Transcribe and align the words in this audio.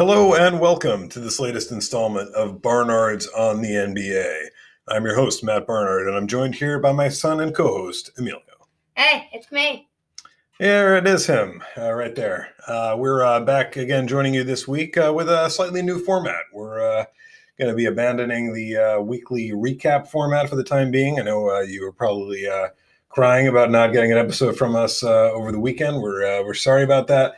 Hello 0.00 0.32
and 0.32 0.58
welcome 0.58 1.10
to 1.10 1.20
this 1.20 1.38
latest 1.38 1.72
installment 1.72 2.34
of 2.34 2.62
Barnard's 2.62 3.26
on 3.36 3.60
the 3.60 3.68
NBA. 3.68 4.46
I'm 4.88 5.04
your 5.04 5.14
host, 5.14 5.44
Matt 5.44 5.66
Barnard, 5.66 6.06
and 6.06 6.16
I'm 6.16 6.26
joined 6.26 6.54
here 6.54 6.78
by 6.78 6.90
my 6.90 7.10
son 7.10 7.40
and 7.40 7.54
co 7.54 7.66
host, 7.66 8.10
Emilio. 8.16 8.40
Hey, 8.96 9.28
it's 9.34 9.52
me. 9.52 9.90
There 10.58 10.96
it 10.96 11.06
is, 11.06 11.26
him 11.26 11.62
uh, 11.76 11.92
right 11.92 12.14
there. 12.14 12.48
Uh, 12.66 12.94
we're 12.96 13.22
uh, 13.22 13.40
back 13.40 13.76
again 13.76 14.08
joining 14.08 14.32
you 14.32 14.42
this 14.42 14.66
week 14.66 14.96
uh, 14.96 15.12
with 15.14 15.28
a 15.28 15.50
slightly 15.50 15.82
new 15.82 16.02
format. 16.02 16.44
We're 16.50 16.80
uh, 16.80 17.04
going 17.58 17.70
to 17.70 17.76
be 17.76 17.84
abandoning 17.84 18.54
the 18.54 18.76
uh, 18.78 19.00
weekly 19.00 19.50
recap 19.50 20.08
format 20.08 20.48
for 20.48 20.56
the 20.56 20.64
time 20.64 20.90
being. 20.90 21.20
I 21.20 21.24
know 21.24 21.60
you 21.60 21.82
were 21.82 21.92
probably 21.92 22.46
crying 23.10 23.48
about 23.48 23.70
not 23.70 23.92
getting 23.92 24.12
an 24.12 24.18
episode 24.18 24.56
from 24.56 24.76
us 24.76 25.02
over 25.02 25.52
the 25.52 25.60
weekend. 25.60 26.00
We're, 26.00 26.42
we're 26.42 26.54
sorry 26.54 26.84
about 26.84 27.06
that 27.08 27.34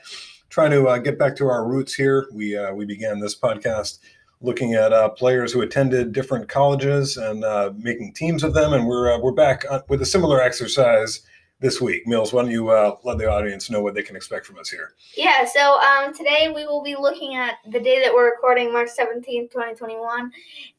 trying 0.53 0.71
to 0.71 0.87
uh, 0.87 0.99
get 0.99 1.19
back 1.19 1.35
to 1.35 1.49
our 1.49 1.67
roots 1.67 1.95
here. 1.95 2.29
We 2.31 2.57
uh, 2.57 2.73
we 2.75 2.85
began 2.85 3.19
this 3.19 3.35
podcast 3.35 3.99
looking 4.43 4.75
at 4.75 4.93
uh, 4.93 5.09
players 5.09 5.53
who 5.53 5.63
attended 5.63 6.13
different 6.13 6.49
colleges 6.49 7.17
and 7.17 7.43
uh, 7.43 7.73
making 7.79 8.13
teams 8.13 8.45
of 8.45 8.53
them, 8.53 8.75
and 8.75 8.87
we're 8.87 9.13
uh, 9.13 9.19
we're 9.19 9.33
back 9.33 9.65
uh, 9.69 9.81
with 9.89 10.03
a 10.03 10.07
similar 10.07 10.43
exercise 10.43 11.23
this 11.61 11.81
week. 11.81 12.07
Mills, 12.07 12.33
why 12.33 12.43
don't 12.43 12.51
you 12.51 12.67
let 13.05 13.19
the 13.19 13.31
audience 13.31 13.71
know 13.71 13.81
what 13.81 13.95
they 13.95 14.03
can 14.03 14.17
expect 14.17 14.45
from 14.45 14.59
us 14.59 14.69
here? 14.69 14.95
Yeah, 15.17 15.47
so 15.47 15.81
um, 15.81 16.13
today 16.13 16.53
we 16.55 16.67
will 16.67 16.83
be 16.83 16.97
looking 16.97 17.37
at 17.37 17.59
the 17.71 17.79
day 17.79 18.03
that 18.03 18.13
we're 18.13 18.31
recording, 18.31 18.73
March 18.73 18.89
17th, 18.99 19.53
2021, 19.53 20.33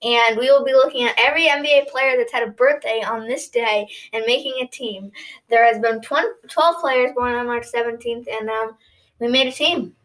and 0.03 0.37
we 0.37 0.51
will 0.51 0.65
be 0.65 0.73
looking 0.73 1.07
at 1.07 1.15
every 1.17 1.45
NBA 1.45 1.87
player 1.87 2.17
that's 2.17 2.33
had 2.33 2.43
a 2.43 2.51
birthday 2.51 3.01
on 3.01 3.29
this 3.29 3.47
day 3.47 3.87
and 4.11 4.25
making 4.27 4.55
a 4.61 4.67
team. 4.67 5.09
There 5.49 5.65
has 5.65 5.79
been 5.79 6.01
20, 6.01 6.27
12 6.49 6.81
players 6.81 7.11
born 7.15 7.33
on 7.33 7.45
March 7.45 7.65
17th, 7.73 8.27
and 8.29 8.49
um, 8.49 8.75
we 9.23 9.29
made 9.29 9.47
a 9.47 9.51
team. 9.51 9.95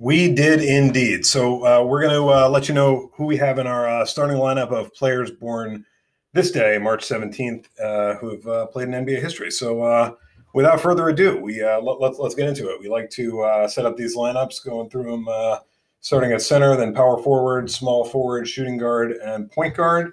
We 0.00 0.32
did 0.32 0.60
indeed. 0.60 1.24
So 1.24 1.64
uh, 1.64 1.84
we're 1.84 2.02
going 2.02 2.14
to 2.14 2.32
uh, 2.32 2.48
let 2.48 2.68
you 2.68 2.74
know 2.74 3.10
who 3.14 3.26
we 3.26 3.36
have 3.36 3.58
in 3.58 3.66
our 3.66 3.88
uh, 3.88 4.04
starting 4.04 4.38
lineup 4.38 4.72
of 4.72 4.92
players 4.92 5.30
born 5.30 5.84
this 6.32 6.50
day, 6.50 6.76
March 6.78 7.06
17th, 7.06 7.66
uh, 7.80 8.16
who 8.16 8.30
have 8.30 8.46
uh, 8.46 8.66
played 8.66 8.88
in 8.88 9.06
NBA 9.06 9.22
history. 9.22 9.52
So 9.52 9.82
uh, 9.82 10.14
without 10.52 10.80
further 10.80 11.08
ado, 11.08 11.40
we 11.40 11.62
let, 11.62 12.00
let's, 12.00 12.18
let's 12.18 12.34
get 12.34 12.48
into 12.48 12.68
it. 12.70 12.80
We 12.80 12.88
like 12.88 13.08
to 13.10 13.66
set 13.68 13.86
up 13.86 13.96
these 13.96 14.16
lineups, 14.16 14.64
going 14.64 14.90
through 14.90 15.10
them, 15.10 15.28
starting 16.00 16.32
at 16.32 16.42
center, 16.42 16.76
then 16.76 16.92
power 16.92 17.22
forward, 17.22 17.70
small 17.70 18.04
forward, 18.04 18.48
shooting 18.48 18.78
guard, 18.78 19.12
and 19.12 19.50
point 19.50 19.76
guard. 19.76 20.12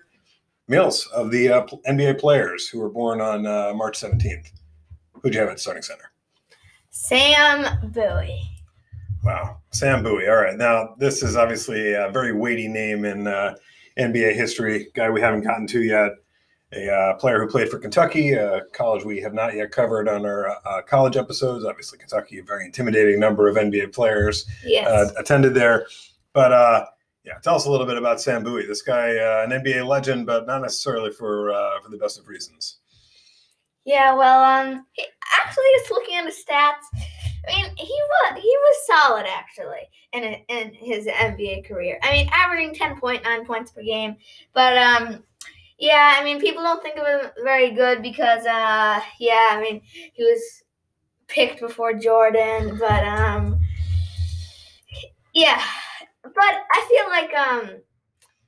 Mills 0.68 1.08
of 1.08 1.32
the 1.32 1.48
NBA 1.88 2.20
players 2.20 2.68
who 2.68 2.80
were 2.80 2.90
born 2.90 3.22
on 3.22 3.44
March 3.76 4.00
17th. 4.00 4.52
Who'd 5.14 5.34
you 5.34 5.40
have 5.40 5.50
at 5.50 5.60
starting 5.60 5.82
center? 5.82 6.12
Sam 7.00 7.92
Bowie. 7.92 8.42
Wow, 9.24 9.60
Sam 9.72 10.04
Bowie. 10.04 10.28
All 10.28 10.36
right, 10.36 10.58
now 10.58 10.96
this 10.98 11.22
is 11.22 11.38
obviously 11.38 11.94
a 11.94 12.10
very 12.12 12.34
weighty 12.34 12.68
name 12.68 13.06
in 13.06 13.28
uh, 13.28 13.56
NBA 14.00 14.34
history. 14.34 14.88
Guy 14.96 15.10
we 15.10 15.22
haven't 15.22 15.44
gotten 15.44 15.68
to 15.68 15.84
yet. 15.84 16.12
A 16.74 16.92
uh, 16.92 17.14
player 17.18 17.40
who 17.40 17.48
played 17.48 17.70
for 17.70 17.78
Kentucky, 17.78 18.34
a 18.34 18.62
college 18.74 19.06
we 19.06 19.22
have 19.22 19.34
not 19.34 19.54
yet 19.56 19.72
covered 19.72 20.10
on 20.10 20.26
our 20.26 20.50
uh, 20.50 20.82
college 20.82 21.16
episodes. 21.16 21.64
Obviously, 21.64 22.00
Kentucky, 22.00 22.40
a 22.40 22.44
very 22.44 22.66
intimidating 22.66 23.20
number 23.20 23.48
of 23.48 23.56
NBA 23.56 23.94
players 23.94 24.46
yes. 24.66 24.88
Uh, 24.88 25.14
attended 25.18 25.54
there. 25.54 25.86
But 26.34 26.52
uh, 26.52 26.86
yeah, 27.24 27.38
tell 27.44 27.56
us 27.56 27.66
a 27.66 27.72
little 27.72 27.86
bit 27.86 27.98
about 27.98 28.20
Sam 28.20 28.44
Bowie. 28.44 28.66
This 28.66 28.82
guy, 28.82 29.16
uh, 29.16 29.46
an 29.46 29.52
NBA 29.52 29.88
legend, 29.88 30.26
but 30.26 30.48
not 30.48 30.64
necessarily 30.64 31.12
for 31.12 31.54
for 31.84 31.90
the 31.90 31.98
best 31.98 32.20
of 32.20 32.28
reasons. 32.28 32.77
Yeah, 33.88 34.16
well, 34.16 34.44
um, 34.44 34.86
actually, 35.40 35.64
just 35.78 35.92
looking 35.92 36.18
at 36.18 36.26
the 36.26 36.32
stats, 36.32 36.84
I 37.48 37.56
mean, 37.56 37.72
he 37.78 37.86
was 37.88 38.36
he 38.36 38.58
was 38.58 38.86
solid 38.86 39.26
actually 39.26 39.90
in 40.12 40.26
a, 40.26 40.46
in 40.50 40.74
his 40.74 41.08
NBA 41.08 41.66
career. 41.66 41.98
I 42.04 42.12
mean, 42.12 42.30
averaging 42.34 42.76
ten 42.76 43.00
point 43.00 43.24
nine 43.24 43.46
points 43.46 43.72
per 43.72 43.82
game, 43.82 44.18
but 44.54 44.78
um, 44.78 45.24
yeah, 45.80 46.16
I 46.20 46.24
mean, 46.26 46.42
people 46.42 46.64
don't 46.64 46.84
think 46.84 46.98
of 46.98 47.08
him 47.08 47.32
very 47.46 47.72
good 47.72 48.02
because 48.02 48.46
uh, 48.46 49.00
yeah, 49.22 49.52
I 49.54 49.62
mean, 49.62 49.82
he 49.86 50.22
was 50.22 50.64
picked 51.30 51.62
before 51.62 51.94
Jordan, 51.94 52.76
but 52.78 53.06
um, 53.06 53.58
yeah, 55.34 55.64
but 56.24 56.34
I 56.74 56.88
feel 56.90 57.10
like 57.10 57.34
um, 57.38 57.82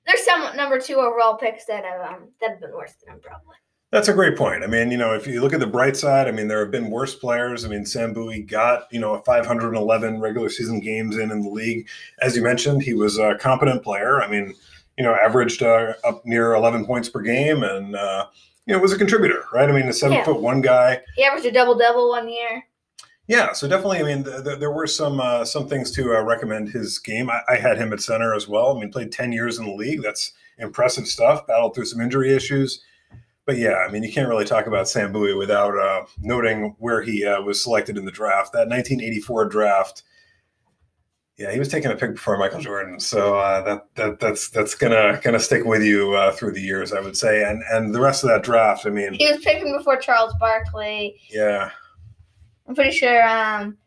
there's 0.06 0.26
some 0.26 0.54
number 0.58 0.82
two 0.82 0.96
overall 0.96 1.38
picks 1.38 1.64
that 1.68 1.86
have 1.86 2.02
um 2.02 2.28
that 2.42 2.50
have 2.50 2.60
been 2.60 2.74
worse 2.74 2.96
than 2.96 3.14
him 3.14 3.22
probably. 3.22 3.56
That's 3.92 4.08
a 4.08 4.14
great 4.14 4.38
point. 4.38 4.64
I 4.64 4.68
mean, 4.68 4.92
you 4.92 4.98
know, 4.98 5.16
if 5.16 5.26
you 5.26 5.42
look 5.42 5.54
at 5.54 5.60
the 5.60 5.66
bright 5.66 5.98
side, 5.98 6.28
I 6.28 6.32
mean, 6.32 6.48
there 6.48 6.60
have 6.60 6.70
been 6.70 6.92
worse 6.92 7.16
players. 7.16 7.66
I 7.66 7.70
mean, 7.70 7.88
Sam 7.88 8.14
Bowie 8.14 8.44
got, 8.44 8.84
you 8.92 9.00
know, 9.00 9.18
511 9.26 10.20
regular 10.20 10.50
season 10.50 10.80
games 10.80 11.18
in 11.18 11.32
in 11.32 11.42
the 11.42 11.50
league. 11.50 11.88
As 12.22 12.36
you 12.36 12.44
mentioned, 12.44 12.84
he 12.84 12.94
was 12.94 13.18
a 13.18 13.36
competent 13.40 13.82
player. 13.82 14.22
I 14.22 14.30
mean, 14.30 14.54
you 14.98 15.04
know, 15.04 15.16
averaged 15.16 15.64
uh, 15.64 15.94
up 16.04 16.24
near 16.24 16.54
11 16.54 16.86
points 16.86 17.10
per 17.10 17.22
game 17.22 17.64
and, 17.64 17.96
uh, 17.96 18.28
you 18.68 18.76
know, 18.76 18.80
was 18.80 18.94
a 18.94 18.98
contributor, 18.98 19.46
right? 19.52 19.68
I 19.68 19.72
mean, 19.72 19.88
a 19.88 19.94
seven 19.94 20.18
yeah. 20.18 20.24
foot 20.24 20.40
one 20.40 20.62
guy. 20.62 21.02
He 21.16 21.24
averaged 21.24 21.48
a 21.48 21.52
double 21.52 21.76
double 21.76 22.10
one 22.10 22.30
year. 22.30 22.64
Yeah, 23.28 23.54
so 23.54 23.68
definitely. 23.68 24.00
I 24.00 24.04
mean, 24.04 24.24
th- 24.24 24.44
th- 24.44 24.60
there 24.60 24.72
were 24.72 24.88
some 24.88 25.20
uh, 25.20 25.46
some 25.46 25.68
things 25.68 25.90
to 25.92 26.16
uh, 26.16 26.22
recommend 26.22 26.70
his 26.70 27.00
game. 27.00 27.30
I-, 27.32 27.42
I 27.50 27.56
had 27.56 27.78
him 27.78 27.94
at 27.94 28.02
center 28.02 28.36
as 28.36 28.48
well. 28.48 28.76
I 28.76 28.80
mean, 28.80 28.92
played 28.92 29.12
ten 29.12 29.32
years 29.32 29.58
in 29.58 29.66
the 29.66 29.74
league. 29.74 30.04
That's 30.04 30.34
impressive 30.60 31.08
stuff. 31.08 31.48
Battled 31.48 31.74
through 31.74 31.86
some 31.86 32.02
injury 32.02 32.36
issues 32.36 32.84
but 33.50 33.58
yeah, 33.58 33.78
I 33.78 33.92
mean, 33.92 34.04
you 34.04 34.14
can't 34.14 34.30
really 34.30 34.46
talk 34.46 34.68
about 34.68 34.88
Sam 34.88 35.12
Bowie 35.12 35.34
without 35.34 35.76
uh, 35.76 36.06
noting 36.22 36.76
where 36.78 37.02
he 37.02 37.26
uh, 37.26 37.42
was 37.42 37.60
selected 37.60 37.98
in 37.98 38.06
the 38.06 38.12
draft. 38.12 38.54
That 38.54 38.70
1984 38.70 39.46
draft, 39.46 40.04
yeah, 41.36 41.52
he 41.52 41.58
was 41.58 41.68
taking 41.68 41.90
a 41.90 41.96
pick 41.96 42.14
before 42.14 42.38
Michael 42.38 42.60
Jordan, 42.60 43.00
so 43.00 43.40
uh, 43.40 43.64
that 43.64 43.88
that 43.96 44.20
that's 44.20 44.50
that's 44.50 44.76
gonna 44.76 45.20
gonna 45.24 45.40
stick 45.40 45.66
with 45.66 45.82
you 45.82 46.14
uh, 46.14 46.32
through 46.32 46.52
the 46.52 46.62
years, 46.62 46.94
I 46.94 47.00
would 47.00 47.18
say. 47.18 47.44
And 47.44 47.64
and 47.72 47.92
the 47.92 48.00
rest 48.00 48.24
of 48.24 48.30
that 48.30 48.44
draft, 48.44 48.86
I 48.86 48.92
mean, 48.92 49.14
he 49.14 49.26
was 49.26 49.44
picking 49.44 49.76
before 49.76 49.98
Charles 49.98 50.36
Barkley. 50.40 51.20
Yeah, 51.31 51.72
I'm 52.68 52.76
pretty 52.76 52.92
sure. 52.92 53.28
Um, 53.28 53.80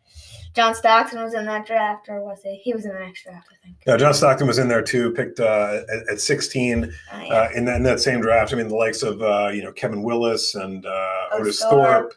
John 0.54 0.74
Stockton 0.74 1.22
was 1.22 1.34
in 1.34 1.46
that 1.46 1.66
draft, 1.66 2.08
or 2.08 2.22
was 2.22 2.42
he? 2.42 2.56
He 2.56 2.74
was 2.74 2.84
in 2.84 2.92
the 2.92 3.00
next 3.00 3.24
draft, 3.24 3.48
I 3.50 3.66
think. 3.66 3.76
Yeah, 3.86 3.96
John 3.96 4.12
Stockton 4.12 4.46
was 4.46 4.58
in 4.58 4.68
there 4.68 4.82
too. 4.82 5.10
Picked 5.12 5.40
uh, 5.40 5.80
at, 5.88 6.12
at, 6.12 6.20
16 6.20 6.84
uh, 6.84 6.88
yeah. 7.10 7.34
uh, 7.34 7.48
in, 7.54 7.64
that, 7.64 7.76
in, 7.76 7.82
that, 7.84 8.00
same 8.00 8.20
draft. 8.20 8.52
I 8.52 8.56
mean, 8.56 8.68
the 8.68 8.76
likes 8.76 9.02
of 9.02 9.22
uh, 9.22 9.50
you 9.52 9.62
know 9.62 9.72
Kevin 9.72 10.02
Willis 10.02 10.54
and 10.54 10.84
uh, 10.84 11.24
Otis 11.32 11.60
Thorpe. 11.60 11.70
Thorpe. 11.70 12.14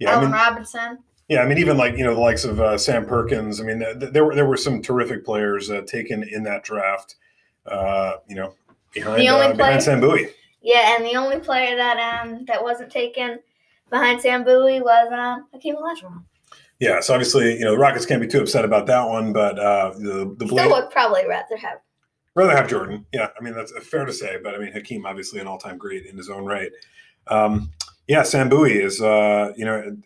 Yeah, 0.00 0.10
Alvin 0.10 0.32
I 0.32 0.32
mean, 0.32 0.54
Robertson. 0.54 0.98
Yeah, 1.28 1.42
I 1.42 1.46
mean, 1.46 1.58
even 1.58 1.76
like 1.76 1.96
you 1.96 2.04
know 2.04 2.14
the 2.14 2.20
likes 2.20 2.44
of 2.44 2.60
uh, 2.60 2.76
Sam 2.76 3.06
Perkins. 3.06 3.60
I 3.60 3.64
mean, 3.64 3.78
th- 3.78 4.12
there 4.12 4.24
were 4.24 4.34
there 4.34 4.46
were 4.46 4.56
some 4.56 4.82
terrific 4.82 5.24
players 5.24 5.70
taken 5.86 6.24
in 6.24 6.42
that 6.44 6.64
draft. 6.64 7.14
you 7.70 8.34
know, 8.34 8.54
behind 8.92 9.28
only 9.28 9.56
behind 9.56 9.82
Sam 9.82 10.00
Bowie. 10.00 10.30
Yeah, 10.62 10.96
and 10.96 11.04
the 11.04 11.14
only 11.14 11.38
player 11.38 11.76
that 11.76 12.22
um 12.22 12.44
that 12.46 12.62
wasn't 12.62 12.90
taken 12.90 13.38
behind 13.88 14.20
Sam 14.20 14.42
Bowie 14.44 14.80
was 14.80 15.12
um, 15.12 15.46
Hakeem 15.52 15.76
Olajuwon. 15.76 16.24
Yeah, 16.80 17.00
so 17.00 17.12
obviously, 17.14 17.54
you 17.58 17.64
know, 17.64 17.72
the 17.72 17.78
Rockets 17.78 18.06
can't 18.06 18.20
be 18.20 18.28
too 18.28 18.40
upset 18.40 18.64
about 18.64 18.86
that 18.86 19.08
one, 19.08 19.32
but 19.32 19.58
uh, 19.58 19.90
the 19.96 20.34
the 20.38 20.46
Blade, 20.46 20.70
would 20.70 20.90
probably 20.90 21.26
rather 21.26 21.56
have 21.56 21.78
rather 22.36 22.54
have 22.54 22.68
Jordan. 22.68 23.04
Yeah, 23.12 23.28
I 23.38 23.42
mean 23.42 23.54
that's 23.54 23.72
fair 23.86 24.04
to 24.04 24.12
say, 24.12 24.36
but 24.42 24.54
I 24.54 24.58
mean 24.58 24.72
Hakeem 24.72 25.04
obviously 25.04 25.40
an 25.40 25.48
all 25.48 25.58
time 25.58 25.76
great 25.76 26.06
in 26.06 26.16
his 26.16 26.30
own 26.30 26.44
right. 26.44 26.70
Um, 27.26 27.72
yeah, 28.06 28.22
Sam 28.22 28.48
Bowie 28.48 28.78
is 28.78 29.02
uh, 29.02 29.52
you 29.56 29.64
know 29.64 29.96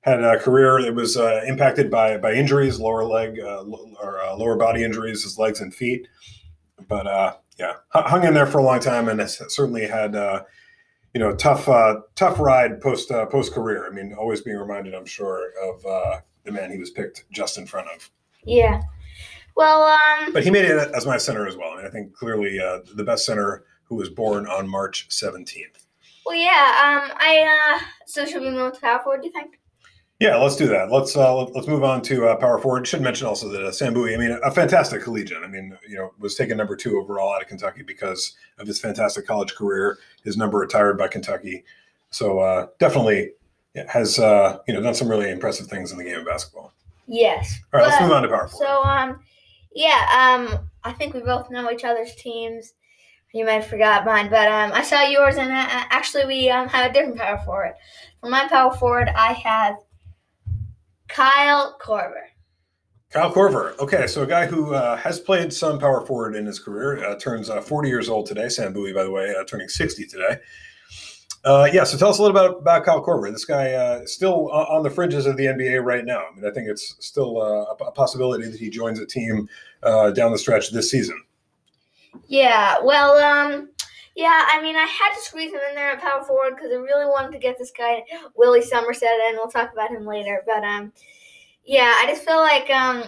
had 0.00 0.22
a 0.22 0.38
career 0.38 0.82
that 0.82 0.94
was 0.94 1.16
uh, 1.16 1.42
impacted 1.46 1.90
by 1.90 2.18
by 2.18 2.32
injuries, 2.32 2.80
lower 2.80 3.04
leg 3.04 3.38
uh, 3.38 3.62
or 4.02 4.20
uh, 4.20 4.34
lower 4.34 4.56
body 4.56 4.82
injuries, 4.82 5.22
his 5.22 5.38
legs 5.38 5.60
and 5.60 5.72
feet, 5.72 6.08
but 6.88 7.06
uh, 7.06 7.36
yeah, 7.56 7.74
hung 7.90 8.24
in 8.24 8.34
there 8.34 8.46
for 8.46 8.58
a 8.58 8.64
long 8.64 8.80
time 8.80 9.08
and 9.08 9.20
has 9.20 9.40
certainly 9.54 9.86
had 9.86 10.16
you 11.16 11.20
know, 11.20 11.34
tough, 11.34 11.66
uh, 11.66 12.02
tough 12.14 12.38
ride 12.38 12.78
post 12.78 13.10
uh, 13.10 13.24
post 13.24 13.54
career. 13.54 13.86
I 13.86 13.88
mean, 13.88 14.12
always 14.12 14.42
being 14.42 14.58
reminded, 14.58 14.94
I'm 14.94 15.06
sure, 15.06 15.50
of 15.64 15.86
uh, 15.86 16.20
the 16.44 16.52
man 16.52 16.70
he 16.70 16.76
was 16.76 16.90
picked 16.90 17.24
just 17.30 17.56
in 17.56 17.66
front 17.66 17.88
of. 17.88 18.10
Yeah. 18.44 18.82
Well, 19.56 19.84
um, 19.84 20.34
but 20.34 20.44
he 20.44 20.50
made 20.50 20.66
it 20.66 20.76
as 20.94 21.06
my 21.06 21.16
center 21.16 21.48
as 21.48 21.56
well. 21.56 21.70
I 21.70 21.76
mean, 21.78 21.86
I 21.86 21.88
think 21.88 22.12
clearly 22.12 22.60
uh, 22.60 22.80
the 22.94 23.02
best 23.02 23.24
center 23.24 23.64
who 23.84 23.94
was 23.94 24.10
born 24.10 24.46
on 24.46 24.68
March 24.68 25.08
17th. 25.08 25.86
Well, 26.26 26.34
yeah. 26.34 26.50
Um, 26.84 27.16
I 27.18 27.78
uh, 27.78 27.80
so 28.04 28.26
should 28.26 28.42
we 28.42 28.50
move 28.50 28.74
to 28.74 28.80
power 28.82 29.00
forward? 29.02 29.22
Do 29.22 29.28
you 29.28 29.32
think? 29.32 29.58
Yeah, 30.18 30.36
let's 30.36 30.56
do 30.56 30.66
that. 30.68 30.90
Let's 30.90 31.14
uh, 31.14 31.34
let's 31.36 31.66
move 31.66 31.84
on 31.84 32.00
to 32.02 32.28
uh, 32.28 32.36
power 32.36 32.58
forward. 32.58 32.86
Should 32.86 33.02
mention 33.02 33.26
also 33.26 33.50
that 33.50 33.62
uh, 33.62 33.70
Sam 33.70 33.92
Bowie, 33.92 34.14
I 34.14 34.16
mean, 34.16 34.38
a 34.42 34.50
fantastic 34.50 35.02
collegian. 35.02 35.44
I 35.44 35.46
mean, 35.46 35.76
you 35.86 35.96
know, 35.96 36.12
was 36.18 36.34
taken 36.34 36.56
number 36.56 36.74
two 36.74 36.98
overall 36.98 37.34
out 37.34 37.42
of 37.42 37.48
Kentucky 37.48 37.82
because 37.82 38.34
of 38.58 38.66
his 38.66 38.80
fantastic 38.80 39.26
college 39.26 39.54
career. 39.54 39.98
His 40.24 40.38
number 40.38 40.56
retired 40.56 40.96
by 40.96 41.08
Kentucky, 41.08 41.64
so 42.10 42.38
uh, 42.38 42.68
definitely 42.78 43.32
has 43.88 44.18
uh, 44.18 44.58
you 44.66 44.72
know 44.72 44.80
done 44.80 44.94
some 44.94 45.08
really 45.08 45.30
impressive 45.30 45.66
things 45.66 45.92
in 45.92 45.98
the 45.98 46.04
game 46.04 46.20
of 46.20 46.26
basketball. 46.26 46.72
Yes. 47.06 47.60
All 47.74 47.80
right, 47.80 47.88
let's 47.88 48.00
move 48.00 48.12
on 48.12 48.22
to 48.22 48.28
power 48.28 48.48
forward. 48.48 48.66
So, 48.66 48.82
um, 48.82 49.20
yeah, 49.74 50.08
um, 50.50 50.70
I 50.82 50.92
think 50.92 51.12
we 51.14 51.20
both 51.20 51.50
know 51.50 51.70
each 51.70 51.84
other's 51.84 52.14
teams. 52.16 52.72
You 53.34 53.44
might 53.44 53.52
have 53.52 53.66
forgot 53.66 54.06
mine, 54.06 54.30
but 54.30 54.48
um, 54.48 54.72
I 54.72 54.82
saw 54.82 55.02
yours, 55.02 55.36
and 55.36 55.50
uh, 55.50 55.66
actually, 55.90 56.24
we 56.24 56.48
um, 56.48 56.68
have 56.68 56.90
a 56.90 56.94
different 56.94 57.18
power 57.18 57.38
forward. 57.44 57.74
For 58.22 58.30
my 58.30 58.48
power 58.48 58.74
forward, 58.74 59.10
I 59.14 59.34
have 59.34 59.76
Kyle 61.08 61.76
Korver. 61.80 62.26
Kyle 63.10 63.32
Korver. 63.32 63.78
Okay, 63.78 64.06
so 64.06 64.22
a 64.22 64.26
guy 64.26 64.46
who 64.46 64.74
uh, 64.74 64.96
has 64.96 65.20
played 65.20 65.52
some 65.52 65.78
power 65.78 66.04
forward 66.04 66.34
in 66.34 66.44
his 66.44 66.58
career 66.58 67.04
uh, 67.04 67.16
turns 67.16 67.48
uh, 67.48 67.60
40 67.60 67.88
years 67.88 68.08
old 68.08 68.26
today. 68.26 68.48
Sam 68.48 68.72
Bowie, 68.72 68.92
by 68.92 69.04
the 69.04 69.10
way, 69.10 69.34
uh, 69.34 69.44
turning 69.44 69.68
60 69.68 70.06
today. 70.06 70.38
Uh, 71.44 71.68
yeah, 71.72 71.84
so 71.84 71.96
tell 71.96 72.08
us 72.08 72.18
a 72.18 72.22
little 72.22 72.34
bit 72.34 72.58
about 72.58 72.84
Kyle 72.84 73.02
Korver. 73.02 73.30
This 73.30 73.44
guy 73.44 73.72
uh, 73.72 74.04
still 74.04 74.50
on 74.50 74.82
the 74.82 74.90
fringes 74.90 75.26
of 75.26 75.36
the 75.36 75.46
NBA 75.46 75.84
right 75.84 76.04
now. 76.04 76.24
I 76.30 76.34
mean, 76.34 76.44
I 76.44 76.50
think 76.52 76.68
it's 76.68 76.96
still 76.98 77.40
a, 77.40 77.62
a 77.74 77.92
possibility 77.92 78.50
that 78.50 78.58
he 78.58 78.68
joins 78.68 78.98
a 78.98 79.06
team 79.06 79.48
down 79.82 80.32
the 80.32 80.38
stretch 80.38 80.72
this 80.72 80.90
season. 80.90 81.22
Yeah, 82.26 82.76
well, 82.82 83.12
um, 83.18 83.68
yeah, 84.16 84.46
I 84.48 84.62
mean, 84.62 84.76
I 84.76 84.86
had 84.86 85.14
to 85.14 85.20
squeeze 85.20 85.52
him 85.52 85.60
in 85.68 85.74
there 85.74 85.90
at 85.90 86.00
power 86.00 86.24
forward 86.24 86.56
because 86.56 86.72
I 86.72 86.76
really 86.76 87.04
wanted 87.04 87.32
to 87.32 87.38
get 87.38 87.58
this 87.58 87.70
guy, 87.70 88.02
Willie 88.34 88.62
Somerset, 88.62 89.10
and 89.28 89.36
we'll 89.36 89.48
talk 89.48 89.74
about 89.74 89.90
him 89.90 90.06
later. 90.06 90.42
But 90.46 90.64
um, 90.64 90.90
yeah, 91.64 91.92
I 91.98 92.06
just 92.08 92.24
feel 92.24 92.38
like 92.38 92.70
um, 92.70 93.04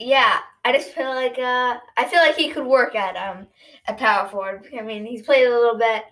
yeah, 0.00 0.38
I 0.64 0.72
just 0.72 0.90
feel 0.90 1.14
like 1.14 1.38
uh, 1.38 1.78
I 1.96 2.04
feel 2.10 2.18
like 2.18 2.34
he 2.34 2.50
could 2.50 2.66
work 2.66 2.96
at 2.96 3.16
um 3.16 3.46
at 3.86 3.96
power 3.96 4.28
forward. 4.28 4.66
I 4.76 4.82
mean, 4.82 5.06
he's 5.06 5.22
played 5.22 5.46
a 5.46 5.50
little 5.50 5.78
bit, 5.78 6.02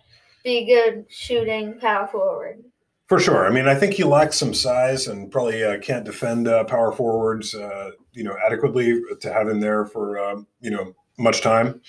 be 0.45 0.65
good 0.65 1.05
shooting 1.09 1.81
power 1.81 2.07
forward. 2.07 2.63
For 3.09 3.19
sure. 3.19 3.45
I 3.45 3.51
mean, 3.51 3.67
I 3.67 3.75
think 3.75 3.95
he 3.95 4.05
lacks 4.05 4.37
some 4.37 4.55
size 4.55 5.09
and 5.09 5.33
probably 5.33 5.65
uh, 5.65 5.81
can't 5.81 6.05
defend 6.05 6.47
uh, 6.47 6.63
power 6.65 6.93
forwards, 6.93 7.55
uh, 7.55 7.91
you 8.13 8.23
know, 8.23 8.37
adequately 8.47 9.01
to 9.21 9.33
have 9.33 9.49
him 9.49 9.59
there 9.59 9.85
for 9.85 10.21
um, 10.21 10.47
you 10.61 10.71
know 10.71 10.95
much 11.19 11.41
time 11.41 11.81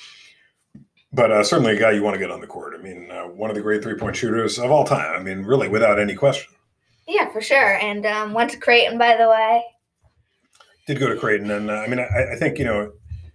but 1.11 1.31
uh, 1.31 1.43
certainly 1.43 1.75
a 1.75 1.79
guy 1.79 1.91
you 1.91 2.03
want 2.03 2.13
to 2.13 2.19
get 2.19 2.31
on 2.31 2.39
the 2.39 2.47
court. 2.47 2.73
I 2.77 2.81
mean, 2.81 3.09
uh, 3.11 3.23
one 3.23 3.49
of 3.49 3.55
the 3.55 3.61
great 3.61 3.81
three 3.81 3.95
point 3.95 4.15
shooters 4.15 4.59
of 4.59 4.71
all 4.71 4.85
time. 4.85 5.19
I 5.19 5.23
mean, 5.23 5.43
really, 5.43 5.67
without 5.67 5.99
any 5.99 6.15
question. 6.15 6.53
Yeah, 7.07 7.31
for 7.31 7.41
sure. 7.41 7.77
And 7.77 8.05
um, 8.05 8.33
went 8.33 8.51
to 8.51 8.57
Creighton, 8.57 8.97
by 8.97 9.17
the 9.17 9.27
way. 9.27 9.63
Did 10.85 10.99
go 10.99 11.07
to 11.07 11.15
Creighton, 11.15 11.51
and 11.51 11.69
uh, 11.69 11.75
I 11.75 11.87
mean, 11.87 11.99
I, 11.99 12.33
I, 12.33 12.35
think 12.35 12.57
you 12.57 12.65
know, 12.65 12.91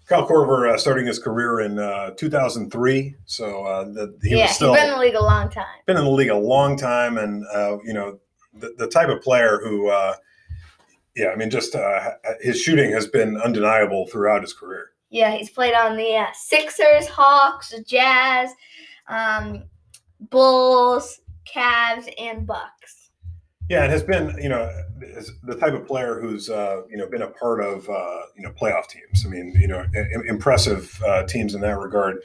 Kyle 0.06 0.26
Korver 0.26 0.72
uh, 0.72 0.78
starting 0.78 1.06
his 1.06 1.18
career 1.18 1.60
in 1.60 1.78
uh, 1.78 2.10
2003. 2.10 3.14
So 3.26 3.64
uh, 3.64 3.84
the, 3.84 4.16
he 4.22 4.36
yeah, 4.36 4.42
was 4.46 4.56
still 4.56 4.74
been 4.74 4.86
in 4.86 4.90
the 4.90 4.98
league 4.98 5.14
a 5.14 5.22
long 5.22 5.50
time. 5.50 5.66
Been 5.86 5.96
in 5.96 6.04
the 6.04 6.10
league 6.10 6.30
a 6.30 6.36
long 6.36 6.76
time, 6.76 7.18
and 7.18 7.44
you 7.84 7.92
know, 7.92 8.18
the, 8.54 8.74
the 8.78 8.88
type 8.88 9.08
of 9.08 9.20
player 9.22 9.60
who. 9.62 9.88
yeah, 11.16 11.30
I 11.32 11.36
mean, 11.36 11.50
just 11.50 11.76
his 12.40 12.60
shooting 12.60 12.90
has 12.92 13.06
been 13.06 13.40
undeniable 13.40 14.06
throughout 14.08 14.42
his 14.42 14.52
career. 14.52 14.93
Yeah, 15.14 15.36
he's 15.36 15.48
played 15.48 15.74
on 15.74 15.96
the 15.96 16.16
uh, 16.16 16.26
Sixers, 16.34 17.06
Hawks, 17.06 17.72
Jazz, 17.86 18.50
um, 19.06 19.62
Bulls, 20.18 21.20
Cavs, 21.46 22.12
and 22.18 22.44
Bucks. 22.44 23.10
Yeah, 23.70 23.84
it 23.84 23.90
has 23.90 24.02
been 24.02 24.36
you 24.42 24.48
know 24.48 24.68
the 25.44 25.54
type 25.54 25.72
of 25.72 25.86
player 25.86 26.20
who's 26.20 26.50
uh, 26.50 26.82
you 26.90 26.96
know 26.96 27.06
been 27.06 27.22
a 27.22 27.28
part 27.28 27.62
of 27.62 27.88
uh, 27.88 28.22
you 28.36 28.42
know 28.42 28.50
playoff 28.60 28.88
teams. 28.88 29.24
I 29.24 29.28
mean, 29.28 29.54
you 29.56 29.68
know, 29.68 29.86
impressive 30.26 31.00
uh, 31.06 31.22
teams 31.22 31.54
in 31.54 31.60
that 31.60 31.78
regard. 31.78 32.16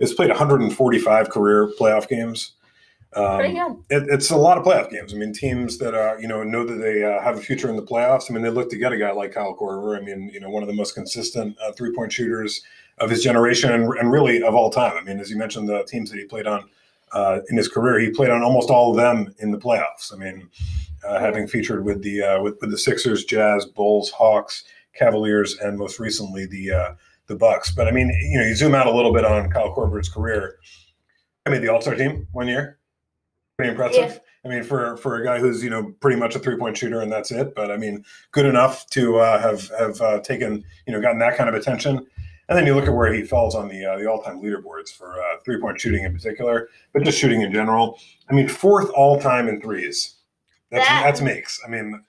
Has 0.00 0.14
played 0.14 0.30
145 0.30 1.28
career 1.28 1.70
playoff 1.78 2.08
games. 2.08 2.52
Um, 3.14 3.38
Pretty 3.38 3.54
good. 3.54 3.76
It, 3.88 4.06
it's 4.10 4.30
a 4.30 4.36
lot 4.36 4.58
of 4.58 4.64
playoff 4.64 4.90
games. 4.90 5.14
I 5.14 5.16
mean, 5.16 5.32
teams 5.32 5.78
that 5.78 5.94
are 5.94 6.20
you 6.20 6.28
know 6.28 6.42
know 6.42 6.64
that 6.64 6.74
they 6.74 7.02
uh, 7.02 7.22
have 7.22 7.38
a 7.38 7.40
future 7.40 7.70
in 7.70 7.76
the 7.76 7.82
playoffs. 7.82 8.30
I 8.30 8.34
mean, 8.34 8.42
they 8.42 8.50
look 8.50 8.68
to 8.70 8.76
get 8.76 8.92
a 8.92 8.98
guy 8.98 9.10
like 9.12 9.32
Kyle 9.32 9.56
Korver. 9.56 9.96
I 9.96 10.00
mean, 10.00 10.30
you 10.32 10.40
know, 10.40 10.50
one 10.50 10.62
of 10.62 10.66
the 10.66 10.74
most 10.74 10.94
consistent 10.94 11.56
uh, 11.64 11.72
three 11.72 11.94
point 11.94 12.12
shooters 12.12 12.62
of 12.98 13.08
his 13.10 13.22
generation 13.22 13.72
and, 13.72 13.84
and, 13.94 14.10
really 14.10 14.42
of 14.42 14.54
all 14.54 14.70
time. 14.70 14.96
I 14.96 15.02
mean, 15.02 15.20
as 15.20 15.30
you 15.30 15.36
mentioned, 15.36 15.68
the 15.68 15.84
teams 15.84 16.10
that 16.10 16.18
he 16.18 16.24
played 16.24 16.46
on 16.46 16.68
uh, 17.12 17.38
in 17.48 17.56
his 17.56 17.68
career, 17.68 17.98
he 18.00 18.10
played 18.10 18.30
on 18.30 18.42
almost 18.42 18.70
all 18.70 18.90
of 18.90 18.96
them 18.96 19.34
in 19.38 19.52
the 19.52 19.58
playoffs. 19.58 20.12
I 20.12 20.16
mean, 20.16 20.48
uh, 21.06 21.18
having 21.18 21.46
featured 21.46 21.84
with 21.84 22.02
the 22.02 22.22
uh, 22.22 22.42
with, 22.42 22.60
with 22.60 22.70
the 22.70 22.78
Sixers, 22.78 23.24
Jazz, 23.24 23.64
Bulls, 23.64 24.10
Hawks, 24.10 24.64
Cavaliers, 24.94 25.56
and 25.58 25.78
most 25.78 25.98
recently 25.98 26.44
the 26.44 26.72
uh, 26.72 26.94
the 27.26 27.36
Bucks. 27.36 27.70
But 27.70 27.88
I 27.88 27.90
mean, 27.90 28.10
you 28.30 28.38
know, 28.38 28.44
you 28.44 28.54
zoom 28.54 28.74
out 28.74 28.86
a 28.86 28.92
little 28.94 29.14
bit 29.14 29.24
on 29.24 29.50
Kyle 29.50 29.74
Korver's 29.74 30.10
career. 30.10 30.56
I 31.46 31.50
mean, 31.50 31.62
the 31.62 31.68
All 31.68 31.80
Star 31.80 31.94
team 31.94 32.26
one 32.32 32.48
year 32.48 32.77
pretty 33.58 33.72
impressive. 33.72 34.12
Yeah. 34.12 34.18
I 34.44 34.54
mean, 34.54 34.62
for 34.62 34.96
for 34.96 35.16
a 35.16 35.24
guy 35.24 35.38
who's 35.38 35.62
you 35.62 35.68
know 35.68 35.92
pretty 36.00 36.18
much 36.18 36.34
a 36.34 36.38
three 36.38 36.56
point 36.56 36.76
shooter 36.76 37.00
and 37.00 37.12
that's 37.12 37.30
it. 37.30 37.54
But 37.54 37.70
I 37.70 37.76
mean, 37.76 38.04
good 38.32 38.46
enough 38.46 38.86
to 38.90 39.18
uh, 39.18 39.40
have 39.40 39.68
have 39.78 40.00
uh, 40.00 40.20
taken 40.20 40.64
you 40.86 40.92
know 40.92 41.00
gotten 41.02 41.18
that 41.18 41.36
kind 41.36 41.48
of 41.48 41.54
attention. 41.54 42.06
And 42.48 42.56
then 42.56 42.64
you 42.64 42.74
look 42.74 42.86
at 42.86 42.94
where 42.94 43.12
he 43.12 43.24
falls 43.24 43.54
on 43.54 43.68
the 43.68 43.84
uh, 43.84 43.98
the 43.98 44.06
all 44.08 44.22
time 44.22 44.40
leaderboards 44.40 44.90
for 44.96 45.20
uh, 45.20 45.38
three 45.44 45.60
point 45.60 45.78
shooting 45.80 46.04
in 46.04 46.14
particular, 46.14 46.68
but 46.94 47.02
just 47.02 47.18
shooting 47.18 47.42
in 47.42 47.52
general. 47.52 47.98
I 48.30 48.32
mean, 48.32 48.48
fourth 48.48 48.90
all 48.90 49.20
time 49.20 49.48
in 49.48 49.60
threes. 49.60 50.14
That's 50.70 50.86
that, 50.86 51.02
that's 51.04 51.20
makes. 51.20 51.60
I 51.66 51.68
mean, 51.68 52.00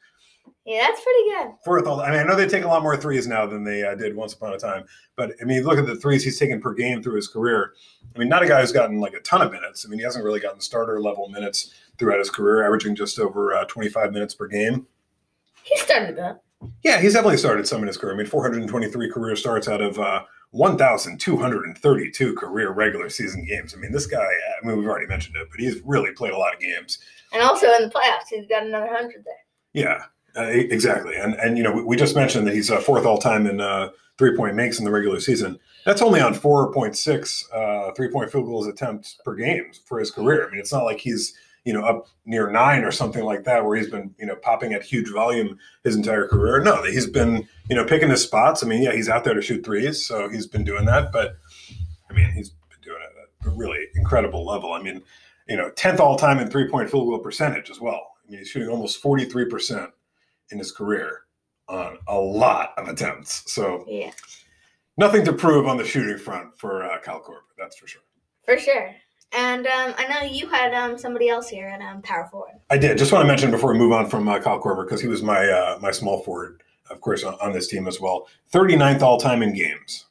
yeah, 0.69 0.85
that's 0.85 1.01
pretty 1.01 1.29
good. 1.31 1.55
Fourth 1.65 1.87
all. 1.87 1.99
I 1.99 2.11
mean, 2.11 2.19
I 2.19 2.23
know 2.23 2.35
they 2.35 2.47
take 2.47 2.63
a 2.63 2.67
lot 2.67 2.83
more 2.83 2.95
threes 2.95 3.25
now 3.25 3.47
than 3.47 3.63
they 3.63 3.81
uh, 3.81 3.95
did 3.95 4.15
once 4.15 4.33
upon 4.33 4.53
a 4.53 4.57
time. 4.59 4.85
But 5.15 5.31
I 5.41 5.45
mean, 5.45 5.63
look 5.63 5.79
at 5.79 5.87
the 5.87 5.95
threes 5.95 6.23
he's 6.23 6.37
taken 6.37 6.61
per 6.61 6.75
game 6.75 7.01
through 7.01 7.15
his 7.15 7.27
career. 7.27 7.73
I 8.15 8.19
mean, 8.19 8.29
not 8.29 8.43
a 8.43 8.47
guy 8.47 8.61
who's 8.61 8.71
gotten 8.71 8.99
like 8.99 9.13
a 9.13 9.19
ton 9.21 9.41
of 9.41 9.51
minutes. 9.51 9.83
I 9.83 9.89
mean, 9.89 9.97
he 9.97 10.05
hasn't 10.05 10.23
really 10.23 10.39
gotten 10.39 10.61
starter 10.61 11.01
level 11.01 11.27
minutes 11.29 11.73
throughout 11.97 12.19
his 12.19 12.29
career, 12.29 12.63
averaging 12.63 12.95
just 12.95 13.17
over 13.17 13.51
uh, 13.51 13.65
25 13.65 14.13
minutes 14.13 14.35
per 14.35 14.45
game. 14.45 14.85
He 15.63 15.75
started 15.77 16.15
that. 16.17 16.43
Yeah, 16.83 17.01
he's 17.01 17.13
definitely 17.13 17.37
started 17.37 17.67
some 17.67 17.81
in 17.81 17.87
his 17.87 17.97
career. 17.97 18.13
I 18.13 18.17
mean, 18.17 18.27
423 18.27 19.09
career 19.09 19.35
starts 19.35 19.67
out 19.67 19.81
of 19.81 19.97
uh, 19.97 20.21
1,232 20.51 22.35
career 22.35 22.71
regular 22.73 23.09
season 23.09 23.43
games. 23.43 23.73
I 23.73 23.77
mean, 23.77 23.91
this 23.91 24.05
guy, 24.05 24.23
I 24.23 24.67
mean, 24.67 24.77
we've 24.77 24.87
already 24.87 25.07
mentioned 25.07 25.35
it, 25.35 25.47
but 25.49 25.59
he's 25.59 25.81
really 25.83 26.11
played 26.11 26.33
a 26.33 26.37
lot 26.37 26.53
of 26.53 26.59
games. 26.59 26.99
And 27.33 27.41
also 27.41 27.71
in 27.73 27.83
the 27.83 27.89
playoffs, 27.89 28.27
he's 28.29 28.47
got 28.47 28.67
another 28.67 28.85
100 28.85 29.25
there. 29.25 29.33
Yeah. 29.73 30.03
Uh, 30.37 30.43
exactly, 30.43 31.15
and 31.15 31.33
and 31.35 31.57
you 31.57 31.63
know 31.63 31.71
we, 31.71 31.83
we 31.83 31.95
just 31.95 32.15
mentioned 32.15 32.45
that 32.47 32.53
he's 32.53 32.69
uh, 32.69 32.79
fourth 32.79 33.05
all 33.05 33.17
time 33.17 33.47
in 33.47 33.59
uh, 33.59 33.89
three 34.17 34.35
point 34.35 34.55
makes 34.55 34.77
in 34.77 34.85
the 34.85 34.91
regular 34.91 35.19
season. 35.19 35.57
That's 35.85 36.01
only 36.01 36.21
on 36.21 36.33
four 36.33 36.71
point 36.71 36.95
six 36.95 37.47
uh, 37.51 37.91
three 37.93 38.09
point 38.09 38.31
field 38.31 38.45
goals 38.45 38.67
attempts 38.67 39.17
per 39.25 39.35
game 39.35 39.71
for 39.85 39.99
his 39.99 40.11
career. 40.11 40.47
I 40.47 40.51
mean, 40.51 40.59
it's 40.59 40.71
not 40.71 40.83
like 40.83 40.99
he's 40.99 41.33
you 41.65 41.73
know 41.73 41.83
up 41.83 42.07
near 42.25 42.49
nine 42.51 42.83
or 42.83 42.91
something 42.91 43.23
like 43.23 43.43
that 43.45 43.65
where 43.65 43.77
he's 43.77 43.89
been 43.89 44.13
you 44.19 44.25
know 44.25 44.35
popping 44.35 44.73
at 44.73 44.83
huge 44.83 45.09
volume 45.11 45.57
his 45.83 45.95
entire 45.95 46.27
career. 46.27 46.61
No, 46.61 46.83
he's 46.83 47.07
been 47.07 47.47
you 47.69 47.75
know 47.75 47.85
picking 47.85 48.09
his 48.09 48.21
spots. 48.21 48.63
I 48.63 48.67
mean, 48.67 48.83
yeah, 48.83 48.93
he's 48.93 49.09
out 49.09 49.23
there 49.23 49.33
to 49.33 49.41
shoot 49.41 49.65
threes, 49.65 50.05
so 50.05 50.29
he's 50.29 50.47
been 50.47 50.63
doing 50.63 50.85
that. 50.85 51.11
But 51.11 51.37
I 52.09 52.13
mean, 52.13 52.31
he's 52.31 52.49
been 52.49 52.81
doing 52.81 53.01
it 53.01 53.47
at 53.47 53.51
a 53.51 53.55
really 53.55 53.87
incredible 53.95 54.45
level. 54.45 54.73
I 54.73 54.81
mean, 54.81 55.01
you 55.47 55.57
know, 55.57 55.69
tenth 55.71 55.99
all 55.99 56.17
time 56.17 56.39
in 56.39 56.49
three 56.49 56.67
point 56.67 56.89
field 56.89 57.07
goal 57.07 57.19
percentage 57.19 57.69
as 57.69 57.79
well. 57.79 58.11
I 58.27 58.31
mean, 58.31 58.39
he's 58.39 58.49
shooting 58.49 58.69
almost 58.69 59.01
forty 59.01 59.25
three 59.25 59.45
percent 59.45 59.89
in 60.51 60.57
his 60.57 60.71
career 60.71 61.21
on 61.67 61.97
a 62.07 62.17
lot 62.17 62.73
of 62.77 62.87
attempts. 62.87 63.51
So 63.51 63.85
yeah, 63.87 64.11
nothing 64.97 65.23
to 65.25 65.33
prove 65.33 65.67
on 65.67 65.77
the 65.77 65.85
shooting 65.85 66.17
front 66.17 66.57
for 66.57 66.83
uh, 66.83 66.99
Kyle 66.99 67.21
Korver. 67.21 67.41
That's 67.57 67.77
for 67.77 67.87
sure. 67.87 68.01
For 68.45 68.57
sure. 68.57 68.95
And 69.31 69.67
um, 69.67 69.93
I 69.97 70.07
know 70.07 70.27
you 70.27 70.47
had 70.49 70.73
um, 70.73 70.97
somebody 70.97 71.29
else 71.29 71.47
here 71.47 71.67
at 71.67 71.81
um, 71.81 72.01
power 72.01 72.27
forward. 72.31 72.55
I 72.69 72.77
did. 72.77 72.97
Just 72.97 73.11
want 73.11 73.21
to 73.23 73.27
mention 73.27 73.51
before 73.51 73.71
we 73.71 73.77
move 73.77 73.91
on 73.91 74.09
from 74.09 74.27
uh, 74.27 74.39
Kyle 74.39 74.59
Korver 74.59 74.85
because 74.85 75.01
he 75.01 75.07
was 75.07 75.21
my 75.21 75.47
uh, 75.47 75.77
my 75.79 75.91
small 75.91 76.23
forward, 76.23 76.63
of 76.89 76.99
course, 77.01 77.23
on, 77.23 77.35
on, 77.39 77.53
this 77.53 77.67
team 77.67 77.87
as 77.87 78.01
well. 78.01 78.27
39th 78.51 79.01
all 79.01 79.19
time 79.19 79.43
in 79.43 79.53
games. 79.53 80.07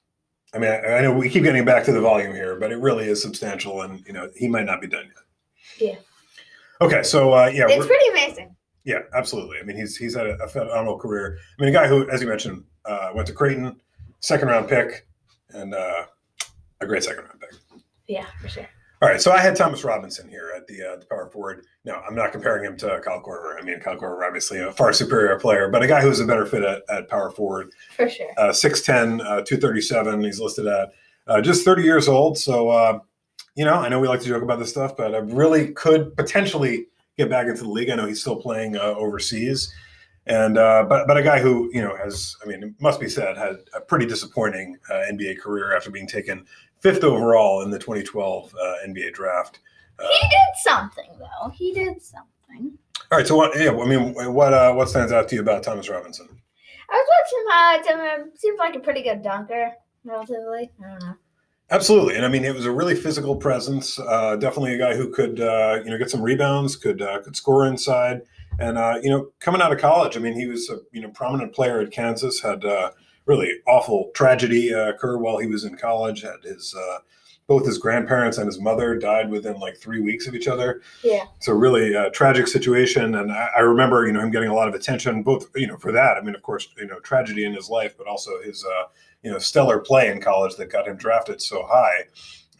I 0.54 0.58
mean, 0.58 0.70
I, 0.70 0.98
I, 0.98 1.00
know 1.02 1.12
we 1.12 1.28
keep 1.28 1.42
getting 1.42 1.64
back 1.64 1.84
to 1.84 1.92
the 1.92 2.00
volume 2.00 2.32
here, 2.32 2.58
but 2.60 2.70
it 2.70 2.76
really 2.76 3.06
is 3.06 3.20
substantial, 3.20 3.82
and 3.82 4.06
you 4.06 4.12
know 4.12 4.30
he 4.36 4.46
might 4.46 4.66
not 4.66 4.80
be 4.80 4.86
done 4.86 5.06
yet. 5.06 5.90
Yeah. 5.90 6.86
Okay, 6.86 7.02
so 7.02 7.32
uh, 7.32 7.50
yeah, 7.52 7.66
it's 7.68 7.86
pretty 7.86 8.08
amazing. 8.10 8.54
Yeah, 8.88 9.00
absolutely. 9.14 9.58
I 9.58 9.64
mean, 9.64 9.76
he's 9.76 9.98
he's 9.98 10.16
had 10.16 10.26
a, 10.26 10.48
phenomenal 10.48 10.98
career. 10.98 11.36
I 11.36 11.62
mean, 11.62 11.68
a 11.68 11.78
guy 11.78 11.86
who, 11.86 12.08
as 12.08 12.22
you 12.22 12.26
mentioned, 12.26 12.64
uh, 12.86 13.10
went 13.14 13.26
to 13.26 13.34
Creighton, 13.34 13.78
second 14.20 14.48
round 14.48 14.66
pick, 14.66 15.06
and 15.50 15.74
uh, 15.74 16.06
a 16.80 16.86
great 16.86 17.04
second 17.04 17.24
round 17.24 17.38
pick. 17.38 17.50
Yeah, 18.06 18.24
for 18.40 18.48
sure. 18.48 18.66
All 19.02 19.08
right, 19.10 19.20
so 19.20 19.30
I 19.30 19.40
had 19.40 19.56
Thomas 19.56 19.84
Robinson 19.84 20.26
here 20.30 20.54
at 20.56 20.66
the, 20.66 20.82
uh, 20.82 20.96
the 20.96 21.04
power 21.04 21.28
forward. 21.28 21.66
No, 21.84 21.96
I'm 21.96 22.14
not 22.14 22.32
comparing 22.32 22.64
him 22.64 22.78
to 22.78 22.98
Kyle 23.04 23.22
Korver. 23.22 23.60
I 23.60 23.62
mean, 23.62 23.78
Kyle 23.78 23.98
Korver 23.98 24.26
obviously 24.26 24.58
a 24.58 24.72
far 24.72 24.94
superior 24.94 25.38
player, 25.38 25.68
but 25.68 25.82
a 25.82 25.86
guy 25.86 26.00
who's 26.00 26.18
a 26.18 26.24
better 26.24 26.46
fit 26.46 26.62
at, 26.62 26.82
at 26.88 27.08
power 27.10 27.30
forward. 27.30 27.70
For 27.94 28.08
sure. 28.08 28.30
Uh, 28.38 28.48
6'10", 28.48 29.20
uh, 29.20 29.42
237 29.42 30.24
he's 30.24 30.40
listed 30.40 30.66
at. 30.66 30.94
Uh, 31.26 31.42
just 31.42 31.62
30 31.62 31.82
years 31.82 32.08
old. 32.08 32.38
So, 32.38 32.70
uh, 32.70 33.00
you 33.54 33.66
know, 33.66 33.74
I 33.74 33.90
know 33.90 34.00
we 34.00 34.08
like 34.08 34.20
to 34.22 34.28
joke 34.28 34.42
about 34.42 34.58
this 34.58 34.70
stuff, 34.70 34.96
but 34.96 35.14
I 35.14 35.18
really 35.18 35.72
could 35.72 36.16
potentially– 36.16 36.86
get 37.18 37.28
back 37.28 37.48
into 37.48 37.64
the 37.64 37.68
league. 37.68 37.90
I 37.90 37.96
know 37.96 38.06
he's 38.06 38.20
still 38.20 38.40
playing 38.40 38.76
uh, 38.76 38.94
overseas, 38.96 39.74
and 40.26 40.56
uh, 40.56 40.86
but 40.88 41.06
but 41.06 41.18
a 41.18 41.22
guy 41.22 41.40
who 41.40 41.70
you 41.74 41.82
know 41.82 41.94
has, 41.96 42.36
I 42.42 42.46
mean, 42.46 42.62
it 42.62 42.72
must 42.80 43.00
be 43.00 43.08
said, 43.08 43.36
had 43.36 43.56
a 43.74 43.80
pretty 43.80 44.06
disappointing 44.06 44.78
uh, 44.90 45.02
NBA 45.10 45.40
career 45.40 45.76
after 45.76 45.90
being 45.90 46.06
taken 46.06 46.46
fifth 46.80 47.04
overall 47.04 47.62
in 47.62 47.70
the 47.70 47.78
2012 47.78 48.54
uh, 48.54 48.74
NBA 48.86 49.12
draft. 49.12 49.58
Uh, 49.98 50.06
he 50.08 50.28
did 50.28 50.62
something 50.62 51.10
though. 51.18 51.50
He 51.50 51.74
did 51.74 52.00
something. 52.00 52.78
All 53.10 53.18
right. 53.18 53.26
So 53.26 53.36
what? 53.36 53.58
Yeah. 53.58 53.76
I 53.76 53.84
mean, 53.84 54.14
what 54.32 54.54
uh, 54.54 54.72
what 54.72 54.88
stands 54.88 55.12
out 55.12 55.28
to 55.28 55.34
you 55.34 55.42
about 55.42 55.62
Thomas 55.62 55.88
Robinson? 55.88 56.28
I 56.90 56.94
was 56.94 57.84
watching 57.84 57.98
him. 57.98 58.32
Seems 58.36 58.58
like 58.58 58.74
a 58.74 58.80
pretty 58.80 59.02
good 59.02 59.22
dunker, 59.22 59.72
relatively. 60.04 60.70
I 60.82 60.90
don't 60.90 61.00
know. 61.00 61.14
Absolutely, 61.70 62.16
and 62.16 62.24
I 62.24 62.28
mean 62.28 62.44
it 62.44 62.54
was 62.54 62.64
a 62.64 62.70
really 62.72 62.94
physical 62.94 63.36
presence. 63.36 63.98
Uh, 63.98 64.36
definitely 64.36 64.74
a 64.74 64.78
guy 64.78 64.94
who 64.96 65.10
could 65.10 65.38
uh, 65.40 65.80
you 65.84 65.90
know 65.90 65.98
get 65.98 66.10
some 66.10 66.22
rebounds, 66.22 66.76
could 66.76 67.02
uh, 67.02 67.20
could 67.22 67.36
score 67.36 67.66
inside, 67.66 68.22
And 68.58 68.78
uh, 68.78 68.98
you 69.02 69.10
know, 69.10 69.28
coming 69.40 69.60
out 69.60 69.72
of 69.72 69.78
college, 69.78 70.16
I 70.16 70.20
mean, 70.20 70.32
he 70.34 70.46
was 70.46 70.70
a 70.70 70.78
you 70.92 71.02
know 71.02 71.10
prominent 71.10 71.54
player 71.54 71.80
at 71.80 71.90
Kansas. 71.90 72.40
Had 72.40 72.64
uh, 72.64 72.92
really 73.26 73.52
awful 73.66 74.10
tragedy 74.14 74.72
uh, 74.74 74.88
occur 74.90 75.18
while 75.18 75.38
he 75.38 75.46
was 75.46 75.64
in 75.64 75.76
college. 75.76 76.22
Had 76.22 76.42
his 76.42 76.74
both 77.48 77.64
his 77.66 77.78
grandparents 77.78 78.36
and 78.36 78.46
his 78.46 78.60
mother 78.60 78.94
died 78.94 79.30
within 79.30 79.58
like 79.58 79.76
three 79.76 80.00
weeks 80.00 80.28
of 80.28 80.34
each 80.34 80.46
other. 80.46 80.82
Yeah. 81.02 81.24
So 81.40 81.54
really 81.54 81.94
a 81.94 82.10
tragic 82.10 82.46
situation, 82.46 83.16
and 83.16 83.32
I, 83.32 83.48
I 83.56 83.60
remember 83.60 84.06
you 84.06 84.12
know 84.12 84.20
him 84.20 84.30
getting 84.30 84.50
a 84.50 84.54
lot 84.54 84.68
of 84.68 84.74
attention, 84.74 85.22
both 85.22 85.48
you 85.56 85.66
know 85.66 85.78
for 85.78 85.90
that. 85.90 86.18
I 86.18 86.20
mean, 86.20 86.34
of 86.34 86.42
course, 86.42 86.68
you 86.76 86.86
know 86.86 87.00
tragedy 87.00 87.44
in 87.44 87.54
his 87.54 87.68
life, 87.68 87.96
but 87.96 88.06
also 88.06 88.40
his 88.42 88.64
uh, 88.64 88.84
you 89.22 89.32
know 89.32 89.38
stellar 89.38 89.78
play 89.80 90.10
in 90.10 90.20
college 90.20 90.56
that 90.56 90.70
got 90.70 90.86
him 90.86 90.96
drafted 90.96 91.40
so 91.40 91.66
high. 91.66 92.04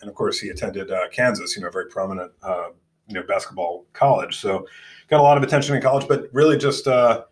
And 0.01 0.09
of 0.09 0.17
course, 0.17 0.41
he 0.41 0.49
attended 0.49 0.91
uh, 0.91 1.09
Kansas, 1.11 1.55
you 1.55 1.63
know, 1.63 1.69
a 1.69 1.73
very 1.73 1.89
prominent 1.89 2.33
uh, 2.43 2.69
you 3.07 3.15
know 3.15 3.23
basketball 3.23 3.85
college. 3.93 4.39
So 4.39 4.67
got 5.11 5.21
a 5.21 5.23
lot 5.23 5.37
of 5.37 5.43
attention 5.43 5.77
in 5.77 5.83
college, 5.83 6.09
but 6.09 6.31
really 6.33 6.57
just 6.57 6.87
uh, 6.89 7.25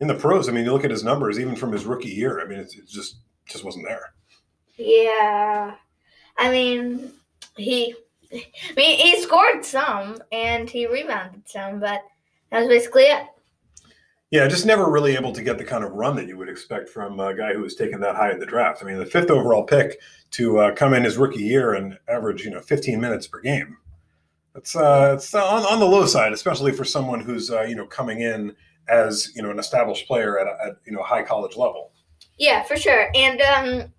in 0.00 0.08
the 0.08 0.14
pros. 0.14 0.48
I 0.48 0.52
mean, 0.52 0.64
you 0.64 0.72
look 0.72 0.84
at 0.84 0.90
his 0.90 1.04
numbers, 1.04 1.38
even 1.38 1.54
from 1.54 1.70
his 1.70 1.84
rookie 1.84 2.08
year. 2.08 2.40
I 2.40 2.48
mean, 2.48 2.58
it, 2.58 2.74
it 2.76 2.88
just 2.88 3.18
just 3.46 3.62
wasn't 3.62 3.86
there. 3.86 4.12
Yeah. 4.76 5.76
I 6.38 6.50
mean, 6.50 7.12
he. 7.56 7.94
I 8.32 8.42
mean, 8.76 8.98
he 8.98 9.22
scored 9.22 9.64
some 9.64 10.18
and 10.32 10.68
he 10.68 10.86
rebounded 10.86 11.48
some, 11.48 11.78
but 11.78 12.02
that 12.50 12.58
was 12.58 12.68
basically 12.68 13.04
it. 13.04 13.24
Yeah, 14.30 14.48
just 14.48 14.66
never 14.66 14.90
really 14.90 15.14
able 15.14 15.32
to 15.32 15.42
get 15.42 15.58
the 15.58 15.64
kind 15.64 15.84
of 15.84 15.92
run 15.92 16.16
that 16.16 16.26
you 16.26 16.36
would 16.36 16.48
expect 16.48 16.88
from 16.88 17.20
a 17.20 17.34
guy 17.34 17.54
who 17.54 17.60
was 17.60 17.76
taken 17.76 18.00
that 18.00 18.16
high 18.16 18.32
in 18.32 18.40
the 18.40 18.46
draft. 18.46 18.82
I 18.82 18.86
mean, 18.86 18.98
the 18.98 19.06
fifth 19.06 19.30
overall 19.30 19.62
pick 19.62 20.00
to 20.32 20.58
uh, 20.58 20.74
come 20.74 20.92
in 20.94 21.04
his 21.04 21.16
rookie 21.16 21.42
year 21.42 21.74
and 21.74 21.96
average, 22.08 22.44
you 22.44 22.50
know, 22.50 22.60
15 22.60 23.00
minutes 23.00 23.28
per 23.28 23.40
game. 23.40 23.76
It's 24.56 24.74
uh, 24.74 25.12
it's 25.14 25.32
on, 25.34 25.62
on 25.62 25.78
the 25.78 25.86
low 25.86 26.06
side, 26.06 26.32
especially 26.32 26.72
for 26.72 26.84
someone 26.84 27.20
who's 27.20 27.50
uh, 27.50 27.62
you 27.62 27.76
know 27.76 27.86
coming 27.86 28.22
in 28.22 28.56
as 28.88 29.30
you 29.36 29.42
know 29.42 29.50
an 29.50 29.58
established 29.58 30.06
player 30.06 30.38
at, 30.38 30.46
a, 30.46 30.66
at 30.66 30.76
you 30.86 30.92
know 30.92 31.02
high 31.02 31.22
college 31.22 31.56
level. 31.56 31.92
Yeah, 32.38 32.62
for 32.62 32.76
sure. 32.76 33.10
And 33.14 33.40
um, 33.42 33.92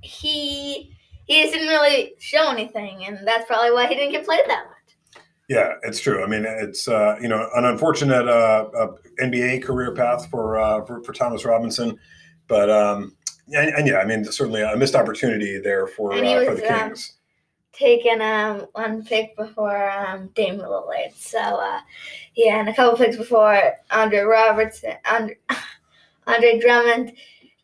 he 0.00 0.93
he 1.26 1.42
didn't 1.42 1.68
really 1.68 2.14
show 2.18 2.50
anything, 2.50 3.04
and 3.06 3.26
that's 3.26 3.46
probably 3.46 3.72
why 3.72 3.86
he 3.86 3.94
didn't 3.94 4.12
get 4.12 4.24
played 4.24 4.44
that 4.46 4.66
much. 4.66 4.74
Yeah, 5.48 5.74
it's 5.82 6.00
true. 6.00 6.24
I 6.24 6.26
mean, 6.26 6.44
it's 6.46 6.88
uh, 6.88 7.16
you 7.20 7.28
know 7.28 7.48
an 7.54 7.64
unfortunate 7.64 8.28
uh, 8.28 8.68
uh, 8.76 8.92
NBA 9.20 9.62
career 9.62 9.94
path 9.94 10.28
for, 10.30 10.58
uh, 10.58 10.84
for, 10.84 11.02
for 11.02 11.12
Thomas 11.12 11.44
Robinson, 11.44 11.98
but 12.48 12.70
um, 12.70 13.14
and, 13.52 13.68
and, 13.74 13.86
yeah, 13.86 13.98
I 13.98 14.06
mean 14.06 14.24
certainly 14.24 14.62
a 14.62 14.76
missed 14.76 14.94
opportunity 14.94 15.58
there 15.58 15.86
for 15.86 16.12
uh, 16.12 16.18
for 16.18 16.50
was, 16.52 16.60
the 16.60 16.72
um, 16.72 16.80
Kings. 16.80 17.12
Taken 17.72 18.22
um 18.22 18.66
one 18.72 19.04
pick 19.04 19.36
before 19.36 19.90
um 19.90 20.30
Dame 20.34 20.58
Lillard, 20.58 21.12
so 21.14 21.38
uh, 21.38 21.80
yeah, 22.34 22.60
and 22.60 22.68
a 22.68 22.74
couple 22.74 22.96
picks 22.96 23.16
before 23.16 23.74
Andre 23.90 24.20
Robertson, 24.20 24.94
Andre, 25.10 25.36
Andre 26.26 26.58
Drummond, 26.60 27.12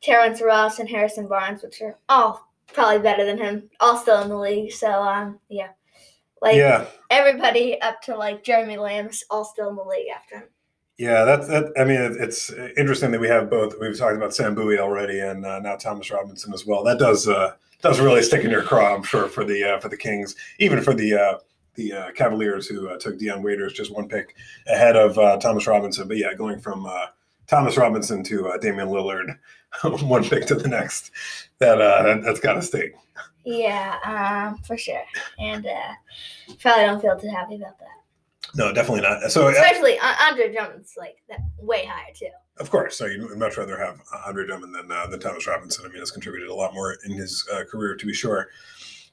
Terrence 0.03 0.43
Ross, 0.43 0.81
and 0.81 0.89
Harrison 0.89 1.29
Barnes, 1.29 1.63
which 1.63 1.81
are 1.81 1.97
all 2.09 2.50
probably 2.73 2.99
better 2.99 3.25
than 3.25 3.39
him, 3.39 3.71
all 3.81 3.97
still 3.97 4.23
in 4.23 4.29
the 4.29 4.39
league. 4.39 4.73
So 4.73 4.91
um 4.91 5.39
yeah, 5.49 5.71
like 6.43 6.57
yeah, 6.57 6.87
everybody 7.11 7.81
up 7.81 8.01
to 8.03 8.17
like 8.17 8.45
Jeremy 8.45 8.77
Lamb 8.77 9.09
is 9.09 9.25
all 9.31 9.45
still 9.45 9.69
in 9.71 9.77
the 9.77 9.85
league 9.85 10.09
after 10.15 10.37
him. 10.37 10.49
Yeah, 10.99 11.25
that's 11.25 11.49
that. 11.49 11.73
I 11.79 11.85
mean, 11.85 11.99
it's 12.21 12.53
interesting 12.77 13.11
that 13.13 13.21
we 13.21 13.29
have 13.29 13.49
both. 13.49 13.75
We've 13.81 13.97
talked 13.97 14.17
about 14.17 14.35
Sam 14.35 14.55
Bowie 14.55 14.79
already, 14.79 15.21
and 15.21 15.47
uh, 15.47 15.59
now 15.59 15.77
Thomas 15.77 16.11
Robinson 16.11 16.53
as 16.53 16.67
well. 16.67 16.85
That 16.85 16.99
does 16.99 17.27
uh, 17.27 17.55
does 17.81 18.01
really 18.01 18.23
stick 18.23 18.45
in 18.45 18.51
your 18.51 18.63
craw, 18.63 18.95
I'm 18.95 19.03
sure, 19.03 19.27
for 19.27 19.43
the 19.43 19.65
uh, 19.65 19.81
for 19.81 19.89
the 19.89 19.97
Kings, 19.97 20.37
even 20.59 20.83
for 20.83 20.93
the 20.93 21.15
uh, 21.15 21.39
the 21.75 21.93
uh, 21.93 22.11
Cavaliers 22.13 22.67
who 22.67 22.89
uh, 22.89 22.99
took 22.99 23.19
Dion 23.19 23.43
Waiters 23.43 23.73
just 23.73 23.91
one 23.91 24.09
pick 24.09 24.35
ahead 24.67 24.97
of 24.97 25.19
uh, 25.19 25.39
Thomas 25.39 25.67
Robinson. 25.67 26.07
But 26.07 26.19
yeah, 26.19 26.35
going 26.35 26.59
from 26.59 26.85
uh, 26.85 27.07
Thomas 27.47 27.79
Robinson 27.79 28.23
to 28.25 28.49
uh, 28.51 28.59
Damian 28.59 28.89
Lillard, 28.89 29.39
one 29.85 30.25
pick 30.25 30.47
to 30.47 30.55
the 30.55 30.69
next, 30.69 31.11
that 31.59 31.81
uh, 31.81 32.03
that, 32.03 32.23
that's 32.23 32.41
got 32.41 32.55
to 32.55 32.63
sting. 32.63 32.93
Yeah, 33.45 33.97
um, 34.05 34.59
for 34.65 34.77
sure, 34.77 35.03
and 35.39 35.67
uh, 35.67 36.55
probably 36.61 36.85
don't 36.85 37.01
feel 37.01 37.19
too 37.19 37.31
happy 37.31 37.57
about 37.57 37.79
that. 37.79 37.87
No, 38.55 38.73
definitely 38.73 39.03
not. 39.03 39.31
So 39.31 39.49
Especially 39.49 39.99
uh, 39.99 40.15
Andre 40.29 40.53
Drummond's 40.53 40.95
like 40.97 41.17
that 41.29 41.41
way 41.59 41.87
higher 41.87 42.13
too. 42.15 42.31
Of 42.59 42.71
course. 42.71 42.97
So 42.97 43.07
you'd 43.07 43.39
much 43.39 43.57
rather 43.57 43.79
have 43.79 44.01
Andre 44.27 44.47
Drummond 44.47 44.75
than, 44.75 44.91
uh, 44.91 45.07
than 45.07 45.21
Thomas 45.21 45.47
Robinson. 45.47 45.85
I 45.87 45.89
mean, 45.89 45.99
has 46.01 46.11
contributed 46.11 46.51
a 46.51 46.55
lot 46.55 46.75
more 46.75 46.97
in 47.05 47.13
his 47.13 47.47
uh, 47.53 47.65
career, 47.65 47.97
to 47.97 48.07
be 48.07 48.13
sure. 48.13 48.49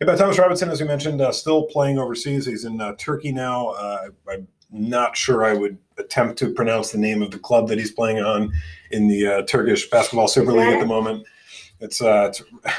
Yeah, 0.01 0.05
but 0.05 0.17
Thomas 0.17 0.37
Robinson, 0.37 0.69
as 0.69 0.81
we 0.81 0.87
mentioned, 0.87 1.21
uh, 1.21 1.31
still 1.31 1.63
playing 1.65 1.97
overseas. 1.97 2.45
He's 2.45 2.65
in 2.65 2.81
uh, 2.81 2.95
Turkey 2.97 3.31
now. 3.31 3.69
Uh, 3.69 4.09
I'm 4.29 4.47
not 4.71 5.15
sure 5.15 5.45
I 5.45 5.53
would 5.53 5.77
attempt 5.97 6.37
to 6.39 6.53
pronounce 6.53 6.91
the 6.91 6.97
name 6.97 7.21
of 7.21 7.31
the 7.31 7.39
club 7.39 7.67
that 7.69 7.77
he's 7.77 7.91
playing 7.91 8.19
on 8.19 8.51
in 8.91 9.07
the 9.07 9.27
uh, 9.27 9.41
Turkish 9.43 9.89
Basketball 9.89 10.27
Super 10.27 10.51
League 10.51 10.73
at 10.73 10.79
the 10.79 10.85
moment. 10.85 11.25
It's, 11.79 12.01
uh, 12.01 12.27
it's 12.29 12.43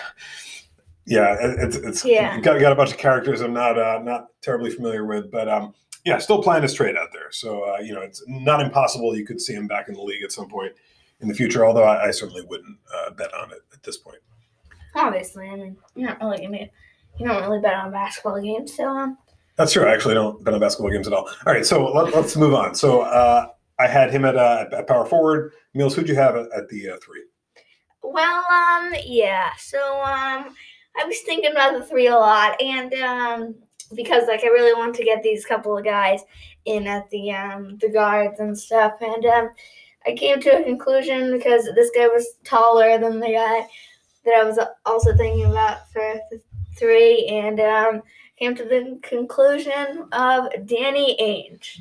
yeah, 1.07 1.35
it- 1.41 1.59
it's, 1.59 1.77
it's 1.77 2.05
Yeah. 2.05 2.39
got, 2.41 2.61
got 2.61 2.73
a 2.73 2.77
bunch 2.77 2.91
of 2.93 2.99
characters 2.99 3.41
I'm 3.41 3.53
not 3.53 3.79
uh, 3.79 4.01
not 4.03 4.29
terribly 4.43 4.71
familiar 4.71 5.05
with, 5.07 5.31
but 5.31 5.49
um, 5.49 5.75
yeah, 6.05 6.19
still 6.19 6.43
playing 6.43 6.63
his 6.63 6.75
trade 6.75 6.97
out 6.97 7.09
there. 7.13 7.31
So 7.31 7.63
uh, 7.75 7.79
you 7.81 7.95
know, 7.95 8.01
it's 8.03 8.23
not 8.27 8.61
impossible 8.61 9.17
you 9.17 9.25
could 9.27 9.41
see 9.41 9.55
him 9.55 9.67
back 9.67 9.89
in 9.89 9.95
the 9.95 10.03
league 10.03 10.23
at 10.23 10.33
some 10.33 10.49
point 10.49 10.73
in 11.21 11.29
the 11.29 11.35
future. 11.35 11.65
Although 11.67 11.85
I, 11.85 12.09
I 12.09 12.11
certainly 12.11 12.43
wouldn't 12.43 12.79
uh, 12.95 13.11
bet 13.13 13.33
on 13.35 13.51
it 13.53 13.61
at 13.73 13.83
this 13.83 13.97
point. 13.97 14.19
Obviously, 14.95 15.49
I 15.49 15.57
mean, 15.57 15.77
you're 15.95 16.09
not 16.09 16.21
really 16.21 16.39
gonna, 16.45 16.69
you 17.19 17.27
don't 17.27 17.43
really 17.43 17.61
bet 17.61 17.75
on 17.75 17.91
basketball 17.93 18.41
games, 18.41 18.75
so 18.77 18.89
um, 18.89 19.19
That's 19.59 19.73
true. 19.73 19.85
I 19.85 19.93
actually 19.93 20.15
don't 20.15 20.43
bet 20.43 20.55
on 20.55 20.61
basketball 20.61 20.91
games 20.91 21.07
at 21.07 21.13
all. 21.13 21.29
All 21.47 21.53
right, 21.53 21.67
so 21.67 21.93
let, 21.93 22.15
us 22.15 22.37
move 22.37 22.55
on. 22.55 22.75
So 22.75 23.03
uh, 23.03 23.49
I 23.79 23.87
had 23.87 24.11
him 24.11 24.25
at, 24.25 24.37
uh, 24.37 24.67
at 24.73 24.87
power 24.87 25.05
forward. 25.05 25.53
Mills, 25.75 25.95
who'd 25.95 26.09
you 26.09 26.15
have 26.15 26.37
at, 26.37 26.47
at 26.57 26.69
the 26.69 26.91
uh, 26.91 26.97
three? 27.03 27.25
well, 28.03 28.45
um, 28.51 28.95
yeah. 29.05 29.51
So 29.59 29.79
um, 30.03 30.55
I 30.97 31.05
was 31.05 31.21
thinking 31.21 31.51
about 31.51 31.79
the 31.79 31.85
three 31.85 32.07
a 32.07 32.15
lot, 32.15 32.61
and 32.61 32.93
um, 32.95 33.55
because 33.95 34.27
like 34.27 34.45
I 34.45 34.49
really 34.49 34.75
want 34.75 34.95
to 34.97 35.05
get 35.05 35.23
these 35.23 35.45
couple 35.45 35.77
of 35.77 35.85
guys 35.85 36.23
in 36.65 36.87
at 36.87 37.09
the 37.11 37.33
um 37.33 37.79
the 37.79 37.89
guards 37.89 38.41
and 38.41 38.59
stuff, 38.59 38.95
and 39.01 39.25
um, 39.27 39.51
I 40.07 40.15
came 40.15 40.41
to 40.41 40.61
a 40.61 40.65
conclusion 40.65 41.37
because 41.37 41.69
this 41.75 41.91
guy 41.95 42.07
was 42.07 42.27
taller 42.45 42.99
than 42.99 43.21
the 43.21 43.33
guy 43.33 43.67
that 44.25 44.35
I 44.35 44.45
was 44.45 44.59
also 44.85 45.17
thinking 45.17 45.47
about 45.47 45.91
for 45.91 46.21
the 46.31 46.41
three, 46.77 47.27
and 47.27 47.61
um, 47.61 48.03
came 48.39 48.55
to 48.55 48.65
the 48.65 48.99
conclusion 49.03 50.07
of 50.13 50.49
Danny 50.67 51.17
Ainge. 51.21 51.81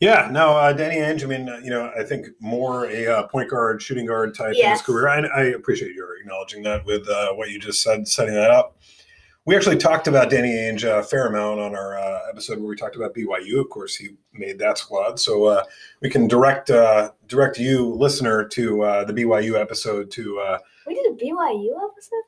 Yeah, 0.00 0.28
no, 0.30 0.56
uh, 0.56 0.72
Danny 0.72 0.96
Ainge. 0.96 1.22
I 1.22 1.26
mean, 1.26 1.48
uh, 1.48 1.58
you 1.58 1.70
know, 1.70 1.90
I 1.98 2.02
think 2.02 2.26
more 2.40 2.86
a 2.86 3.06
uh, 3.06 3.26
point 3.28 3.48
guard, 3.48 3.80
shooting 3.80 4.06
guard 4.06 4.34
type 4.34 4.54
in 4.54 4.70
his 4.70 4.82
career. 4.82 5.08
I, 5.08 5.20
I 5.20 5.42
appreciate 5.52 5.94
your 5.94 6.18
acknowledging 6.18 6.62
that 6.64 6.84
with 6.84 7.08
uh, 7.08 7.32
what 7.32 7.50
you 7.50 7.58
just 7.58 7.82
said, 7.82 8.06
setting 8.06 8.34
that 8.34 8.50
up. 8.50 8.76
We 9.46 9.54
actually 9.54 9.76
talked 9.76 10.08
about 10.08 10.30
Danny 10.30 10.52
Ainge 10.52 10.84
a 10.84 11.02
fair 11.02 11.26
amount 11.26 11.60
on 11.60 11.74
our 11.74 11.98
uh, 11.98 12.20
episode 12.30 12.58
where 12.58 12.68
we 12.68 12.76
talked 12.76 12.96
about 12.96 13.14
BYU. 13.14 13.60
Of 13.60 13.68
course, 13.68 13.94
he 13.94 14.16
made 14.32 14.58
that 14.58 14.78
squad, 14.78 15.20
so 15.20 15.44
uh, 15.44 15.64
we 16.00 16.08
can 16.10 16.26
direct 16.26 16.70
uh, 16.70 17.12
direct 17.28 17.58
you, 17.58 17.94
listener, 17.94 18.44
to 18.48 18.82
uh, 18.82 19.04
the 19.04 19.12
BYU 19.12 19.60
episode 19.60 20.10
to. 20.12 20.38
Uh, 20.38 20.58
We 20.86 20.94
did 20.94 21.12
a 21.12 21.14
BYU 21.14 21.76
episode. 21.90 22.22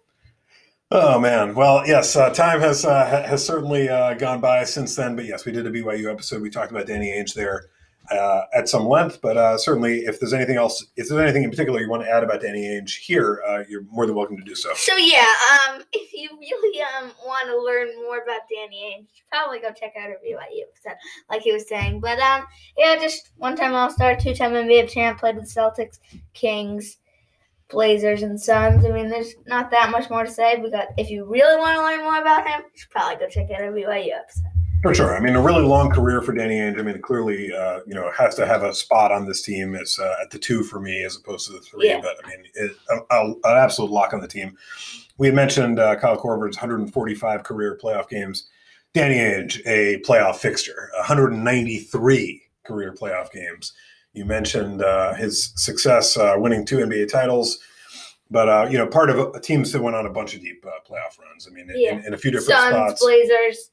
Oh 0.90 1.18
man, 1.18 1.56
well, 1.56 1.84
yes, 1.84 2.14
uh, 2.14 2.30
time 2.30 2.60
has 2.60 2.84
uh, 2.84 3.24
has 3.26 3.44
certainly 3.44 3.88
uh, 3.88 4.14
gone 4.14 4.40
by 4.40 4.62
since 4.62 4.94
then. 4.94 5.16
But 5.16 5.24
yes, 5.24 5.44
we 5.44 5.50
did 5.50 5.66
a 5.66 5.70
BYU 5.70 6.10
episode. 6.10 6.42
We 6.42 6.48
talked 6.48 6.70
about 6.70 6.86
Danny 6.86 7.08
Ainge 7.08 7.34
there 7.34 7.70
uh, 8.10 8.42
at 8.54 8.68
some 8.68 8.86
length. 8.86 9.20
But 9.20 9.36
uh, 9.36 9.58
certainly, 9.58 10.00
if 10.00 10.20
there's 10.20 10.32
anything 10.32 10.56
else, 10.56 10.86
if 10.96 11.08
there's 11.08 11.20
anything 11.20 11.42
in 11.42 11.50
particular 11.50 11.80
you 11.80 11.88
want 11.88 12.04
to 12.04 12.08
add 12.08 12.22
about 12.22 12.40
Danny 12.40 12.62
Ainge 12.62 12.96
here, 12.98 13.42
uh, 13.48 13.64
you're 13.68 13.82
more 13.90 14.06
than 14.06 14.14
welcome 14.14 14.36
to 14.36 14.44
do 14.44 14.54
so. 14.54 14.72
So 14.74 14.96
yeah, 14.96 15.26
um, 15.68 15.82
if 15.92 16.12
you 16.12 16.28
really 16.38 16.82
um 16.82 17.10
want 17.24 17.48
to 17.48 17.60
learn 17.60 17.88
more 18.02 18.18
about 18.18 18.42
Danny 18.48 18.96
Ainge, 18.96 19.06
probably 19.30 19.58
go 19.58 19.72
check 19.72 19.94
out 19.98 20.08
our 20.08 20.18
BYU 20.24 20.62
episode, 20.68 20.98
like 21.30 21.42
he 21.42 21.52
was 21.52 21.68
saying. 21.68 22.00
But 22.00 22.18
um, 22.20 22.46
yeah, 22.76 22.96
just 22.96 23.30
one 23.38 23.56
time 23.56 23.74
All 23.74 23.90
Star, 23.90 24.16
two 24.16 24.34
time 24.34 24.52
NBA 24.52 24.88
champ, 24.88 25.18
played 25.18 25.36
with 25.36 25.52
Celtics, 25.52 25.98
Kings, 26.32 26.98
Blazers, 27.68 28.22
and 28.22 28.40
Suns. 28.40 28.84
I 28.84 28.90
mean, 28.90 29.08
there's 29.08 29.34
not 29.46 29.70
that 29.70 29.90
much 29.90 30.08
more 30.08 30.24
to 30.24 30.30
say. 30.30 30.60
Because 30.60 30.86
if 30.96 31.10
you 31.10 31.24
really 31.24 31.58
want 31.58 31.76
to 31.76 31.82
learn 31.82 32.04
more 32.04 32.20
about 32.20 32.46
him, 32.46 32.62
you 32.62 32.78
should 32.80 32.90
probably 32.90 33.16
go 33.16 33.28
check 33.28 33.50
out 33.50 33.62
our 33.62 33.72
BYU 33.72 34.10
episode. 34.14 34.44
For 34.82 34.94
sure. 34.94 35.16
I 35.16 35.20
mean, 35.20 35.34
a 35.34 35.42
really 35.42 35.64
long 35.64 35.90
career 35.90 36.22
for 36.22 36.32
Danny 36.32 36.56
Ainge. 36.56 36.78
I 36.78 36.82
mean, 36.82 37.00
clearly, 37.00 37.52
uh, 37.52 37.80
you 37.86 37.94
know, 37.94 38.10
has 38.16 38.36
to 38.36 38.46
have 38.46 38.62
a 38.62 38.74
spot 38.74 39.10
on 39.10 39.26
this 39.26 39.42
team. 39.42 39.74
It's 39.74 39.98
uh, 39.98 40.14
at 40.22 40.30
the 40.30 40.38
two 40.38 40.62
for 40.62 40.80
me 40.80 41.02
as 41.02 41.16
opposed 41.16 41.46
to 41.48 41.54
the 41.54 41.60
three. 41.60 41.88
Yeah. 41.88 42.00
But 42.00 42.16
I 42.24 42.28
mean, 42.28 42.46
it, 42.54 42.76
a, 42.90 43.14
a, 43.14 43.30
an 43.32 43.64
absolute 43.64 43.90
lock 43.90 44.12
on 44.12 44.20
the 44.20 44.28
team. 44.28 44.56
We 45.18 45.26
had 45.26 45.34
mentioned 45.34 45.80
uh, 45.80 45.96
Kyle 45.96 46.16
Korver's 46.16 46.56
145 46.56 47.42
career 47.42 47.78
playoff 47.82 48.08
games. 48.08 48.48
Danny 48.94 49.16
Ainge, 49.16 49.60
a 49.66 50.00
playoff 50.02 50.36
fixture, 50.36 50.90
193 50.96 52.42
career 52.64 52.94
playoff 52.94 53.32
games. 53.32 53.72
You 54.16 54.24
mentioned 54.24 54.80
uh, 54.82 55.12
his 55.14 55.52
success 55.56 56.16
uh, 56.16 56.34
winning 56.38 56.64
two 56.64 56.78
NBA 56.78 57.10
titles, 57.12 57.58
but 58.30 58.48
uh, 58.48 58.66
you 58.70 58.78
know, 58.78 58.86
part 58.86 59.10
of 59.10 59.18
a, 59.34 59.38
teams 59.40 59.70
that 59.72 59.82
went 59.82 59.94
on 59.94 60.06
a 60.06 60.10
bunch 60.10 60.34
of 60.34 60.40
deep 60.40 60.64
uh, 60.66 60.70
playoff 60.90 61.18
runs. 61.22 61.46
I 61.46 61.50
mean, 61.54 61.68
in, 61.70 61.78
Yeah. 61.78 62.00
in, 62.06 62.14
a 62.14 62.18
few 62.18 62.30
different 62.30 62.58
Suns, 62.58 62.74
spots. 62.74 63.04
Blazers. 63.04 63.70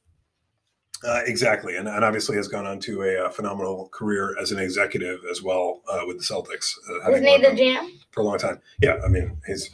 Uh, 1.02 1.20
exactly, 1.26 1.76
and, 1.76 1.88
and 1.88 2.04
obviously 2.04 2.36
has 2.36 2.46
gone 2.46 2.66
on 2.66 2.78
to 2.80 3.02
a, 3.02 3.26
uh 3.26 3.30
phenomenal 3.30 3.88
career 3.90 4.36
as 4.40 4.52
an 4.52 4.58
executive 4.58 5.20
as 5.30 5.42
well 5.42 5.80
uh, 5.90 6.00
with 6.06 6.18
the 6.18 6.22
Celtics. 6.22 6.72
Uh, 7.06 7.10
Isn't 7.12 7.24
he 7.26 7.38
the 7.38 7.48
GM? 7.48 7.88
for 8.10 8.20
a 8.20 8.24
long 8.24 8.38
time. 8.38 8.60
Yeah, 8.82 8.98
I 9.04 9.08
mean, 9.08 9.38
he's 9.46 9.70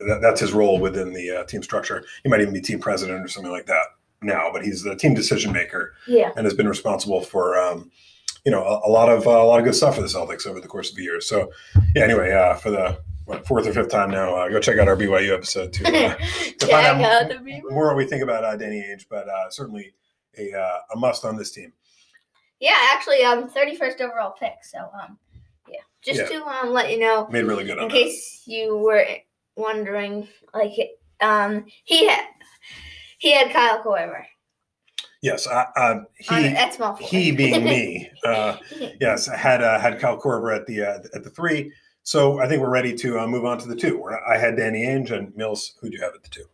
that, 0.00 0.20
that's 0.20 0.40
his 0.40 0.52
role 0.52 0.78
within 0.80 1.12
the 1.12 1.30
uh, 1.30 1.44
team 1.44 1.62
structure. 1.62 2.04
He 2.24 2.28
might 2.28 2.40
even 2.40 2.52
be 2.54 2.60
team 2.60 2.80
president 2.80 3.24
or 3.24 3.28
something 3.28 3.52
like 3.52 3.66
that 3.66 3.86
now, 4.20 4.50
but 4.52 4.64
he's 4.64 4.82
the 4.82 4.96
team 4.96 5.14
decision 5.14 5.52
maker 5.52 5.94
Yeah. 6.08 6.32
and 6.36 6.44
has 6.44 6.54
been 6.54 6.68
responsible 6.68 7.20
for 7.22 7.56
um, 7.58 7.90
you 8.48 8.52
know 8.52 8.64
a, 8.64 8.88
a 8.88 8.90
lot 8.90 9.10
of 9.10 9.26
uh, 9.26 9.30
a 9.30 9.44
lot 9.44 9.58
of 9.58 9.66
good 9.66 9.74
stuff 9.74 9.96
for 9.96 10.00
the 10.00 10.06
Celtics 10.08 10.46
over 10.46 10.58
the 10.58 10.68
course 10.68 10.88
of 10.88 10.96
the 10.96 11.02
years. 11.02 11.28
So 11.28 11.52
yeah, 11.94 12.02
anyway, 12.02 12.32
uh, 12.32 12.54
for 12.54 12.70
the 12.70 12.98
what, 13.26 13.46
fourth 13.46 13.66
or 13.66 13.74
fifth 13.74 13.90
time 13.90 14.10
now, 14.10 14.34
uh, 14.34 14.48
go 14.48 14.58
check 14.58 14.78
out 14.78 14.88
our 14.88 14.96
BYU 14.96 15.34
episode 15.34 15.70
to, 15.74 15.84
uh, 15.86 16.14
to 16.58 16.66
find 16.66 17.02
out 17.04 17.30
out 17.30 17.44
more 17.68 17.88
what 17.88 17.96
we 17.96 18.06
think 18.06 18.22
about 18.22 18.44
uh, 18.44 18.56
Danny 18.56 18.80
Ainge, 18.88 19.04
but 19.10 19.28
uh, 19.28 19.50
certainly 19.50 19.92
a 20.38 20.54
uh, 20.58 20.78
a 20.94 20.96
must 20.96 21.26
on 21.26 21.36
this 21.36 21.50
team. 21.50 21.74
Yeah, 22.58 22.74
actually, 22.94 23.22
um, 23.22 23.50
31st 23.50 24.00
overall 24.00 24.32
pick. 24.40 24.54
So, 24.62 24.78
um, 24.78 25.18
yeah, 25.68 25.80
just 26.02 26.20
Yeah. 26.20 26.38
to 26.38 26.46
um 26.46 26.70
let 26.70 26.90
you 26.90 26.98
know, 27.00 27.28
Made 27.30 27.44
really 27.44 27.64
good 27.64 27.76
on 27.76 27.84
in 27.84 27.88
that. 27.90 27.94
case 27.94 28.44
you 28.46 28.78
were 28.78 29.04
wondering, 29.56 30.26
like, 30.54 30.72
um, 31.20 31.66
he 31.84 32.06
had 32.08 32.24
he 33.18 33.30
had 33.32 33.50
Kyle 33.52 33.82
Korver. 33.82 34.24
Yes, 35.20 35.46
uh, 35.46 35.64
uh, 35.74 36.00
he 36.16 36.46
at 36.46 36.74
small 36.74 36.94
forward. 36.94 37.10
he 37.10 37.32
being 37.32 37.64
me. 37.64 38.10
Uh, 38.24 38.58
yes, 39.00 39.28
I 39.28 39.36
had 39.36 39.62
uh, 39.62 39.78
had 39.78 39.98
Kyle 39.98 40.20
Korver 40.20 40.54
at 40.54 40.66
the 40.66 40.82
uh, 40.82 40.98
at 41.14 41.24
the 41.24 41.30
three. 41.30 41.72
So 42.02 42.40
I 42.40 42.48
think 42.48 42.62
we're 42.62 42.70
ready 42.70 42.94
to 42.96 43.20
uh, 43.20 43.26
move 43.26 43.44
on 43.44 43.58
to 43.58 43.68
the 43.68 43.76
two. 43.76 44.02
I 44.28 44.36
had 44.36 44.56
Danny 44.56 44.84
Ainge 44.84 45.10
and 45.10 45.34
Mills. 45.36 45.74
Who 45.80 45.90
do 45.90 45.96
you 45.96 46.02
have 46.02 46.14
at 46.14 46.22
the 46.22 46.28
two? 46.28 46.44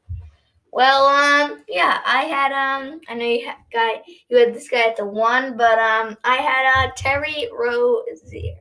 Well, 0.73 1.07
um, 1.07 1.63
yeah, 1.69 2.01
I 2.05 2.23
had 2.25 2.53
um, 2.53 3.01
I 3.09 3.15
know 3.15 3.25
you 3.25 3.47
had 3.47 3.57
guy, 3.73 4.03
you 4.29 4.39
had 4.39 4.55
this 4.55 4.69
guy 4.69 4.89
at 4.89 4.97
the 4.97 5.05
one, 5.05 5.57
but 5.57 5.79
um, 5.79 6.17
I 6.25 6.37
had 6.37 6.89
uh 6.89 6.91
Terry 6.97 7.49
Rozier. 7.57 8.57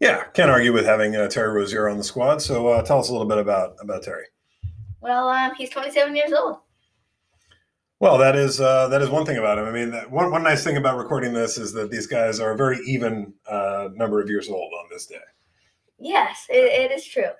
Yeah, 0.00 0.24
can't 0.34 0.50
argue 0.50 0.72
with 0.72 0.84
having 0.84 1.16
uh, 1.16 1.28
Terry 1.28 1.52
Rozier 1.52 1.88
on 1.88 1.98
the 1.98 2.04
squad. 2.04 2.42
So 2.42 2.68
uh, 2.68 2.82
tell 2.82 2.98
us 2.98 3.08
a 3.08 3.12
little 3.12 3.26
bit 3.28 3.38
about 3.38 3.76
about 3.80 4.02
Terry. 4.02 4.24
Well, 5.00 5.28
um, 5.28 5.52
he's 5.56 5.70
27 5.70 6.14
years 6.14 6.32
old. 6.32 6.58
Well, 8.00 8.16
that 8.16 8.34
is 8.34 8.62
uh, 8.62 8.88
that 8.88 9.02
is 9.02 9.10
one 9.10 9.26
thing 9.26 9.36
about 9.36 9.58
him. 9.58 9.66
I 9.66 9.70
mean, 9.70 9.90
that, 9.90 10.10
one 10.10 10.30
one 10.30 10.42
nice 10.42 10.64
thing 10.64 10.78
about 10.78 10.96
recording 10.96 11.34
this 11.34 11.58
is 11.58 11.72
that 11.74 11.90
these 11.90 12.06
guys 12.06 12.40
are 12.40 12.52
a 12.52 12.56
very 12.56 12.78
even 12.86 13.34
uh, 13.46 13.90
number 13.94 14.22
of 14.22 14.30
years 14.30 14.48
old 14.48 14.72
on 14.80 14.88
this 14.90 15.04
day. 15.04 15.16
Yes, 15.98 16.46
it, 16.48 16.90
it 16.90 16.92
is 16.92 17.04
true. 17.04 17.30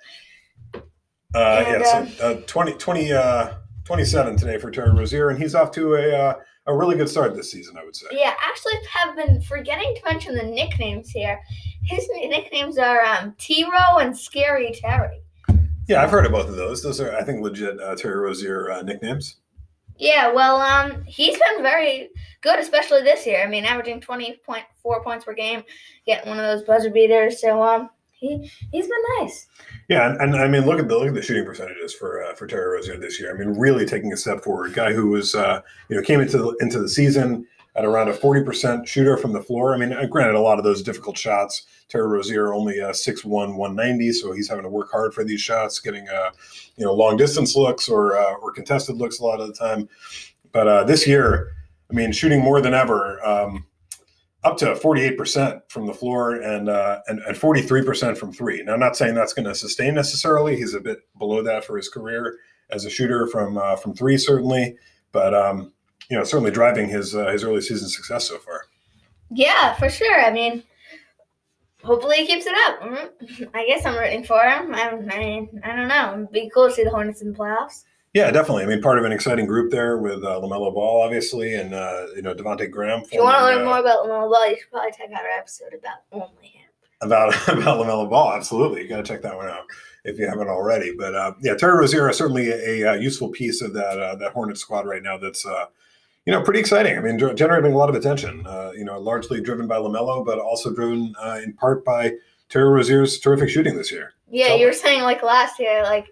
Uh, 1.33 1.63
And, 1.65 1.81
yeah, 1.81 2.05
so 2.05 2.33
uh, 2.33 2.41
20, 2.45 2.73
20, 2.73 3.13
uh, 3.13 3.53
27 3.85 4.37
today 4.37 4.59
for 4.59 4.69
Terry 4.69 4.91
Rozier, 4.91 5.29
and 5.29 5.39
he's 5.39 5.55
off 5.55 5.71
to 5.71 5.95
a 5.95 6.15
uh, 6.15 6.33
a 6.67 6.77
really 6.77 6.95
good 6.95 7.09
start 7.09 7.35
this 7.35 7.51
season, 7.51 7.75
I 7.75 7.83
would 7.83 7.95
say. 7.95 8.07
Yeah, 8.11 8.35
actually, 8.47 8.73
have 8.87 9.15
been 9.15 9.41
forgetting 9.41 9.95
to 9.95 10.01
mention 10.05 10.35
the 10.35 10.43
nicknames 10.43 11.09
here. 11.09 11.39
His 11.83 12.07
nicknames 12.13 12.77
are 12.77 13.03
um, 13.03 13.33
T-Row 13.39 13.97
and 13.97 14.15
Scary 14.15 14.77
Terry. 14.79 15.23
Yeah, 15.87 16.03
I've 16.03 16.11
heard 16.11 16.27
of 16.27 16.31
both 16.31 16.47
of 16.47 16.55
those. 16.55 16.83
Those 16.83 17.01
are, 17.01 17.15
I 17.15 17.23
think, 17.23 17.41
legit 17.41 17.81
uh, 17.81 17.95
Terry 17.95 18.19
Rozier 18.19 18.69
uh, 18.69 18.83
nicknames. 18.83 19.37
Yeah, 20.01 20.31
well, 20.33 20.59
um, 20.59 21.03
he's 21.05 21.37
been 21.37 21.61
very 21.61 22.09
good, 22.41 22.57
especially 22.57 23.03
this 23.03 23.27
year. 23.27 23.43
I 23.43 23.47
mean, 23.47 23.65
averaging 23.65 24.01
20.4 24.01 25.03
points 25.03 25.25
per 25.25 25.35
game, 25.35 25.61
getting 26.07 26.27
one 26.27 26.39
of 26.39 26.45
those 26.45 26.65
buzzer 26.65 26.89
beaters. 26.89 27.39
So, 27.39 27.61
um, 27.61 27.87
he 28.11 28.51
he's 28.71 28.87
been 28.87 29.03
nice. 29.19 29.45
Yeah, 29.89 30.09
and, 30.09 30.19
and 30.19 30.35
I 30.35 30.47
mean, 30.47 30.65
look 30.65 30.79
at 30.79 30.87
the 30.87 30.97
look 30.97 31.09
at 31.09 31.13
the 31.13 31.21
shooting 31.21 31.45
percentages 31.45 31.93
for 31.93 32.23
uh, 32.23 32.33
for 32.33 32.47
Terry 32.47 32.73
Rozier 32.73 32.97
this 32.97 33.19
year. 33.19 33.31
I 33.31 33.37
mean, 33.37 33.59
really 33.59 33.85
taking 33.85 34.11
a 34.11 34.17
step 34.17 34.41
forward. 34.41 34.73
Guy 34.73 34.91
who 34.91 35.09
was 35.09 35.35
uh, 35.35 35.61
you 35.87 35.95
know 35.95 36.01
came 36.01 36.19
into 36.19 36.39
the, 36.39 36.57
into 36.61 36.79
the 36.79 36.89
season 36.89 37.45
at 37.75 37.85
around 37.85 38.09
a 38.09 38.13
forty 38.13 38.43
percent 38.43 38.87
shooter 38.87 39.17
from 39.17 39.33
the 39.33 39.41
floor. 39.41 39.73
I 39.73 39.77
mean, 39.77 39.93
uh, 39.93 40.05
granted, 40.05 40.35
a 40.35 40.41
lot 40.41 40.57
of 40.57 40.63
those 40.63 40.81
difficult 40.81 41.17
shots. 41.17 41.63
Terry 41.87 42.07
Rozier 42.07 42.53
only 42.53 42.79
uh, 42.79 42.91
6'1", 42.91 43.25
190, 43.25 44.13
so 44.13 44.31
he's 44.31 44.47
having 44.47 44.63
to 44.63 44.69
work 44.69 44.89
hard 44.89 45.13
for 45.13 45.25
these 45.25 45.41
shots, 45.41 45.77
getting 45.79 46.07
uh, 46.07 46.31
you 46.77 46.85
know 46.85 46.93
long 46.93 47.17
distance 47.17 47.55
looks 47.55 47.89
or 47.89 48.17
uh, 48.17 48.33
or 48.35 48.51
contested 48.51 48.95
looks 48.95 49.19
a 49.19 49.23
lot 49.23 49.41
of 49.41 49.47
the 49.47 49.53
time. 49.53 49.89
But 50.51 50.67
uh, 50.67 50.83
this 50.83 51.05
year, 51.07 51.51
I 51.89 51.93
mean, 51.93 52.11
shooting 52.11 52.41
more 52.41 52.61
than 52.61 52.73
ever. 52.73 53.25
Um, 53.25 53.65
up 54.43 54.57
to 54.57 54.65
48% 54.73 55.61
from 55.69 55.85
the 55.85 55.93
floor 55.93 56.35
and, 56.41 56.67
uh, 56.67 56.99
and, 57.07 57.19
and 57.19 57.37
43% 57.37 58.17
from 58.17 58.33
three. 58.33 58.63
Now, 58.63 58.73
I'm 58.73 58.79
not 58.79 58.97
saying 58.97 59.13
that's 59.13 59.33
going 59.33 59.47
to 59.47 59.53
sustain 59.53 59.93
necessarily. 59.93 60.55
He's 60.55 60.73
a 60.73 60.79
bit 60.79 60.99
below 61.19 61.43
that 61.43 61.63
for 61.63 61.77
his 61.77 61.89
career 61.89 62.39
as 62.71 62.85
a 62.85 62.89
shooter 62.89 63.27
from 63.27 63.57
uh, 63.57 63.75
from 63.75 63.93
three, 63.93 64.17
certainly. 64.17 64.77
But 65.11 65.33
um, 65.35 65.73
you 66.09 66.17
know, 66.17 66.23
certainly 66.23 66.51
driving 66.51 66.89
his 66.89 67.15
uh, 67.15 67.27
his 67.27 67.43
early 67.43 67.61
season 67.61 67.89
success 67.89 68.27
so 68.27 68.37
far. 68.39 68.65
Yeah, 69.29 69.73
for 69.75 69.89
sure. 69.89 70.23
I 70.23 70.31
mean, 70.31 70.63
hopefully 71.83 72.17
he 72.17 72.27
keeps 72.27 72.45
it 72.45 72.53
up. 72.67 72.81
Mm, 72.81 73.49
I 73.53 73.65
guess 73.65 73.85
I'm 73.85 73.97
rooting 73.97 74.23
for 74.23 74.41
him. 74.41 74.73
I, 74.75 75.17
mean, 75.17 75.61
I 75.63 75.75
don't 75.75 75.87
know. 75.87 76.13
It'd 76.13 76.31
be 76.31 76.51
cool 76.53 76.67
to 76.67 76.73
see 76.73 76.83
the 76.83 76.89
Hornets 76.89 77.21
in 77.21 77.31
the 77.31 77.37
playoffs. 77.37 77.83
Yeah, 78.13 78.29
definitely. 78.29 78.63
I 78.63 78.65
mean, 78.65 78.81
part 78.81 78.99
of 78.99 79.05
an 79.05 79.13
exciting 79.13 79.45
group 79.45 79.71
there 79.71 79.97
with 79.97 80.21
uh, 80.23 80.41
Lamelo 80.41 80.73
Ball, 80.73 81.01
obviously, 81.01 81.55
and 81.55 81.73
uh, 81.73 82.07
you 82.13 82.21
know 82.21 82.33
Devonte 82.33 82.69
Graham. 82.69 83.01
If 83.01 83.13
you 83.13 83.23
want 83.23 83.37
to 83.37 83.45
learn 83.45 83.61
uh, 83.61 83.65
more 83.65 83.79
about 83.79 84.05
Lamelo 84.05 84.29
Ball, 84.29 84.49
you 84.49 84.57
should 84.57 84.69
probably 84.69 84.91
check 84.91 85.11
out 85.13 85.21
our 85.21 85.39
episode 85.39 85.73
about 85.73 85.99
only 86.11 86.47
him. 86.47 86.69
about 86.99 87.29
about 87.47 87.79
Lamelo 87.79 88.09
Ball. 88.09 88.33
Absolutely, 88.33 88.81
you 88.81 88.89
got 88.89 88.97
to 88.97 89.03
check 89.03 89.21
that 89.21 89.35
one 89.35 89.47
out 89.47 89.63
if 90.03 90.19
you 90.19 90.27
haven't 90.27 90.49
already. 90.49 90.93
But 90.93 91.15
uh, 91.15 91.33
yeah, 91.41 91.55
Terry 91.55 91.79
Rozier 91.79 92.09
is 92.09 92.17
certainly 92.17 92.49
a, 92.49 92.81
a, 92.81 92.99
useful 92.99 93.29
piece 93.29 93.61
of 93.61 93.73
that 93.73 93.97
uh, 93.97 94.15
that 94.15 94.33
Hornet 94.33 94.57
squad 94.57 94.85
right 94.85 95.01
now. 95.01 95.17
That's 95.17 95.45
uh, 95.45 95.67
you 96.25 96.31
know 96.33 96.41
pretty 96.41 96.59
exciting. 96.59 96.97
I 96.97 97.01
mean, 97.01 97.17
generating 97.35 97.73
a 97.73 97.77
lot 97.77 97.89
of 97.89 97.95
attention. 97.95 98.45
Uh, 98.45 98.71
you 98.75 98.85
know, 98.85 98.99
largely 98.99 99.41
driven 99.41 99.67
by 99.67 99.77
Lamelo, 99.77 100.25
but 100.25 100.39
also 100.39 100.73
driven 100.73 101.13
uh, 101.21 101.39
in 101.43 101.53
part 101.53 101.83
by 101.83 102.13
Terry 102.49 102.69
Rozier's 102.69 103.19
terrific 103.19 103.49
shooting 103.49 103.75
this 103.75 103.91
year. 103.91 104.13
Yeah, 104.29 104.47
So- 104.49 104.55
you 104.57 104.65
were 104.67 104.73
saying 104.73 105.03
like 105.03 105.23
last 105.23 105.59
year, 105.59 105.83
like 105.83 106.07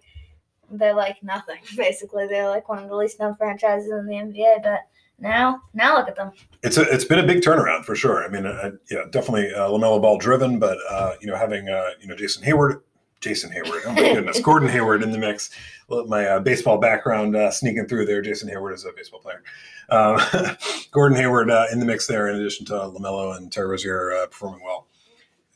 they're 0.72 0.94
like 0.96 1.22
nothing. 1.24 1.58
Basically, 1.78 2.28
they're 2.28 2.50
like 2.50 2.70
one 2.70 2.84
of 2.84 2.90
the 2.90 2.96
least 2.96 3.20
known 3.20 3.36
franchises 3.36 3.92
in 3.92 4.06
the 4.08 4.14
NBA. 4.16 4.64
But 4.64 4.82
now, 5.20 5.62
now 5.74 5.98
look 5.98 6.08
at 6.08 6.16
them. 6.16 6.32
It's 6.64 6.78
a, 6.78 6.82
it's 6.84 7.04
been 7.06 7.20
a 7.20 7.26
big 7.28 7.42
turnaround 7.42 7.84
for 7.86 7.96
sure. 7.96 8.24
I 8.24 8.30
mean, 8.30 8.46
uh, 8.46 8.72
yeah, 8.90 9.04
definitely 9.12 9.54
uh, 9.54 9.68
Lamelo 9.70 10.02
Ball 10.02 10.18
driven, 10.18 10.60
but 10.60 10.78
uh, 10.90 11.14
you 11.22 11.28
know 11.28 11.36
having 11.36 11.68
uh, 11.70 11.90
you 12.02 12.08
know 12.08 12.16
Jason 12.16 12.44
Heyward, 12.44 12.82
Jason 13.22 13.52
Heyward, 13.52 13.82
oh 13.86 13.94
my 13.94 14.14
goodness, 14.14 14.40
Gordon 14.44 14.70
Hayward 14.70 15.04
in 15.04 15.12
the 15.12 15.18
mix. 15.18 15.50
My 15.90 16.26
uh, 16.26 16.40
baseball 16.40 16.78
background 16.78 17.36
uh, 17.36 17.52
sneaking 17.52 17.88
through 17.88 18.06
there. 18.06 18.22
Jason 18.22 18.50
Heyward 18.50 18.74
is 18.76 18.86
a 18.86 18.92
baseball 18.96 19.20
player. 19.20 19.44
Um, 19.90 20.20
Gordon 20.92 21.18
Hayward 21.18 21.50
uh, 21.50 21.66
in 21.72 21.80
the 21.80 21.86
mix 21.86 22.08
there, 22.08 22.28
in 22.30 22.36
addition 22.38 22.66
to 22.68 22.74
Lamelo 22.74 23.36
and 23.36 23.52
Terry 23.52 23.68
Rozier 23.70 24.14
uh, 24.14 24.28
performing 24.28 24.64
well. 24.64 24.88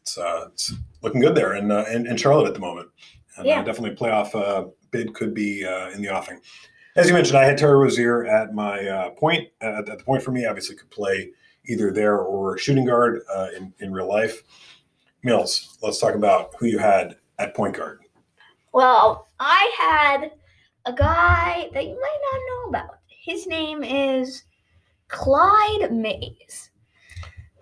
It's 0.02 0.17
uh, 0.17 0.47
it's 0.52 0.73
looking 1.02 1.21
good 1.21 1.36
there 1.36 1.56
in, 1.56 1.71
uh, 1.71 1.86
in 1.91 2.06
in 2.08 2.17
Charlotte 2.17 2.47
at 2.47 2.54
the 2.54 2.60
moment, 2.60 2.89
and 3.38 3.45
Yeah. 3.45 3.63
definitely 3.63 3.95
playoff 3.95 4.36
uh, 4.36 4.67
bid 4.91 5.13
could 5.13 5.34
be 5.34 5.65
uh, 5.65 5.89
in 5.91 6.02
the 6.02 6.10
offing. 6.10 6.39
As 6.95 7.08
you 7.08 7.13
mentioned, 7.13 7.38
I 7.38 7.45
had 7.45 7.58
Terry 7.58 7.78
Rozier 7.78 8.26
at 8.26 8.54
my 8.54 8.86
uh, 8.86 9.10
point. 9.12 9.47
At, 9.62 9.88
at 9.89 9.97
the 9.99 10.04
point 10.04 10.21
for 10.21 10.32
me, 10.32 10.45
obviously 10.45 10.76
could 10.76 10.91
play 10.91 11.32
either 11.65 11.91
there 11.91 12.17
or 12.19 12.58
shooting 12.58 12.86
guard 12.86 13.21
uh, 13.34 13.47
in 13.56 13.73
in 13.80 13.93
real 13.93 14.10
life. 14.10 14.43
Mills, 15.23 15.78
let's 15.82 15.99
talk 15.99 16.15
about 16.15 16.54
who 16.60 16.65
you 16.65 16.80
had 16.80 17.15
at 17.43 17.53
point 17.53 17.75
guard. 17.75 17.99
Well, 18.73 19.27
I 19.39 19.71
had 19.77 20.32
a 20.86 20.93
guy 20.93 21.69
that 21.73 21.86
you 21.86 21.99
might 21.99 22.19
not 22.32 22.41
know 22.47 22.69
about. 22.69 22.99
His 23.08 23.45
name 23.45 23.84
is 23.84 24.43
Clyde 25.10 25.91
Mayes. 25.91 26.71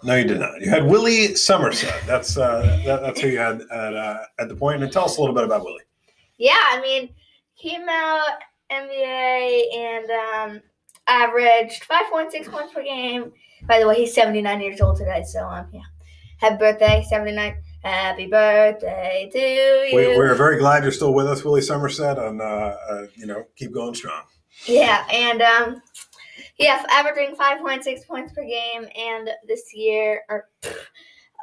No, 0.04 0.16
you 0.16 0.24
did 0.24 0.40
not. 0.40 0.60
You 0.62 0.70
had 0.70 0.88
Willie 0.88 1.36
Somerset. 1.36 2.02
That's 2.08 2.38
uh, 2.38 2.82
that, 2.86 3.02
that's 3.02 3.22
who 3.22 3.28
you 3.28 3.38
had 3.38 3.62
at 3.72 3.94
uh, 3.96 4.24
at 4.40 4.50
the 4.50 4.56
point. 4.56 4.82
And 4.82 4.92
tell 4.92 5.06
us 5.06 5.18
a 5.18 5.22
little 5.22 5.36
bit 5.36 5.44
about 5.44 5.64
Willie. 5.64 5.84
Yeah, 6.38 6.58
I 6.58 6.82
mean, 6.82 7.14
he 7.54 7.70
came 7.70 7.88
out 7.88 8.40
NBA 8.72 9.76
and 9.76 10.10
um, 10.10 10.62
averaged 11.06 11.88
5.6 11.88 12.50
points 12.50 12.74
per 12.74 12.84
game. 12.84 13.32
By 13.68 13.80
the 13.80 13.88
way, 13.88 13.96
he's 13.96 14.14
79 14.16 14.60
years 14.62 14.82
old 14.82 14.98
today, 14.98 15.24
so 15.24 15.46
um, 15.46 15.68
yeah. 15.72 15.82
Happy 16.40 16.58
birthday, 16.58 17.06
79. 17.08 17.62
Happy 17.84 18.28
birthday 18.28 19.30
to 19.32 19.40
you. 19.40 19.96
We, 19.96 20.18
we're 20.18 20.36
very 20.36 20.58
glad 20.58 20.84
you're 20.84 20.92
still 20.92 21.14
with 21.14 21.26
us, 21.26 21.44
Willie 21.44 21.62
Somerset, 21.62 22.20
and 22.20 22.40
uh, 22.42 22.76
uh, 22.90 23.08
you 23.16 23.26
know 23.26 23.46
keep 23.56 23.74
going 23.74 23.96
strong. 23.96 24.24
Yeah, 24.68 25.06
and 25.12 25.42
um, 25.42 25.82
yeah, 26.60 26.86
averaging 26.92 27.36
5.6 27.36 28.06
points 28.08 28.34
per 28.34 28.44
game, 28.44 28.88
and 28.96 29.30
this 29.48 29.74
year, 29.74 30.22
or 30.30 30.48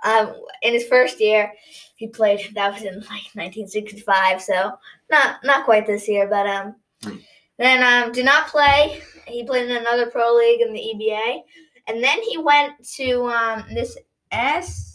um, 0.04 0.34
in 0.62 0.74
his 0.74 0.86
first 0.86 1.20
year, 1.20 1.52
he 1.96 2.06
played. 2.06 2.40
That 2.54 2.72
was 2.72 2.82
in 2.82 2.94
like 3.00 3.30
1965, 3.34 4.40
so 4.40 4.72
not 5.10 5.42
not 5.42 5.64
quite 5.64 5.86
this 5.86 6.08
year, 6.08 6.28
but 6.28 6.46
um, 6.46 6.76
Hmm. 7.04 7.16
then 7.58 7.82
um, 8.06 8.12
did 8.12 8.24
not 8.24 8.48
play. 8.48 9.00
He 9.26 9.44
played 9.44 9.70
in 9.70 9.76
another 9.76 10.06
pro 10.06 10.34
league 10.34 10.60
in 10.60 10.72
the 10.72 10.80
EBA, 10.80 11.42
and 11.86 12.02
then 12.02 12.20
he 12.22 12.38
went 12.38 12.72
to 12.96 13.24
um 13.26 13.64
this 13.72 13.96
S. 14.30 14.87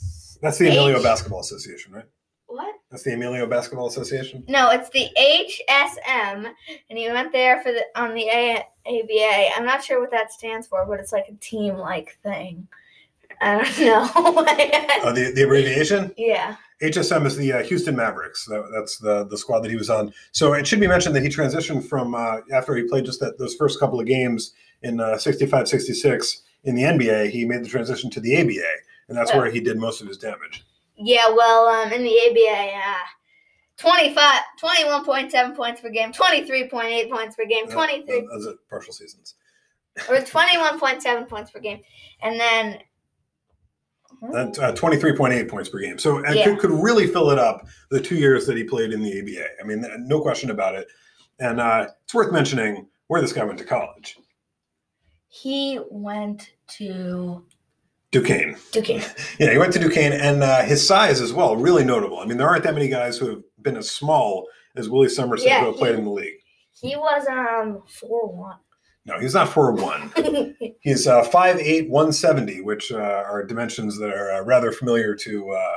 That's 0.43 0.60
the 0.60 0.67
Emilio 0.67 0.97
H- 0.97 1.03
Basketball 1.03 1.39
Association, 1.39 1.91
right? 1.93 2.06
what? 2.45 2.75
That's 2.91 3.01
the 3.03 3.13
Emilio 3.13 3.47
Basketball 3.47 3.88
Association. 3.88 4.43
No, 4.47 4.69
it's 4.69 4.89
the 4.91 5.08
HSM, 5.17 6.51
and 6.89 6.99
he 6.99 7.10
went 7.10 7.32
there 7.32 7.62
for 7.63 7.71
the 7.71 7.84
on 7.95 8.13
the 8.13 8.27
A- 8.29 8.63
ABA. 8.86 9.49
I'm 9.58 9.65
not 9.65 9.84
sure 9.84 9.99
what 9.99 10.12
that 10.12 10.32
stands 10.32 10.67
for, 10.67 10.86
but 10.86 10.99
it's 10.99 11.12
like 11.12 11.25
a 11.29 11.34
team 11.36 11.77
like 11.77 12.17
thing. 12.23 12.67
I 13.41 13.56
don't 13.63 13.79
know. 13.79 14.43
Uh, 15.03 15.12
the 15.13 15.32
the 15.34 15.43
abbreviation. 15.43 16.13
yeah. 16.17 16.58
HSM 16.82 17.25
is 17.25 17.38
the 17.38 17.53
uh, 17.53 17.63
Houston 17.63 17.95
Mavericks. 17.95 18.45
That, 18.45 18.69
that's 18.75 18.97
the 18.97 19.23
the 19.25 19.38
squad 19.38 19.62
that 19.62 19.71
he 19.71 19.77
was 19.77 19.89
on. 19.89 20.13
So 20.34 20.53
it 20.53 20.67
should 20.67 20.82
be 20.82 20.88
mentioned 20.88 21.15
that 21.15 21.23
he 21.23 21.29
transitioned 21.29 21.88
from 21.88 22.13
uh, 22.13 22.38
after 22.51 22.75
he 22.75 22.84
played 22.84 23.06
just 23.06 23.19
that 23.21 23.38
those 23.39 23.56
first 23.56 23.79
couple 23.79 23.99
of 23.99 24.06
games 24.06 24.53
in 24.82 24.99
uh, 24.99 25.17
65, 25.17 25.67
66 25.67 26.41
in 26.65 26.75
the 26.75 26.82
NBA. 26.84 27.29
He 27.29 27.45
made 27.45 27.63
the 27.63 27.69
transition 27.69 28.10
to 28.12 28.19
the 28.19 28.36
ABA, 28.38 28.69
and 29.13 29.19
that's 29.28 29.36
where 29.36 29.49
he 29.52 29.60
did 29.60 29.78
most 29.78 30.02
of 30.02 30.08
his 30.08 30.17
damage. 30.17 30.65
Yeah, 30.97 31.30
well, 31.30 31.67
um, 31.67 31.91
in 31.93 32.02
the 32.04 32.19
ABA, 32.30 32.71
uh, 32.76 32.95
25, 33.78 34.41
21.7 34.60 35.56
points 35.56 35.82
per 35.82 35.89
game, 35.89 36.12
23.8 36.12 37.10
points 37.12 37.36
per 37.36 37.45
game, 37.45 37.65
Uh, 37.67 37.71
23, 37.73 38.28
Those 38.28 38.47
are 38.47 38.54
partial 38.69 38.91
seasons. 38.91 39.36
or 40.10 40.15
21.7 40.17 41.28
points 41.30 41.52
per 41.52 41.60
game. 41.60 41.82
And 42.23 42.39
then, 42.39 42.80
uh, 44.34 44.71
23.8 44.73 45.47
points 45.47 45.69
per 45.69 45.78
game. 45.78 45.99
So 45.99 46.17
and 46.23 46.36
Yeah. 46.36 46.45
could, 46.45 46.60
could 46.60 46.71
really 46.71 47.06
fill 47.06 47.30
it 47.30 47.38
up 47.38 47.67
the 47.91 48.02
two 48.02 48.15
years 48.15 48.47
that 48.47 48.58
he 48.58 48.63
played 48.63 48.93
in 48.93 49.04
the 49.04 49.19
ABA. 49.19 49.62
I 49.62 49.63
mean, 49.63 49.86
no 50.08 50.21
question 50.21 50.49
about 50.49 50.73
it. 50.76 50.88
And 51.39 51.60
uh, 51.62 51.88
it's 52.04 52.13
worth 52.15 52.32
mentioning 52.32 52.88
where 53.08 53.21
this 53.21 53.34
guy 53.34 53.43
went 53.43 53.60
to 53.60 53.65
college. 53.65 54.17
he 55.28 55.80
went 55.89 56.52
to 56.67 57.43
Duquesne. 58.13 58.56
Duquesne. 58.71 59.04
Yeah, 59.39 59.52
he 59.52 59.58
went 59.58 59.73
to 59.73 59.80
Duquesne, 59.80 60.13
and 60.13 60.41
uh, 60.43 60.62
his 60.63 60.86
size 60.88 61.19
as 61.19 61.34
well, 61.34 61.58
really 61.58 61.84
notable. 61.84 62.19
I 62.19 62.26
mean, 62.26 62.38
there 62.38 62.47
aren't 62.47 62.63
that 62.63 62.73
many 62.76 62.88
guys 62.88 63.17
who 63.17 63.28
have 63.30 63.41
been 63.62 63.76
as 63.76 63.89
small 63.91 64.47
as 64.78 64.88
Willie 64.89 65.10
Somerset 65.10 65.47
Yeah, 65.47 65.60
who 65.62 65.65
have 65.67 65.76
played 65.76 65.93
he- 65.95 65.99
in 65.99 66.06
the 66.06 66.12
league. 66.12 66.36
He 66.71 66.95
was 66.95 67.26
um 67.28 67.82
4 67.88 68.60
No, 69.06 69.19
he's 69.19 69.34
not 69.34 69.49
4'1. 69.49 69.82
1. 70.23 70.56
He's 70.82 71.08
uh, 71.08 71.23
5'8", 71.23 71.89
170, 71.89 72.62
which 72.62 72.91
uh, 72.91 72.97
are 72.97 73.43
dimensions 73.45 73.97
that 73.99 74.10
are 74.10 74.32
uh, 74.34 74.41
rather 74.43 74.71
familiar 74.73 75.15
to 75.15 75.52
uh, 75.52 75.76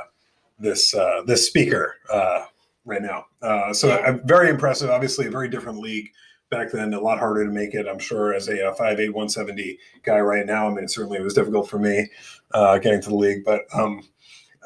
this 0.59 0.93
uh, 0.93 1.21
this 1.25 1.47
speaker 1.47 1.95
uh, 2.11 2.43
right 2.85 3.01
now. 3.01 3.25
Uh, 3.41 3.71
so 3.73 3.87
Yeah. 3.87 4.17
very 4.25 4.49
impressive. 4.49 4.89
Obviously, 4.89 5.27
a 5.27 5.31
very 5.31 5.47
different 5.49 5.79
league 5.79 6.09
back 6.49 6.71
then. 6.71 6.93
A 6.93 6.99
lot 6.99 7.19
harder 7.19 7.45
to 7.45 7.51
make 7.51 7.73
it, 7.73 7.87
I'm 7.87 7.99
sure, 7.99 8.33
as 8.33 8.47
a 8.47 8.69
uh, 8.69 8.75
5'8", 8.75 9.13
170 9.13 9.77
guy 10.03 10.19
right 10.19 10.45
now. 10.45 10.67
I 10.67 10.73
mean, 10.73 10.83
it 10.83 10.91
certainly 10.91 11.17
it 11.17 11.23
was 11.23 11.33
difficult 11.33 11.69
for 11.69 11.79
me 11.79 12.09
uh, 12.53 12.77
getting 12.79 13.01
to 13.01 13.09
the 13.09 13.15
league, 13.15 13.43
but 13.43 13.61
um, 13.73 14.03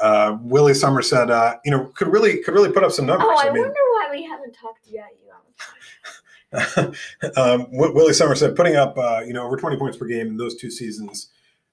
uh, 0.01 0.37
Willie 0.41 0.73
Somerset, 0.73 1.29
uh, 1.29 1.57
you 1.65 1.71
know, 1.71 1.85
could 1.95 2.07
really 2.07 2.41
could 2.41 2.53
really 2.53 2.71
put 2.71 2.83
up 2.83 2.91
some 2.91 3.05
numbers. 3.05 3.27
oh, 3.29 3.37
I, 3.37 3.49
I 3.49 3.53
mean, 3.53 3.61
wonder 3.61 3.73
why 3.73 4.09
we 4.11 4.23
haven't 4.23 4.53
talked 4.53 4.87
about 4.87 5.09
you 5.23 5.31
on 5.31 5.41
the 5.51 7.31
um, 7.37 7.61
Wi- 7.71 7.93
Willie 7.93 8.13
Somerset 8.13 8.55
putting 8.55 8.75
up 8.75 8.97
uh, 8.97 9.21
you 9.25 9.33
know 9.33 9.45
over 9.45 9.57
20 9.57 9.77
points 9.77 9.97
per 9.97 10.05
game 10.05 10.27
in 10.27 10.37
those 10.37 10.55
two 10.55 10.69
seasons 10.69 11.29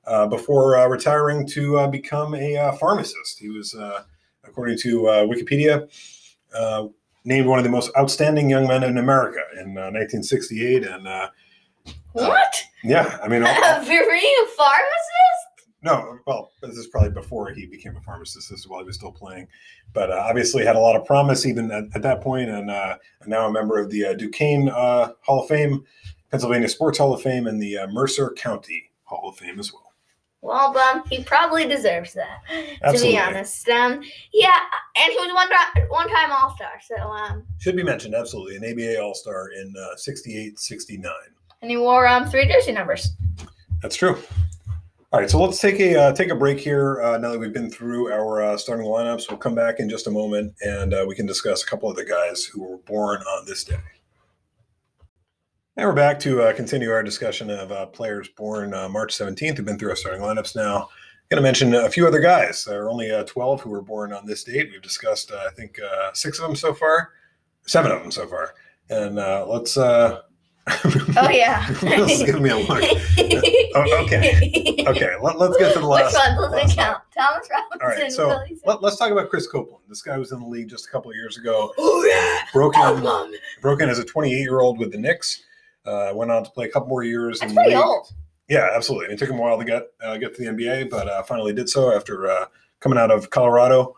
uh, 0.08 0.26
before 0.26 0.76
uh, 0.76 0.86
retiring 0.86 1.46
to 1.46 1.78
uh, 1.78 1.88
become 1.88 2.34
a 2.34 2.56
uh, 2.56 2.72
pharmacist. 2.72 3.38
He 3.38 3.50
was, 3.50 3.74
uh, 3.74 4.04
according 4.44 4.78
to 4.78 5.08
uh, 5.08 5.24
Wikipedia, 5.24 5.88
uh, 6.54 6.88
named 7.28 7.46
one 7.46 7.58
of 7.58 7.64
the 7.64 7.70
most 7.70 7.90
outstanding 7.96 8.48
young 8.48 8.66
men 8.66 8.82
in 8.82 8.96
America 8.96 9.40
in 9.60 9.76
uh, 9.76 9.92
1968. 9.92 10.84
And 10.84 11.06
uh, 11.06 11.28
What? 12.12 12.62
yeah, 12.82 13.18
I 13.22 13.28
mean, 13.28 13.42
a 13.42 13.84
very 13.84 14.22
pharmacist? 14.56 15.68
no, 15.82 16.18
well, 16.26 16.50
this 16.62 16.76
is 16.76 16.88
probably 16.88 17.10
before 17.10 17.50
he 17.50 17.66
became 17.66 17.96
a 17.96 18.00
pharmacist. 18.00 18.50
This 18.50 18.60
is 18.60 18.66
while 18.68 18.80
he 18.80 18.86
was 18.86 18.96
still 18.96 19.12
playing, 19.12 19.46
but 19.92 20.10
uh, 20.10 20.24
obviously 20.28 20.64
had 20.64 20.74
a 20.74 20.80
lot 20.80 20.96
of 20.96 21.04
promise 21.06 21.46
even 21.46 21.70
at, 21.70 21.84
at 21.94 22.02
that 22.02 22.22
point, 22.22 22.48
and 22.50 22.70
uh, 22.70 22.96
now 23.26 23.46
a 23.46 23.52
member 23.52 23.78
of 23.78 23.90
the 23.90 24.06
uh, 24.06 24.14
Duquesne 24.14 24.70
uh, 24.70 25.12
Hall 25.20 25.42
of 25.42 25.48
Fame, 25.48 25.84
Pennsylvania 26.30 26.68
Sports 26.68 26.98
Hall 26.98 27.12
of 27.12 27.22
Fame, 27.22 27.46
and 27.46 27.62
the 27.62 27.78
uh, 27.78 27.86
Mercer 27.88 28.30
County 28.36 28.90
Hall 29.04 29.28
of 29.28 29.36
Fame 29.36 29.60
as 29.60 29.72
well. 29.72 29.87
Well, 30.40 30.76
um, 30.78 31.02
he 31.10 31.24
probably 31.24 31.66
deserves 31.66 32.14
that. 32.14 32.42
Absolutely. 32.82 32.98
To 32.98 33.04
be 33.04 33.18
honest, 33.18 33.68
um, 33.70 34.02
yeah, 34.32 34.58
and 34.96 35.12
he 35.12 35.18
was 35.18 35.34
one 35.34 35.48
time 35.48 35.88
one 35.88 36.08
time 36.08 36.30
All 36.30 36.54
Star. 36.54 36.70
So 36.86 36.96
um, 36.96 37.44
Should 37.58 37.76
be 37.76 37.82
mentioned, 37.82 38.14
absolutely, 38.14 38.56
an 38.56 38.64
ABA 38.64 39.02
All 39.02 39.14
Star 39.14 39.50
in 39.50 39.74
uh, 39.76 39.96
68 39.96 40.58
69. 40.58 41.12
and 41.60 41.70
he 41.70 41.76
wore 41.76 42.06
um 42.06 42.28
three 42.28 42.46
jersey 42.46 42.72
numbers. 42.72 43.10
That's 43.82 43.96
true. 43.96 44.16
All 45.10 45.18
right, 45.20 45.30
so 45.30 45.42
let's 45.42 45.58
take 45.58 45.80
a 45.80 45.98
uh, 45.98 46.12
take 46.12 46.30
a 46.30 46.34
break 46.34 46.60
here. 46.60 47.00
Uh, 47.02 47.16
now 47.16 47.32
that 47.32 47.38
we've 47.38 47.52
been 47.52 47.70
through 47.70 48.12
our 48.12 48.42
uh, 48.42 48.56
starting 48.58 48.86
lineups, 48.86 49.30
we'll 49.30 49.38
come 49.38 49.54
back 49.54 49.80
in 49.80 49.88
just 49.88 50.06
a 50.06 50.10
moment, 50.10 50.54
and 50.60 50.92
uh, 50.92 51.04
we 51.08 51.14
can 51.14 51.24
discuss 51.24 51.62
a 51.62 51.66
couple 51.66 51.88
of 51.88 51.96
the 51.96 52.04
guys 52.04 52.44
who 52.44 52.62
were 52.62 52.76
born 52.78 53.22
on 53.22 53.46
this 53.46 53.64
day. 53.64 53.78
And 55.78 55.86
we're 55.86 55.94
back 55.94 56.18
to 56.20 56.42
uh, 56.42 56.52
continue 56.54 56.90
our 56.90 57.04
discussion 57.04 57.50
of 57.50 57.70
uh, 57.70 57.86
players 57.86 58.26
born 58.30 58.74
uh, 58.74 58.88
March 58.88 59.16
17th. 59.16 59.58
We've 59.58 59.64
been 59.64 59.78
through 59.78 59.90
our 59.90 59.96
starting 59.96 60.20
lineups 60.20 60.56
now. 60.56 60.88
Going 61.30 61.36
to 61.36 61.40
mention 61.40 61.72
a 61.72 61.88
few 61.88 62.04
other 62.04 62.18
guys. 62.18 62.64
There 62.64 62.82
are 62.82 62.90
only 62.90 63.12
uh, 63.12 63.22
12 63.22 63.60
who 63.60 63.70
were 63.70 63.80
born 63.80 64.12
on 64.12 64.26
this 64.26 64.42
date. 64.42 64.70
We've 64.72 64.82
discussed, 64.82 65.30
uh, 65.30 65.44
I 65.46 65.50
think, 65.54 65.78
uh, 65.80 66.12
six 66.14 66.40
of 66.40 66.48
them 66.48 66.56
so 66.56 66.74
far, 66.74 67.10
seven 67.68 67.92
of 67.92 68.02
them 68.02 68.10
so 68.10 68.26
far. 68.26 68.54
And 68.90 69.20
uh, 69.20 69.46
let's. 69.46 69.76
Uh, 69.76 70.22
Oh 71.16 71.30
yeah. 71.30 71.66
Will's 71.82 72.24
giving 72.24 72.42
me 72.42 72.50
a 72.50 72.56
look. 72.56 72.82
Oh, 73.74 74.04
okay. 74.04 74.84
Okay, 74.88 75.14
let, 75.22 75.36
us 75.36 75.56
get 75.58 75.74
to 75.74 75.80
the 75.80 75.88
Which 75.88 76.02
last. 76.02 76.14
one 76.14 76.34
does 76.34 76.50
last 76.50 76.72
it 76.72 76.76
count? 76.76 77.02
Thomas 77.14 77.48
Robinson. 77.52 77.80
All 77.80 77.88
right, 77.88 78.10
so 78.10 78.44
let, 78.66 78.82
us 78.82 78.98
talk 78.98 79.12
about 79.12 79.30
Chris 79.30 79.46
Copeland. 79.46 79.84
This 79.88 80.02
guy 80.02 80.18
was 80.18 80.32
in 80.32 80.40
the 80.40 80.46
league 80.46 80.68
just 80.68 80.86
a 80.86 80.90
couple 80.90 81.10
of 81.10 81.16
years 81.16 81.38
ago. 81.38 81.72
Oh 81.78 82.04
yeah. 82.04 82.46
Broke 82.52 82.74
in, 82.74 82.82
Copeland. 82.82 83.36
broke 83.60 83.80
as 83.82 84.00
a 84.00 84.04
28 84.04 84.36
year 84.36 84.60
old 84.60 84.78
with 84.78 84.90
the 84.90 84.98
Knicks. 84.98 85.44
Uh, 85.88 86.12
went 86.14 86.30
on 86.30 86.44
to 86.44 86.50
play 86.50 86.66
a 86.66 86.70
couple 86.70 86.88
more 86.88 87.02
years. 87.02 87.40
That's 87.40 87.50
in 87.50 87.54
the 87.54 87.62
pretty 87.62 87.76
league. 87.76 87.84
old. 87.84 88.12
Yeah, 88.48 88.68
absolutely. 88.74 89.14
It 89.14 89.18
took 89.18 89.30
him 89.30 89.38
a 89.38 89.42
while 89.42 89.58
to 89.58 89.64
get 89.64 89.88
uh, 90.02 90.16
get 90.18 90.34
to 90.34 90.42
the 90.42 90.50
NBA, 90.50 90.90
but 90.90 91.08
uh, 91.08 91.22
finally 91.22 91.52
did 91.52 91.68
so 91.68 91.94
after 91.94 92.30
uh, 92.30 92.46
coming 92.80 92.98
out 92.98 93.10
of 93.10 93.30
Colorado. 93.30 93.96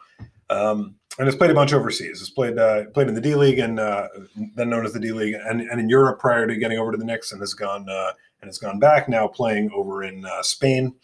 Um, 0.49 0.97
and 1.19 1.27
has 1.27 1.37
played 1.37 1.51
a 1.51 1.55
bunch 1.55 1.73
overseas. 1.73 2.21
Has 2.21 2.31
played 2.31 2.59
uh, 2.59 2.87
played 2.87 3.09
in 3.09 3.15
the 3.15 3.21
D 3.21 3.35
League 3.35 3.59
and 3.59 3.79
uh, 3.79 4.09
then 4.55 4.71
known 4.71 4.87
as 4.87 4.93
the 4.93 5.01
D 5.01 5.13
League, 5.13 5.35
and, 5.35 5.61
and 5.61 5.81
in 5.81 5.89
Europe 5.89 6.19
prior 6.19 6.47
to 6.47 6.57
getting 6.57 6.79
over 6.79 6.93
to 6.93 6.99
the 6.99 7.05
Knicks, 7.05 7.33
and 7.33 7.41
has 7.41 7.55
gone 7.55 7.89
uh, 7.89 8.13
and 8.41 8.49
has 8.49 8.59
gone 8.59 8.79
back 8.79 9.09
now 9.09 9.27
playing 9.27 9.71
over 9.75 10.05
in 10.05 10.25
uh, 10.25 10.43
Spain. 10.43 10.95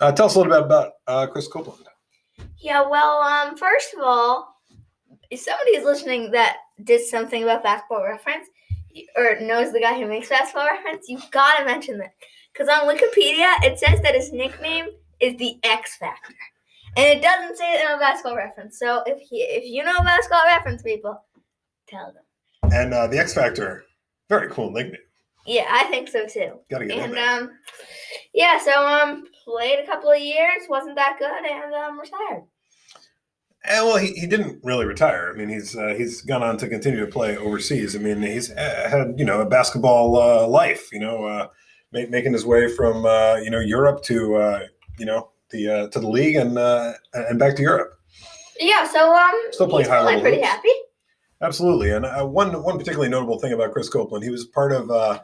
Uh, 0.00 0.12
tell 0.12 0.26
us 0.26 0.34
a 0.34 0.38
little 0.38 0.52
bit 0.52 0.62
about 0.62 0.92
uh, 1.06 1.26
Chris 1.26 1.48
Copeland. 1.48 1.86
Yeah. 2.58 2.86
Well, 2.88 3.18
um, 3.18 3.56
first 3.56 3.94
of 3.94 4.00
all, 4.02 4.60
if 5.30 5.40
somebody 5.40 5.72
is 5.72 5.84
listening 5.84 6.30
that 6.32 6.58
did 6.84 7.04
something 7.04 7.42
about 7.42 7.62
basketball 7.62 8.04
reference 8.04 8.48
or 9.16 9.38
knows 9.40 9.72
the 9.72 9.80
guy 9.80 9.98
who 9.98 10.06
makes 10.06 10.28
basketball 10.28 10.66
reference, 10.66 11.06
you've 11.08 11.30
got 11.30 11.58
to 11.58 11.64
mention 11.64 11.98
that 11.98 12.12
because 12.52 12.68
on 12.68 12.88
Wikipedia 12.88 13.52
it 13.62 13.78
says 13.78 14.00
that 14.02 14.14
his 14.14 14.32
nickname 14.32 14.86
is 15.20 15.36
the 15.38 15.56
X 15.62 15.96
Factor, 15.96 16.34
and 16.96 17.06
it 17.06 17.22
doesn't 17.22 17.56
say 17.56 17.74
it 17.74 17.84
in 17.86 17.92
a 17.92 17.98
basketball 17.98 18.36
reference. 18.36 18.78
So 18.78 19.02
if 19.06 19.18
he, 19.20 19.42
if 19.42 19.64
you 19.64 19.84
know 19.84 19.98
basketball 20.02 20.44
reference, 20.46 20.82
people, 20.82 21.22
tell 21.88 22.12
them. 22.12 22.72
And 22.72 22.92
uh, 22.94 23.06
the 23.06 23.18
X 23.18 23.34
Factor, 23.34 23.84
very 24.28 24.48
cool 24.50 24.70
nickname. 24.70 25.00
Yeah, 25.46 25.66
I 25.70 25.84
think 25.84 26.08
so 26.08 26.26
too. 26.26 26.52
Got 26.70 26.78
to 26.78 26.86
get 26.86 26.98
in 26.98 27.04
And 27.04 27.14
there. 27.14 27.36
um, 27.40 27.50
yeah, 28.32 28.58
so 28.58 28.72
um, 28.86 29.24
played 29.44 29.80
a 29.80 29.86
couple 29.86 30.10
of 30.10 30.20
years, 30.20 30.62
wasn't 30.68 30.94
that 30.96 31.16
good, 31.18 31.30
and 31.50 31.74
um, 31.74 31.98
retired. 31.98 32.44
And 33.64 33.86
well, 33.86 33.96
he, 33.96 34.12
he 34.12 34.26
didn't 34.26 34.60
really 34.64 34.84
retire. 34.84 35.30
I 35.32 35.38
mean, 35.38 35.48
he's 35.48 35.76
uh, 35.76 35.94
he's 35.96 36.20
gone 36.22 36.42
on 36.42 36.56
to 36.58 36.68
continue 36.68 37.00
to 37.00 37.06
play 37.06 37.36
overseas. 37.36 37.94
I 37.94 38.00
mean, 38.00 38.22
he's 38.22 38.50
uh, 38.50 38.88
had 38.90 39.18
you 39.18 39.24
know 39.24 39.40
a 39.40 39.46
basketball 39.46 40.16
uh, 40.16 40.46
life. 40.48 40.92
You 40.92 41.00
know, 41.00 41.24
uh, 41.24 41.48
ma- 41.92 42.08
making 42.08 42.32
his 42.32 42.44
way 42.44 42.68
from 42.68 43.06
uh, 43.06 43.36
you 43.36 43.50
know 43.50 43.60
Europe 43.60 44.02
to 44.04 44.34
uh, 44.34 44.60
you 44.98 45.06
know 45.06 45.30
the 45.50 45.68
uh, 45.68 45.88
to 45.88 46.00
the 46.00 46.08
league 46.08 46.36
and 46.36 46.58
uh, 46.58 46.94
and 47.14 47.38
back 47.38 47.54
to 47.56 47.62
Europe. 47.62 47.98
Yeah, 48.58 48.86
so 48.86 49.14
um, 49.14 49.32
Still 49.50 49.68
playing 49.68 49.88
high 49.88 50.02
level 50.02 50.20
pretty 50.20 50.42
happy. 50.42 50.70
Absolutely. 51.42 51.90
And 51.90 52.06
uh, 52.06 52.24
one 52.24 52.62
one 52.62 52.78
particularly 52.78 53.08
notable 53.08 53.38
thing 53.38 53.52
about 53.52 53.72
Chris 53.72 53.88
Copeland, 53.88 54.24
he 54.24 54.30
was 54.30 54.46
part 54.46 54.72
of 54.72 54.90
uh, 54.90 55.20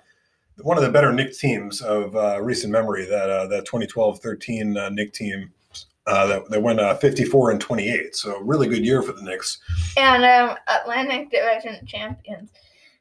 one 0.63 0.77
of 0.77 0.83
the 0.83 0.91
better 0.91 1.13
Knick 1.13 1.33
teams 1.33 1.81
of 1.81 2.15
uh, 2.17 2.41
recent 2.43 2.73
memory. 2.73 3.07
That 3.07 3.31
uh, 3.31 3.47
that 3.47 3.67
2012-13 3.67 4.77
uh, 4.77 4.89
Knicks 4.91 5.17
team 5.17 5.53
uh, 6.09 6.27
that 6.27 6.49
that 6.51 6.63
went 6.63 6.81
uh, 6.81 6.97
54 6.97 7.53
and 7.53 7.61
28. 7.61 8.17
So 8.17 8.41
really 8.41 8.67
good 8.67 8.85
year 8.85 9.03
for 9.03 9.13
the 9.13 9.23
Knicks. 9.23 9.59
And 9.97 10.25
um, 10.25 10.57
Atlantic 10.67 11.31
Division 11.31 11.87
champions, 11.87 12.51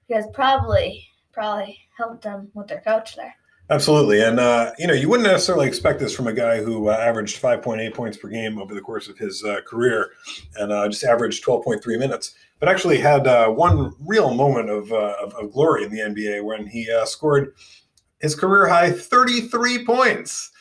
because 0.08 0.26
probably 0.34 1.08
probably 1.32 1.80
helped 1.96 2.24
them 2.24 2.50
with 2.54 2.68
their 2.68 2.82
coach 2.82 3.16
there. 3.16 3.36
Absolutely, 3.70 4.22
and 4.22 4.40
uh, 4.40 4.72
you 4.80 4.88
know 4.88 4.94
you 4.94 5.10
wouldn't 5.10 5.28
necessarily 5.28 5.68
expect 5.68 6.00
this 6.00 6.16
from 6.16 6.28
a 6.28 6.34
guy 6.34 6.64
who 6.64 6.90
uh, 6.90 6.94
averaged 6.94 7.42
5.8 7.42 7.94
points 7.94 8.18
per 8.18 8.30
game 8.30 8.58
over 8.60 8.74
the 8.74 8.82
course 8.82 9.10
of 9.10 9.18
his 9.18 9.44
uh, 9.44 9.60
career, 9.66 10.12
and 10.56 10.72
uh, 10.72 10.88
just 10.88 11.04
averaged 11.04 11.44
12.3 11.44 12.00
minutes, 12.00 12.36
but 12.60 12.70
actually 12.70 12.98
had 12.98 13.28
uh, 13.28 13.50
one 13.50 13.94
real 14.00 14.34
moment 14.34 14.70
of, 14.70 14.92
uh, 14.94 15.16
of, 15.22 15.34
of 15.34 15.52
glory 15.52 15.84
in 15.84 15.92
the 15.92 16.00
NBA 16.00 16.46
when 16.46 16.66
he 16.66 16.90
uh, 16.90 17.06
scored 17.06 17.56
his 18.20 18.36
career 18.36 18.68
high 18.68 18.90
33 18.90 19.86
points 19.86 20.52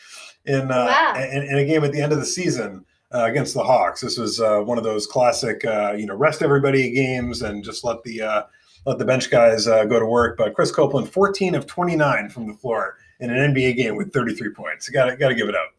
in, 0.46 0.70
uh, 0.70 0.86
Wow. 0.86 1.14
in 1.22 1.42
in 1.42 1.58
a 1.58 1.64
game 1.64 1.84
at 1.84 1.92
the 1.92 2.00
end 2.00 2.12
of 2.12 2.18
the 2.18 2.26
season 2.26 2.84
uh, 3.12 3.24
against 3.24 3.54
the 3.54 3.62
Hawks. 3.62 4.00
This 4.00 4.18
was 4.18 4.40
uh, 4.40 4.60
one 4.60 4.78
of 4.78 4.84
those 4.84 5.06
classic, 5.06 5.64
uh, 5.64 5.92
you 5.96 6.06
know, 6.06 6.14
rest 6.14 6.42
everybody 6.42 6.90
games 6.90 7.42
and 7.42 7.62
just 7.64 7.84
let 7.84 8.02
the 8.04 8.22
uh, 8.22 8.42
let 8.84 8.98
the 8.98 9.04
bench 9.04 9.30
guys 9.30 9.66
uh, 9.66 9.84
go 9.84 9.98
to 9.98 10.06
work. 10.06 10.36
But 10.36 10.54
Chris 10.54 10.70
Copeland, 10.72 11.08
14 11.10 11.54
of 11.54 11.66
29 11.66 12.28
from 12.30 12.46
the 12.46 12.54
floor 12.54 12.96
in 13.20 13.30
an 13.30 13.54
NBA 13.54 13.76
game 13.76 13.96
with 13.96 14.12
33 14.12 14.50
points. 14.54 14.88
Got 14.88 15.06
to 15.06 15.16
got 15.16 15.28
to 15.28 15.34
give 15.34 15.48
it 15.48 15.54
up. 15.54 15.70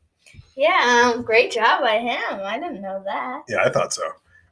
Yeah, 0.56 1.12
um, 1.16 1.22
great 1.22 1.52
job 1.52 1.82
by 1.82 2.00
him. 2.00 2.40
I 2.44 2.58
didn't 2.60 2.82
know 2.82 3.02
that. 3.06 3.44
Yeah, 3.48 3.64
I 3.64 3.70
thought 3.70 3.94
so. 3.94 4.04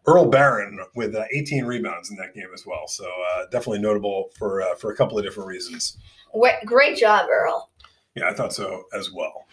Earl 0.08 0.26
Barron 0.28 0.80
with 0.94 1.16
uh, 1.16 1.24
18 1.34 1.66
rebounds 1.66 2.12
in 2.12 2.18
that 2.18 2.36
game 2.36 2.50
as 2.54 2.64
well. 2.64 2.88
So 2.88 3.06
uh, 3.06 3.46
definitely 3.52 3.80
notable 3.80 4.30
for 4.38 4.62
uh, 4.62 4.76
for 4.76 4.92
a 4.92 4.96
couple 4.96 5.18
of 5.18 5.24
different 5.24 5.48
reasons. 5.50 5.98
Great 6.66 6.96
job, 6.98 7.28
Earl. 7.32 7.72
Yeah, 8.14 8.30
I 8.30 8.34
thought 8.34 8.54
so 8.54 8.84
as 8.94 9.12
well. 9.12 9.48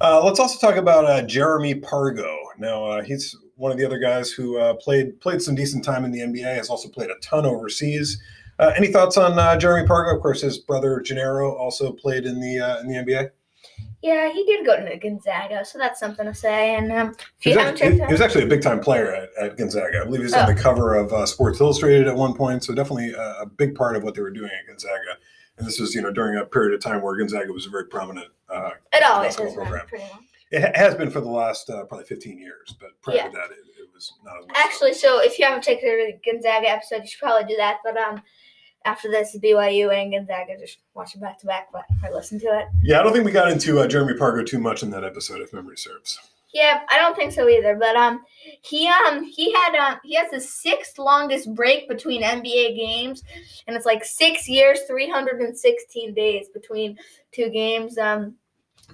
Uh, 0.00 0.22
let's 0.24 0.40
also 0.40 0.58
talk 0.58 0.76
about 0.76 1.04
uh, 1.04 1.22
Jeremy 1.22 1.74
Pargo. 1.74 2.36
Now 2.58 2.84
uh, 2.84 3.02
he's 3.02 3.36
one 3.56 3.70
of 3.72 3.78
the 3.78 3.84
other 3.84 3.98
guys 3.98 4.30
who 4.30 4.58
uh, 4.58 4.74
played 4.74 5.20
played 5.20 5.40
some 5.40 5.54
decent 5.54 5.84
time 5.84 6.04
in 6.04 6.10
the 6.10 6.20
NBA. 6.20 6.56
Has 6.56 6.68
also 6.68 6.88
played 6.88 7.10
a 7.10 7.18
ton 7.20 7.46
overseas. 7.46 8.20
Uh, 8.58 8.72
any 8.76 8.88
thoughts 8.88 9.16
on 9.16 9.38
uh, 9.38 9.56
Jeremy 9.58 9.86
Pargo? 9.88 10.14
Of 10.14 10.22
course, 10.22 10.40
his 10.42 10.58
brother 10.58 11.02
Jannero 11.04 11.52
also 11.52 11.92
played 11.92 12.24
in 12.24 12.40
the 12.40 12.58
uh, 12.60 12.80
in 12.80 12.88
the 12.88 12.94
NBA. 12.94 13.30
Yeah, 14.02 14.30
he 14.30 14.44
did 14.44 14.66
go 14.66 14.76
to 14.76 14.98
Gonzaga, 14.98 15.64
so 15.64 15.78
that's 15.78 15.98
something 15.98 16.26
to 16.26 16.34
say. 16.34 16.74
And 16.74 16.92
um, 16.92 17.16
He 17.38 17.50
was, 17.50 17.56
actually, 17.56 17.96
checked 17.96 18.06
he 18.06 18.12
was 18.12 18.20
actually 18.20 18.44
a 18.44 18.48
big 18.48 18.60
time 18.60 18.78
player 18.80 19.14
at, 19.14 19.30
at 19.40 19.56
Gonzaga. 19.56 20.02
I 20.02 20.04
believe 20.04 20.20
he 20.20 20.24
was 20.24 20.34
on 20.34 20.50
Oh. 20.50 20.54
the 20.54 20.60
cover 20.60 20.94
of 20.94 21.10
uh, 21.14 21.24
Sports 21.24 21.58
Illustrated 21.58 22.06
at 22.06 22.14
one 22.14 22.34
point. 22.34 22.62
So 22.64 22.74
definitely 22.74 23.14
a 23.16 23.46
big 23.46 23.74
part 23.74 23.96
of 23.96 24.02
what 24.02 24.14
they 24.14 24.20
were 24.20 24.30
doing 24.30 24.50
at 24.50 24.66
Gonzaga. 24.66 25.16
And 25.58 25.66
this 25.66 25.78
was, 25.78 25.94
you 25.94 26.02
know, 26.02 26.10
during 26.12 26.36
a 26.38 26.44
period 26.44 26.74
of 26.74 26.80
time 26.80 27.00
where 27.02 27.16
Gonzaga 27.16 27.52
was 27.52 27.66
a 27.66 27.70
very 27.70 27.86
prominent. 27.86 28.28
Uh, 28.48 28.70
it 28.92 29.02
always 29.04 29.36
basketball 29.36 29.54
program. 29.66 29.86
it 30.50 30.62
ha- 30.62 30.72
has 30.74 30.94
been 30.94 31.10
for 31.10 31.20
the 31.20 31.28
last 31.28 31.70
uh, 31.70 31.84
probably 31.84 32.06
15 32.06 32.38
years, 32.38 32.74
but 32.80 32.90
prior 33.02 33.16
Yeah. 33.16 33.24
to 33.28 33.30
that, 33.36 33.50
it, 33.52 33.58
it 33.80 33.88
was 33.94 34.12
not 34.24 34.38
as 34.40 34.46
much. 34.48 34.56
Actually, 34.58 34.94
so 34.94 35.20
if 35.22 35.38
you 35.38 35.44
haven't 35.44 35.62
checked 35.62 35.82
the 35.82 36.12
Gonzaga 36.28 36.68
episode, 36.70 37.02
you 37.02 37.06
should 37.08 37.20
probably 37.20 37.46
do 37.48 37.56
that. 37.56 37.78
But 37.84 37.96
um, 37.96 38.20
after 38.84 39.08
this, 39.10 39.36
BYU 39.42 39.94
and 39.94 40.12
Gonzaga, 40.12 40.58
just 40.58 40.78
watch 40.94 41.14
it 41.14 41.20
back 41.20 41.38
to 41.40 41.46
back, 41.46 41.68
but 41.72 41.84
or 42.02 42.12
listen 42.14 42.38
to 42.40 42.46
it. 42.58 42.66
yeah, 42.82 42.98
I 43.00 43.02
don't 43.04 43.12
think 43.12 43.24
we 43.24 43.30
got 43.32 43.50
into 43.50 43.78
uh, 43.80 43.86
Jeremy 43.86 44.14
Pargo 44.14 44.44
too 44.44 44.58
much 44.58 44.82
in 44.82 44.90
that 44.90 45.04
episode, 45.04 45.40
if 45.40 45.52
memory 45.52 45.76
serves. 45.78 46.18
Yeah, 46.54 46.82
I 46.88 46.98
don't 46.98 47.16
think 47.16 47.32
so 47.32 47.48
either. 47.48 47.76
But 47.78 47.96
um, 47.96 48.22
he 48.62 48.88
um 48.88 49.24
he 49.24 49.52
had 49.52 49.74
um 49.76 49.98
he 50.04 50.14
has 50.14 50.30
the 50.30 50.40
sixth 50.40 50.98
longest 50.98 51.54
break 51.54 51.88
between 51.88 52.22
NBA 52.22 52.74
games, 52.76 53.24
and 53.66 53.76
it's 53.76 53.86
like 53.86 54.04
six 54.04 54.48
years, 54.48 54.80
three 54.86 55.10
hundred 55.10 55.40
and 55.40 55.58
sixteen 55.58 56.14
days 56.14 56.48
between 56.54 56.96
two 57.32 57.50
games. 57.50 57.98
Um, 57.98 58.36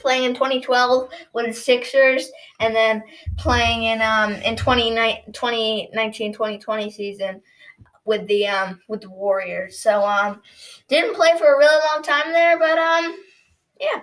playing 0.00 0.24
in 0.24 0.34
2012 0.34 1.10
with 1.34 1.46
the 1.46 1.54
Sixers, 1.54 2.30
and 2.60 2.74
then 2.76 3.02
playing 3.38 3.84
in 3.84 4.02
um 4.02 4.34
in 4.34 4.56
2019 4.56 6.32
2020 6.34 6.90
season 6.90 7.42
with 8.06 8.26
the 8.28 8.46
um 8.48 8.80
with 8.88 9.02
the 9.02 9.10
Warriors. 9.10 9.80
So 9.80 10.04
um 10.04 10.42
didn't 10.88 11.16
play 11.16 11.32
for 11.38 11.54
a 11.54 11.58
really 11.58 11.80
long 11.94 12.02
time 12.02 12.32
there, 12.32 12.58
but 12.58 12.78
um 12.78 13.16
Yeah, 13.80 14.02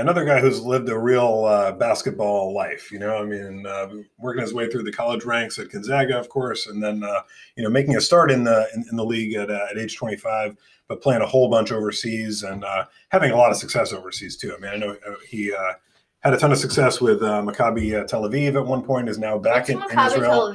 another 0.00 0.24
guy 0.24 0.40
who's 0.40 0.60
lived 0.60 0.88
a 0.88 0.98
real 0.98 1.44
uh, 1.44 1.72
basketball 1.72 2.52
life. 2.52 2.90
You 2.90 2.98
know, 2.98 3.16
I 3.16 3.24
mean, 3.24 3.66
uh, 3.66 3.88
working 4.18 4.42
his 4.42 4.52
way 4.52 4.68
through 4.68 4.82
the 4.84 4.92
college 4.92 5.24
ranks 5.24 5.58
at 5.58 5.70
Gonzaga, 5.70 6.18
of 6.18 6.28
course, 6.28 6.66
and 6.66 6.82
then 6.82 7.02
uh, 7.02 7.22
you 7.56 7.62
know 7.62 7.70
making 7.70 7.96
a 7.96 8.00
start 8.00 8.30
in 8.30 8.44
the 8.44 8.68
in, 8.74 8.84
in 8.90 8.96
the 8.96 9.04
league 9.04 9.34
at, 9.34 9.50
uh, 9.50 9.66
at 9.70 9.78
age 9.78 9.96
25, 9.96 10.56
but 10.88 11.02
playing 11.02 11.22
a 11.22 11.26
whole 11.26 11.48
bunch 11.48 11.72
overseas 11.72 12.42
and 12.42 12.64
uh, 12.64 12.84
having 13.08 13.30
a 13.30 13.36
lot 13.36 13.50
of 13.50 13.56
success 13.56 13.92
overseas 13.92 14.36
too. 14.36 14.54
I 14.56 14.60
mean, 14.60 14.70
I 14.70 14.76
know 14.76 14.96
uh, 15.06 15.14
he 15.28 15.52
uh, 15.52 15.74
had 16.20 16.32
a 16.32 16.38
ton 16.38 16.52
of 16.52 16.58
success 16.58 17.00
with 17.00 17.22
uh, 17.22 17.42
Maccabi 17.42 18.00
uh, 18.00 18.06
Tel 18.06 18.22
Aviv 18.22 18.54
at 18.56 18.66
one 18.66 18.82
point. 18.82 19.08
Is 19.08 19.18
now 19.18 19.38
back 19.38 19.68
in, 19.68 19.82
in 19.90 19.98
Israel. 19.98 20.54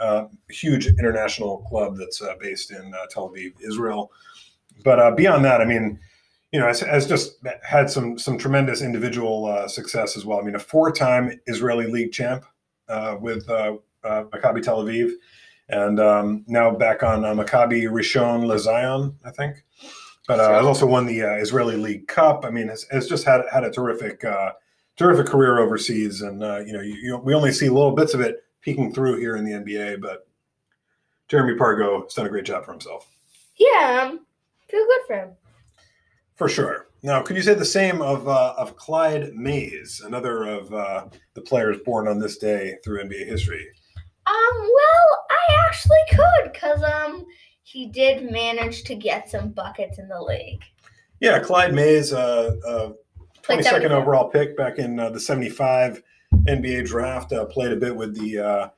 Uh, 0.00 0.28
huge 0.48 0.86
international 0.86 1.58
club 1.68 1.94
that's 1.98 2.22
uh, 2.22 2.34
based 2.40 2.70
in 2.70 2.94
uh, 2.94 3.06
Tel 3.10 3.28
Aviv, 3.28 3.52
Israel. 3.60 4.10
But 4.82 4.98
uh, 4.98 5.10
beyond 5.10 5.44
that, 5.44 5.60
I 5.60 5.66
mean, 5.66 5.98
you 6.52 6.58
know, 6.58 6.66
has, 6.66 6.80
has 6.80 7.06
just 7.06 7.38
had 7.62 7.88
some 7.88 8.18
some 8.18 8.36
tremendous 8.36 8.82
individual 8.82 9.46
uh, 9.46 9.68
success 9.68 10.16
as 10.16 10.24
well. 10.24 10.40
I 10.40 10.42
mean, 10.42 10.56
a 10.56 10.60
four-time 10.60 11.40
Israeli 11.46 11.86
league 11.86 12.12
champ 12.12 12.44
uh, 12.88 13.16
with 13.20 13.48
uh, 13.48 13.76
uh, 14.02 14.24
Maccabi 14.24 14.62
Tel 14.62 14.82
Aviv, 14.82 15.12
and 15.68 16.00
um, 16.00 16.44
now 16.48 16.70
back 16.70 17.02
on 17.02 17.24
uh, 17.24 17.34
Maccabi 17.34 17.84
Rishon 17.84 18.44
LeZion, 18.44 19.14
I 19.24 19.30
think. 19.30 19.64
But 20.26 20.40
uh, 20.40 20.54
has 20.54 20.66
also 20.66 20.86
won 20.86 21.06
the 21.06 21.20
Israeli 21.20 21.76
League 21.76 22.06
Cup. 22.06 22.44
I 22.44 22.50
mean, 22.50 22.68
has, 22.68 22.86
has 22.90 23.08
just 23.08 23.24
had 23.24 23.42
had 23.52 23.64
a 23.64 23.70
terrific 23.70 24.24
terrific 24.96 25.26
career 25.26 25.58
overseas, 25.58 26.20
and 26.20 26.40
you 26.66 26.72
know, 26.72 26.80
you, 26.80 26.94
you, 26.94 27.16
we 27.18 27.34
only 27.34 27.52
see 27.52 27.68
little 27.68 27.92
bits 27.92 28.14
of 28.14 28.20
it 28.20 28.44
peeking 28.60 28.92
through 28.92 29.18
here 29.18 29.36
in 29.36 29.44
the 29.44 29.52
NBA, 29.52 30.00
but 30.00 30.28
Jeremy 31.28 31.58
Pargo 31.58 32.02
has 32.02 32.14
done 32.14 32.26
a 32.26 32.28
great 32.28 32.44
job 32.44 32.64
for 32.64 32.72
himself. 32.72 33.08
Yeah, 33.56 34.08
um, 34.10 34.20
feel 34.68 34.84
good 34.84 35.00
for 35.06 35.14
him. 35.14 35.30
For 36.40 36.48
sure. 36.48 36.86
Now, 37.02 37.20
could 37.20 37.36
you 37.36 37.42
say 37.42 37.52
the 37.52 37.66
same 37.66 38.00
of 38.00 38.26
uh, 38.26 38.54
of 38.56 38.74
Clyde 38.74 39.34
Mayes, 39.34 40.00
another 40.00 40.44
of 40.44 40.72
uh, 40.72 41.04
the 41.34 41.42
players 41.42 41.76
born 41.84 42.08
on 42.08 42.18
this 42.18 42.38
day 42.38 42.76
through 42.82 43.04
NBA 43.04 43.26
history? 43.26 43.68
Um, 44.26 44.56
well, 44.56 45.26
I 45.30 45.66
actually 45.66 45.98
could, 46.08 46.54
cause 46.58 46.82
um, 46.82 47.26
he 47.62 47.88
did 47.88 48.32
manage 48.32 48.84
to 48.84 48.94
get 48.94 49.28
some 49.28 49.50
buckets 49.50 49.98
in 49.98 50.08
the 50.08 50.18
league. 50.18 50.62
Yeah, 51.20 51.40
Clyde 51.40 51.74
Mayes, 51.74 52.14
uh, 52.14 52.56
uh, 52.66 52.92
Played 53.42 53.66
22nd 53.66 53.90
overall 53.90 54.30
pick 54.30 54.56
back 54.56 54.78
in 54.78 54.98
uh, 54.98 55.10
the 55.10 55.20
75 55.20 56.02
NBA 56.48 56.86
draft. 56.86 57.34
Uh, 57.34 57.44
played 57.44 57.72
a 57.72 57.76
bit 57.76 57.94
with 57.94 58.18
the 58.18 58.38
uh, 58.38 58.68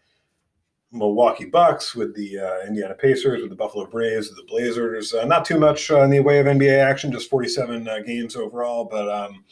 Milwaukee 0.93 1.47
Bucks, 1.47 1.95
with 1.95 2.15
the 2.15 2.39
uh, 2.39 2.67
Indiana 2.67 2.95
Pacers, 2.95 3.41
with 3.41 3.51
the 3.51 3.57
Buffalo 3.57 3.87
Braves, 3.87 4.29
with 4.29 4.37
the 4.37 4.45
Blazers. 4.45 5.15
Uh, 5.15 5.25
not 5.25 5.45
too 5.45 5.59
much 5.59 5.91
uh, 5.91 6.03
in 6.03 6.11
the 6.11 6.21
way 6.21 6.39
of 6.39 6.47
NBA 6.47 6.79
action, 6.79 7.11
just 7.11 7.31
47 7.31 7.89
uh, 7.89 7.99
games 8.01 8.37
overall. 8.37 8.85
But 8.85 9.09
um, 9.09 9.45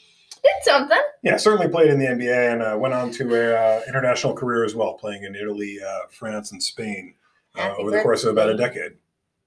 Did 0.42 0.52
something. 0.62 1.00
yeah, 1.22 1.38
certainly 1.38 1.68
played 1.68 1.90
in 1.90 1.98
the 1.98 2.06
NBA 2.06 2.52
and 2.52 2.62
uh, 2.62 2.76
went 2.78 2.94
on 2.94 3.10
to 3.12 3.34
a 3.34 3.54
uh, 3.54 3.80
international 3.88 4.34
career 4.34 4.64
as 4.64 4.74
well, 4.74 4.94
playing 4.94 5.24
in 5.24 5.34
Italy, 5.34 5.78
uh, 5.84 6.00
France, 6.10 6.52
and 6.52 6.62
Spain 6.62 7.14
uh, 7.56 7.74
over 7.78 7.90
the 7.90 8.02
course 8.02 8.24
of 8.24 8.32
about 8.32 8.50
a 8.50 8.56
decade. 8.56 8.92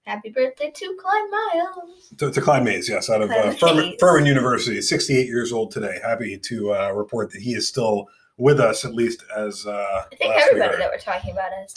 Happy 0.05 0.29
birthday 0.29 0.69
to 0.69 0.97
Clyde 0.99 1.29
Miles. 1.31 2.13
To, 2.17 2.29
to 2.29 2.41
Clyde 2.41 2.65
Mayes, 2.65 2.89
yes, 2.89 3.09
out 3.09 3.21
of 3.21 3.31
uh, 3.31 3.53
Furman, 3.53 3.95
Furman 3.99 4.25
University, 4.25 4.81
68 4.81 5.27
years 5.27 5.53
old 5.53 5.71
today. 5.71 5.97
Happy 6.03 6.37
to 6.37 6.73
uh, 6.73 6.91
report 6.91 7.31
that 7.31 7.41
he 7.41 7.53
is 7.53 7.69
still 7.69 8.09
with 8.37 8.59
us, 8.59 8.85
at 8.85 8.93
least 8.93 9.23
as 9.35 9.65
uh, 9.65 10.03
I 10.11 10.15
think 10.15 10.21
we 10.21 10.41
everybody 10.41 10.71
heard. 10.73 10.81
that 10.81 10.91
we're 10.91 10.97
talking 10.99 11.31
about 11.31 11.51
is. 11.65 11.73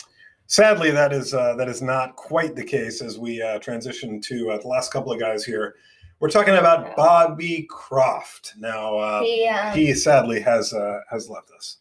Sadly, 0.49 0.91
that 0.93 1.13
is 1.13 1.35
uh, 1.35 1.55
that 1.57 1.69
is 1.69 1.83
not 1.83 2.15
quite 2.17 2.55
the 2.55 2.65
case 2.65 3.03
as 3.03 3.19
we 3.19 3.43
uh, 3.43 3.59
transition 3.59 4.21
to 4.23 4.51
uh, 4.53 4.59
the 4.59 4.69
last 4.69 4.93
couple 4.93 5.13
of 5.13 5.19
guys 5.19 5.45
here. 5.45 5.75
We're 6.21 6.31
talking 6.31 6.55
about 6.55 6.97
Bobby 6.97 7.67
Croft. 7.69 8.55
Now, 8.59 8.97
uh, 8.97 9.23
He 9.23 9.47
um, 9.49 9.77
he 9.77 9.93
sadly 9.93 10.41
has 10.41 10.73
uh, 10.73 11.01
has 11.11 11.29
left 11.29 11.51
us. 11.51 11.79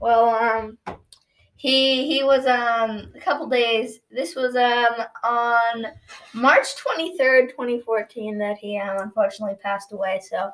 well 0.00 0.30
um 0.30 0.78
he 1.56 2.06
he 2.06 2.22
was 2.22 2.46
um 2.46 3.10
a 3.14 3.20
couple 3.20 3.48
days. 3.48 4.00
This 4.10 4.34
was 4.34 4.54
um 4.56 5.06
on 5.24 5.86
March 6.34 6.76
twenty 6.76 7.16
third, 7.16 7.52
twenty 7.54 7.80
fourteen, 7.80 8.38
that 8.38 8.58
he 8.58 8.78
um 8.78 8.98
unfortunately 9.00 9.56
passed 9.62 9.92
away. 9.92 10.20
So 10.28 10.50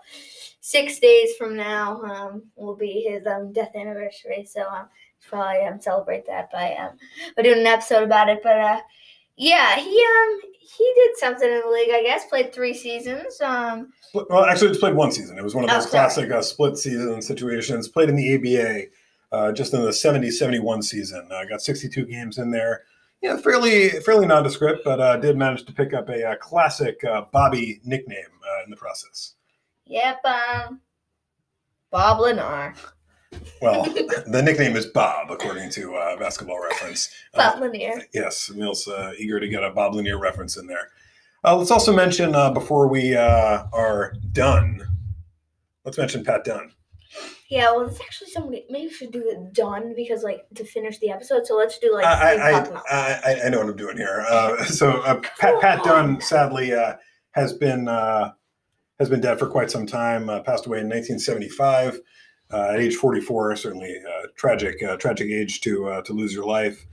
six 0.61 0.99
days 1.01 1.35
from 1.37 1.57
now 1.57 2.03
um 2.03 2.45
will 2.57 2.77
be 2.77 3.07
his 3.09 3.27
um 3.27 3.53
death 3.53 3.75
anniversary. 3.75 4.47
So 4.49 4.63
um 4.69 4.89
probably 5.29 5.63
um 5.67 5.81
celebrate 5.81 6.27
that 6.27 6.51
by 6.53 6.75
um 6.75 6.97
by 7.37 7.43
doing 7.43 7.61
an 7.61 7.67
episode 7.67 8.05
about 8.05 8.29
it. 8.29 8.41
But 8.43 8.59
uh 8.59 8.81
yeah 9.37 9.77
he 9.77 9.91
um 10.05 10.41
he 10.61 10.93
did 10.97 11.17
something 11.17 11.51
in 11.51 11.61
the 11.63 11.69
league. 11.69 11.91
I 11.93 12.03
guess 12.03 12.27
played 12.27 12.53
three 12.55 12.75
seasons. 12.75 13.41
Um 13.41 13.93
Well, 14.15 14.45
actually, 14.45 14.71
it's 14.71 14.79
played 14.79 14.95
one 14.95 15.11
season. 15.11 15.37
It 15.37 15.43
was 15.43 15.55
one 15.55 15.65
of 15.65 15.71
Oh, 15.71 15.75
those 15.75 15.91
sorry. 15.91 15.91
classic 15.91 16.31
uh, 16.31 16.43
split 16.43 16.77
season 16.79 17.21
situations. 17.23 17.89
Played 17.89 18.09
in 18.09 18.15
the 18.17 18.35
ABA 18.37 18.87
uh, 19.33 19.51
just 19.53 19.73
in 19.75 19.83
the 19.83 19.93
70 19.93 20.31
71 20.31 20.83
season. 20.83 21.29
Uh, 21.33 21.45
got 21.45 21.63
62 21.63 22.05
games 22.07 22.39
in 22.39 22.51
there. 22.51 22.83
Yeah, 23.23 23.37
fairly 23.37 23.89
fairly 24.01 24.27
nondescript, 24.27 24.83
but 24.85 25.01
uh, 25.01 25.17
did 25.17 25.37
manage 25.37 25.65
to 25.67 25.73
pick 25.73 25.95
up 25.95 26.09
a, 26.09 26.25
uh 26.31 26.37
classic 26.37 27.03
uh, 27.05 27.23
Bobby 27.33 27.81
nickname 27.85 28.19
uh, 28.45 28.65
in 28.65 28.71
the 28.71 28.77
process. 28.77 29.35
yep 29.87 30.19
um 30.25 30.81
Bob 31.91 32.21
Lanier. 32.21 32.75
Well, 33.63 33.85
the 34.27 34.43
nickname 34.45 34.77
is 34.77 34.87
Bob, 34.87 35.31
according 35.31 35.71
to 35.71 35.95
uh, 35.95 36.17
Basketball 36.19 36.61
Reference. 36.63 37.11
Bob 37.35 37.57
Uh, 37.59 37.61
Lanier. 37.67 38.03
yes, 38.13 38.49
Emil's 38.51 38.87
uh, 38.89 39.13
eager 39.19 39.39
to 39.41 39.49
get 39.49 39.63
a 39.63 39.71
Bob 39.71 39.95
Lanier 39.95 40.19
reference 40.19 40.57
in 40.57 40.67
there. 40.67 40.89
Uh, 41.45 41.57
let's 41.57 41.71
also 41.71 41.93
mention 41.95 42.35
uh, 42.35 42.51
before 42.51 42.89
we 42.89 43.15
uh, 43.17 43.65
are 43.73 44.15
done. 44.33 44.83
Let's 45.85 45.97
mention 45.99 46.25
Pat 46.25 46.45
Dunn. 46.45 46.73
Yeah, 47.53 47.71
well, 47.73 47.87
it's 47.87 48.01
actually 48.01 48.31
somebody. 48.31 48.65
Maybe 48.71 48.87
we 48.87 48.93
should 48.95 49.13
do 49.13 49.29
it 49.29 49.53
done 49.53 49.93
because, 49.95 50.23
like, 50.23 50.47
to 50.55 50.65
finish 50.65 50.99
the 51.01 51.11
episode. 51.11 51.47
So 51.47 51.55
let's 51.55 51.79
do 51.79 51.93
like. 51.93 52.07
I, 52.07 52.37
I, 52.37 52.61
I, 52.61 53.21
I, 53.25 53.41
I 53.45 53.49
know 53.51 53.59
what 53.59 53.69
I'm 53.69 53.77
doing 53.77 53.99
here. 53.99 54.25
Uh, 54.27 54.65
so 54.81 55.03
uh, 55.03 55.21
Pat, 55.39 55.61
Pat 55.61 55.85
Dunn 55.85 56.19
sadly 56.23 56.73
uh, 56.73 56.95
has 57.33 57.53
been 57.53 57.89
uh, 57.89 58.33
has 58.99 59.11
been 59.11 59.21
dead 59.21 59.39
for 59.39 59.49
quite 59.49 59.71
some 59.71 59.87
time. 59.87 60.31
Uh, 60.31 60.41
passed 60.41 60.65
away 60.65 60.79
in 60.79 60.89
1975. 60.89 62.01
uh, 62.53 62.71
at 62.73 62.81
age 62.81 62.97
44, 62.97 63.57
certainly 63.57 63.97
uh, 64.09 64.29
tragic, 64.37 64.83
uh, 64.83 64.97
tragic 64.97 65.29
age 65.31 65.61
to 65.63 65.89
uh, 65.89 66.03
to 66.03 66.13
lose 66.13 66.33
your 66.35 66.47
life. 66.47 66.87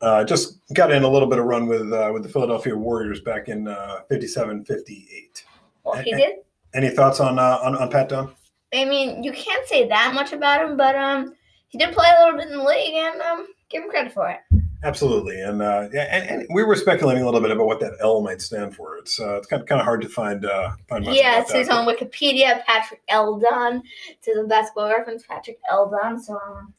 Uh, 0.00 0.24
just 0.24 0.58
got 0.72 0.90
in 0.90 1.02
a 1.02 1.08
little 1.08 1.28
bit 1.28 1.38
of 1.38 1.44
run 1.44 1.66
with 1.66 1.92
uh, 1.92 2.10
with 2.12 2.22
the 2.22 2.28
Philadelphia 2.28 2.74
Warriors 2.74 3.20
back 3.20 3.48
in 3.48 3.68
uh, 3.68 4.00
57, 4.08 4.64
58. 4.64 5.44
Well, 5.84 5.96
he 5.96 6.12
did. 6.14 6.36
Any 6.72 6.88
thoughts 6.88 7.20
on 7.20 7.38
uh, 7.38 7.58
on, 7.62 7.76
on 7.76 7.90
Pat 7.90 8.08
Dunn? 8.08 8.30
I 8.72 8.84
mean, 8.84 9.22
you 9.22 9.32
can't 9.32 9.66
say 9.66 9.88
that 9.88 10.14
much 10.14 10.32
about 10.32 10.64
him, 10.64 10.76
but 10.76 10.94
um, 10.94 11.34
he 11.68 11.78
did 11.78 11.92
play 11.92 12.06
a 12.08 12.24
little 12.24 12.38
bit 12.38 12.50
in 12.50 12.58
the 12.58 12.64
league, 12.64 12.94
and 12.94 13.20
um, 13.20 13.46
give 13.68 13.82
him 13.82 13.90
credit 13.90 14.12
for 14.12 14.28
it. 14.28 14.40
Absolutely, 14.82 15.40
and 15.40 15.60
uh, 15.60 15.88
yeah, 15.92 16.06
and, 16.10 16.28
and 16.28 16.46
we 16.54 16.64
were 16.64 16.74
speculating 16.74 17.22
a 17.22 17.26
little 17.26 17.40
bit 17.40 17.50
about 17.50 17.66
what 17.66 17.80
that 17.80 17.92
L 18.00 18.22
might 18.22 18.40
stand 18.40 18.74
for. 18.74 18.96
It's 18.96 19.20
uh, 19.20 19.36
it's 19.36 19.46
kind 19.46 19.60
of, 19.60 19.68
kind 19.68 19.80
of 19.80 19.84
hard 19.84 20.00
to 20.02 20.08
find 20.08 20.44
uh, 20.46 20.70
find 20.88 21.04
much 21.04 21.16
Yeah, 21.16 21.40
it 21.40 21.48
says 21.48 21.68
on 21.68 21.86
Wikipedia, 21.86 22.64
Patrick 22.64 23.02
L. 23.08 23.38
Dunn. 23.38 23.82
It 24.08 24.18
says 24.20 24.46
Basketball 24.48 24.88
Reference, 24.88 25.24
Patrick 25.28 25.58
L. 25.70 25.90
Dunn. 25.90 26.22
So 26.22 26.34
um, 26.34 26.72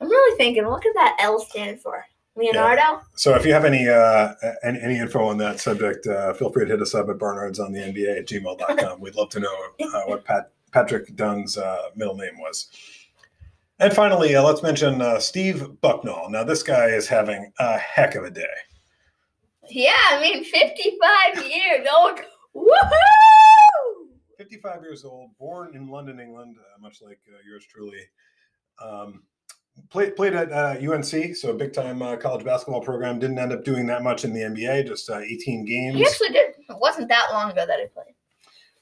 I'm 0.00 0.08
really 0.08 0.36
thinking, 0.36 0.66
what 0.66 0.82
could 0.82 0.94
that 0.94 1.16
L 1.20 1.38
stand 1.38 1.80
for? 1.80 2.04
Leonardo? 2.36 3.00
So 3.14 3.34
if 3.34 3.46
you 3.46 3.52
have 3.54 3.64
any 3.64 3.88
uh, 3.88 4.34
any, 4.62 4.78
any 4.80 4.98
info 4.98 5.24
on 5.24 5.38
that 5.38 5.58
subject, 5.58 6.06
uh, 6.06 6.34
feel 6.34 6.52
free 6.52 6.66
to 6.66 6.70
hit 6.70 6.82
us 6.82 6.94
up 6.94 7.08
at 7.08 7.18
barnards 7.18 7.58
on 7.58 7.72
the 7.72 7.80
NBA 7.80 8.18
at 8.18 8.26
gmail.com. 8.26 9.00
We'd 9.00 9.14
love 9.14 9.30
to 9.30 9.40
know 9.40 9.54
uh, 9.80 10.02
what 10.02 10.24
Pat, 10.24 10.50
Patrick 10.76 11.16
Dunn's 11.16 11.56
uh, 11.56 11.88
middle 11.94 12.16
name 12.16 12.38
was. 12.38 12.68
And 13.78 13.94
finally, 13.94 14.36
uh, 14.36 14.42
let's 14.42 14.62
mention 14.62 15.00
uh, 15.00 15.18
Steve 15.18 15.68
Bucknall. 15.82 16.30
Now, 16.30 16.44
this 16.44 16.62
guy 16.62 16.88
is 16.88 17.08
having 17.08 17.50
a 17.58 17.78
heck 17.78 18.14
of 18.14 18.24
a 18.24 18.30
day. 18.30 18.44
Yeah, 19.70 19.96
I 20.10 20.20
mean, 20.20 20.44
55 20.44 21.50
years 21.50 21.86
old. 21.98 22.20
Woohoo! 22.54 24.06
55 24.36 24.82
years 24.82 25.06
old, 25.06 25.30
born 25.38 25.74
in 25.74 25.88
London, 25.88 26.20
England, 26.20 26.56
uh, 26.58 26.78
much 26.78 27.00
like 27.00 27.20
uh, 27.32 27.38
yours 27.48 27.64
truly. 27.64 28.02
Um, 28.78 29.22
played 29.88 30.14
played 30.14 30.34
at 30.34 30.52
uh, 30.52 30.76
UNC, 30.78 31.36
so 31.36 31.52
a 31.52 31.54
big 31.54 31.72
time 31.72 32.02
uh, 32.02 32.16
college 32.16 32.44
basketball 32.44 32.82
program. 32.82 33.18
Didn't 33.18 33.38
end 33.38 33.54
up 33.54 33.64
doing 33.64 33.86
that 33.86 34.02
much 34.02 34.26
in 34.26 34.34
the 34.34 34.40
NBA, 34.40 34.88
just 34.88 35.08
uh, 35.08 35.20
18 35.20 35.64
games. 35.64 35.96
He 35.96 36.04
actually 36.04 36.28
did. 36.28 36.50
It 36.68 36.76
wasn't 36.78 37.08
that 37.08 37.28
long 37.32 37.50
ago 37.50 37.64
that 37.66 37.80
he 37.80 37.86
played. 37.86 38.15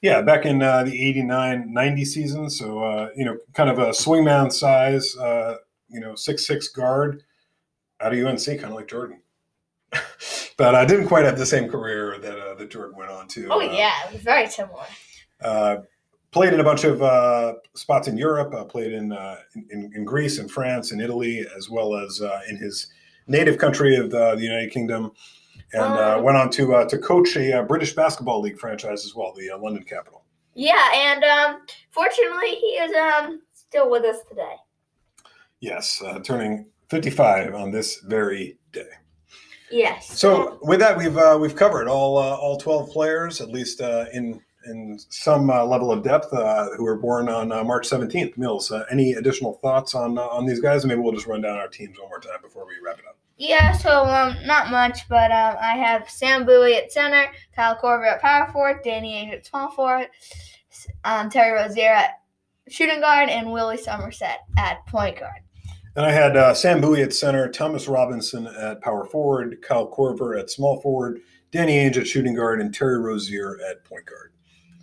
Yeah, 0.05 0.21
back 0.21 0.45
in 0.45 0.61
uh, 0.61 0.83
the 0.83 0.91
89 0.91 1.73
90 1.73 2.05
season. 2.05 2.47
So, 2.51 2.77
uh, 2.83 3.09
you 3.15 3.25
know, 3.25 3.37
kind 3.53 3.71
of 3.71 3.79
a 3.79 3.89
swingman 3.89 4.53
size, 4.53 5.17
uh, 5.17 5.55
you 5.89 5.99
know, 5.99 6.13
six 6.13 6.45
six 6.45 6.67
guard 6.67 7.23
out 7.99 8.13
of 8.13 8.23
UNC, 8.23 8.45
kind 8.45 8.65
of 8.65 8.73
like 8.73 8.87
Jordan. 8.87 9.21
but 10.57 10.75
I 10.75 10.85
didn't 10.85 11.07
quite 11.07 11.25
have 11.25 11.39
the 11.39 11.45
same 11.47 11.67
career 11.67 12.19
that, 12.19 12.37
uh, 12.37 12.53
that 12.53 12.69
Jordan 12.69 12.95
went 12.95 13.09
on 13.09 13.27
to. 13.29 13.47
Oh, 13.49 13.59
Uh, 13.59 13.63
yeah, 13.63 13.93
very 14.17 14.47
similar. 14.47 14.85
Uh, 15.41 15.77
played 16.29 16.53
in 16.53 16.59
a 16.59 16.63
bunch 16.63 16.83
of 16.83 17.01
uh, 17.01 17.53
spots 17.73 18.07
in 18.07 18.15
Europe. 18.15 18.53
Uh, 18.53 18.63
played 18.63 18.93
in, 18.93 19.11
uh, 19.11 19.37
in 19.71 19.91
in 19.95 20.05
Greece 20.05 20.37
and 20.37 20.51
France 20.51 20.91
and 20.91 21.01
Italy, 21.01 21.43
as 21.57 21.67
well 21.67 21.95
as 21.95 22.21
uh, 22.21 22.41
in 22.47 22.57
his 22.57 22.93
native 23.25 23.57
country 23.57 23.95
of 23.95 24.11
the, 24.11 24.35
the 24.35 24.43
United 24.43 24.71
Kingdom, 24.71 25.13
and 25.75 25.93
uh, 25.93 26.15
Oh. 26.17 26.21
went 26.21 26.37
on 26.37 26.49
to 26.51 26.75
uh, 26.75 26.85
to 26.85 26.97
coach 26.97 27.35
a 27.35 27.59
uh, 27.59 27.63
British 27.63 27.93
basketball 27.93 28.41
league 28.41 28.57
franchise 28.59 29.05
as 29.05 29.13
well, 29.15 29.33
the 29.33 29.49
uh, 29.51 29.57
London 29.57 29.83
Capital. 29.83 30.23
Yeah, 30.53 30.89
and 30.93 31.23
um, 31.23 31.61
fortunately, 31.91 32.55
he 32.55 32.67
is 32.67 32.95
um 32.95 33.41
still 33.53 33.89
with 33.89 34.03
us 34.03 34.17
today. 34.29 34.55
Yes, 35.59 36.01
uh, 36.05 36.19
turning 36.19 36.67
55 36.89 37.55
on 37.55 37.71
this 37.71 37.97
very 38.01 38.57
day. 38.71 38.87
Yes. 39.71 40.17
So 40.17 40.59
with 40.61 40.79
that, 40.79 40.97
we've 40.97 41.17
uh, 41.17 41.37
we've 41.41 41.55
covered 41.55 41.87
all 41.87 42.17
uh, 42.17 42.35
all 42.35 42.57
12 42.57 42.91
players, 42.91 43.41
at 43.41 43.49
least 43.49 43.81
uh, 43.81 44.05
in 44.13 44.39
in 44.67 44.97
some 45.09 45.49
uh, 45.49 45.63
level 45.63 45.91
of 45.91 46.03
depth, 46.03 46.33
uh, 46.33 46.69
who 46.75 46.83
were 46.85 46.97
born 46.97 47.29
on 47.29 47.51
uh, 47.51 47.63
March 47.63 47.87
17th. 47.87 48.35
Mills, 48.37 48.71
uh, 48.71 48.83
any 48.89 49.13
additional 49.13 49.53
thoughts 49.61 49.93
on 49.95 50.17
uh, 50.17 50.21
on 50.21 50.45
these 50.45 50.59
guys? 50.59 50.85
Maybe 50.85 51.01
we'll 51.01 51.13
just 51.13 51.27
run 51.27 51.41
down 51.41 51.57
our 51.57 51.67
teams 51.67 51.99
one 51.99 52.09
more 52.09 52.19
time 52.19 52.41
before 52.41 52.65
we 52.65 52.73
wrap 52.83 52.99
it 52.99 53.05
up. 53.07 53.17
Yeah, 53.37 53.73
so 53.73 54.05
um, 54.05 54.37
not 54.45 54.71
much, 54.71 55.09
but 55.09 55.31
um, 55.31 55.57
I 55.59 55.73
have 55.73 56.09
Sam 56.09 56.45
Bowie 56.45 56.75
at 56.75 56.91
center, 56.91 57.27
Kyle 57.53 57.75
Korver 57.75 58.13
at 58.13 58.21
power 58.21 58.49
forward, 58.51 58.79
Danny 58.83 59.13
Ainge 59.13 59.33
at 59.33 59.45
small 59.45 59.71
forward, 59.71 60.07
um, 61.03 61.29
Terry 61.29 61.51
Rozier 61.51 61.91
at 61.91 62.21
shooting 62.69 63.01
guard, 63.01 63.29
and 63.29 63.51
Willie 63.51 63.77
Somerset 63.77 64.39
at 64.57 64.85
point 64.87 65.19
guard. 65.19 65.41
And 65.97 66.05
I 66.05 66.11
had 66.11 66.37
uh, 66.37 66.53
Sam 66.53 66.79
Bowie 66.79 67.01
at 67.01 67.13
center, 67.13 67.49
Thomas 67.49 67.87
Robinson 67.87 68.47
at 68.47 68.81
power 68.81 69.05
forward, 69.05 69.61
Kyle 69.61 69.89
Korver 69.89 70.39
at 70.39 70.49
small 70.49 70.79
forward, 70.79 71.19
Danny 71.51 71.77
Ainge 71.77 71.97
at 71.97 72.07
shooting 72.07 72.35
guard, 72.35 72.61
and 72.61 72.73
Terry 72.73 72.99
Rozier 72.99 73.59
at 73.69 73.83
point 73.83 74.05
guard. 74.05 74.31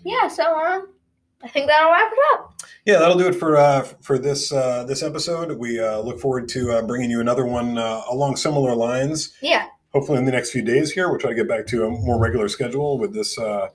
Yeah, 0.04 0.28
so 0.28 0.54
um, 0.54 0.88
I 1.42 1.48
think 1.48 1.66
that'll 1.66 1.90
wrap 1.90 2.12
it 2.12 2.18
up. 2.34 2.62
Yeah, 2.86 2.98
that'll 2.98 3.18
do 3.18 3.26
it 3.26 3.34
for 3.34 3.56
uh, 3.56 3.82
for 4.00 4.18
this 4.18 4.52
uh, 4.52 4.84
this 4.84 5.02
episode. 5.02 5.58
We 5.58 5.80
uh, 5.80 6.00
look 6.00 6.20
forward 6.20 6.48
to 6.50 6.72
uh, 6.72 6.82
bringing 6.82 7.10
you 7.10 7.20
another 7.20 7.44
one 7.44 7.78
uh, 7.78 8.02
along 8.10 8.36
similar 8.36 8.74
lines. 8.74 9.34
Yeah, 9.40 9.66
Hopefully, 9.92 10.18
in 10.18 10.24
the 10.24 10.32
next 10.32 10.50
few 10.50 10.62
days. 10.62 10.90
Here, 10.90 11.10
we'll 11.10 11.18
try 11.18 11.30
to 11.30 11.36
get 11.36 11.48
back 11.48 11.66
to 11.66 11.84
a 11.84 11.90
more 11.90 12.18
regular 12.18 12.48
schedule 12.48 12.98
with 12.98 13.12
this 13.12 13.38
uh, 13.38 13.68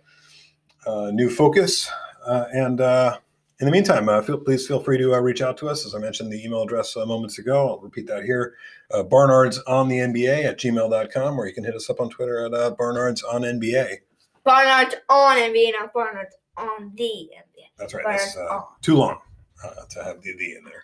uh, 0.88 1.12
new 1.12 1.30
focus. 1.30 1.90
Uh, 2.26 2.46
and 2.52 2.82
uh, 2.82 3.20
in 3.60 3.66
the 3.66 3.72
meantime, 3.72 4.10
uh, 4.10 4.24
feel, 4.24 4.40
please 4.40 4.68
feel 4.68 4.80
free 4.80 4.98
to 4.98 5.14
uh, 5.14 5.20
reach 5.20 5.44
out 5.44 5.58
to 5.58 5.70
us. 5.70 5.86
As 5.86 5.94
I 5.94 6.00
mentioned, 6.00 6.32
the 6.32 6.44
email 6.44 6.64
address 6.64 6.98
uh, 6.98 7.06
moments 7.06 7.38
ago. 7.38 7.70
I'll 7.70 7.80
repeat 7.80 8.08
that 8.08 8.24
here: 8.24 8.56
uh, 8.92 9.04
Barnards 9.04 9.60
on 9.68 9.90
the 9.90 9.98
NBA 10.00 10.44
at 10.44 10.58
gmail.com, 10.58 11.40
or 11.40 11.46
you 11.46 11.54
can 11.54 11.64
hit 11.64 11.76
us 11.76 11.88
up 11.88 12.02
on 12.02 12.10
Twitter 12.10 12.44
at 12.48 12.54
uh, 12.54 12.76
Barnards 12.76 13.22
on 13.24 13.44
NBA. 13.44 13.98
Barnard's 14.44 14.96
on 15.10 15.38
NBA, 15.38 15.74
not 15.80 15.94
Barnard's 15.94 16.36
on 16.58 16.94
the 16.96 17.04
NBA. 17.04 17.47
That's 17.78 17.94
right. 17.94 18.06
That's 18.06 18.36
uh, 18.38 18.62
too 18.82 18.96
long 18.96 19.20
uh, 19.64 19.86
to 19.90 20.04
have 20.04 20.22
the 20.22 20.36
D 20.36 20.56
in 20.58 20.64
there. 20.64 20.84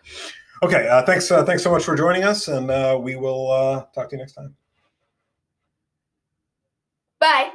Okay. 0.62 0.88
Uh, 0.88 1.04
thanks. 1.04 1.30
Uh, 1.30 1.44
thanks 1.44 1.64
so 1.64 1.72
much 1.72 1.84
for 1.84 1.96
joining 1.96 2.24
us, 2.24 2.48
and 2.48 2.70
uh, 2.70 2.98
we 3.02 3.16
will 3.16 3.52
uh, 3.52 3.86
talk 3.94 4.10
to 4.10 4.16
you 4.16 4.20
next 4.20 4.34
time. 4.34 4.56
Bye. 7.20 7.52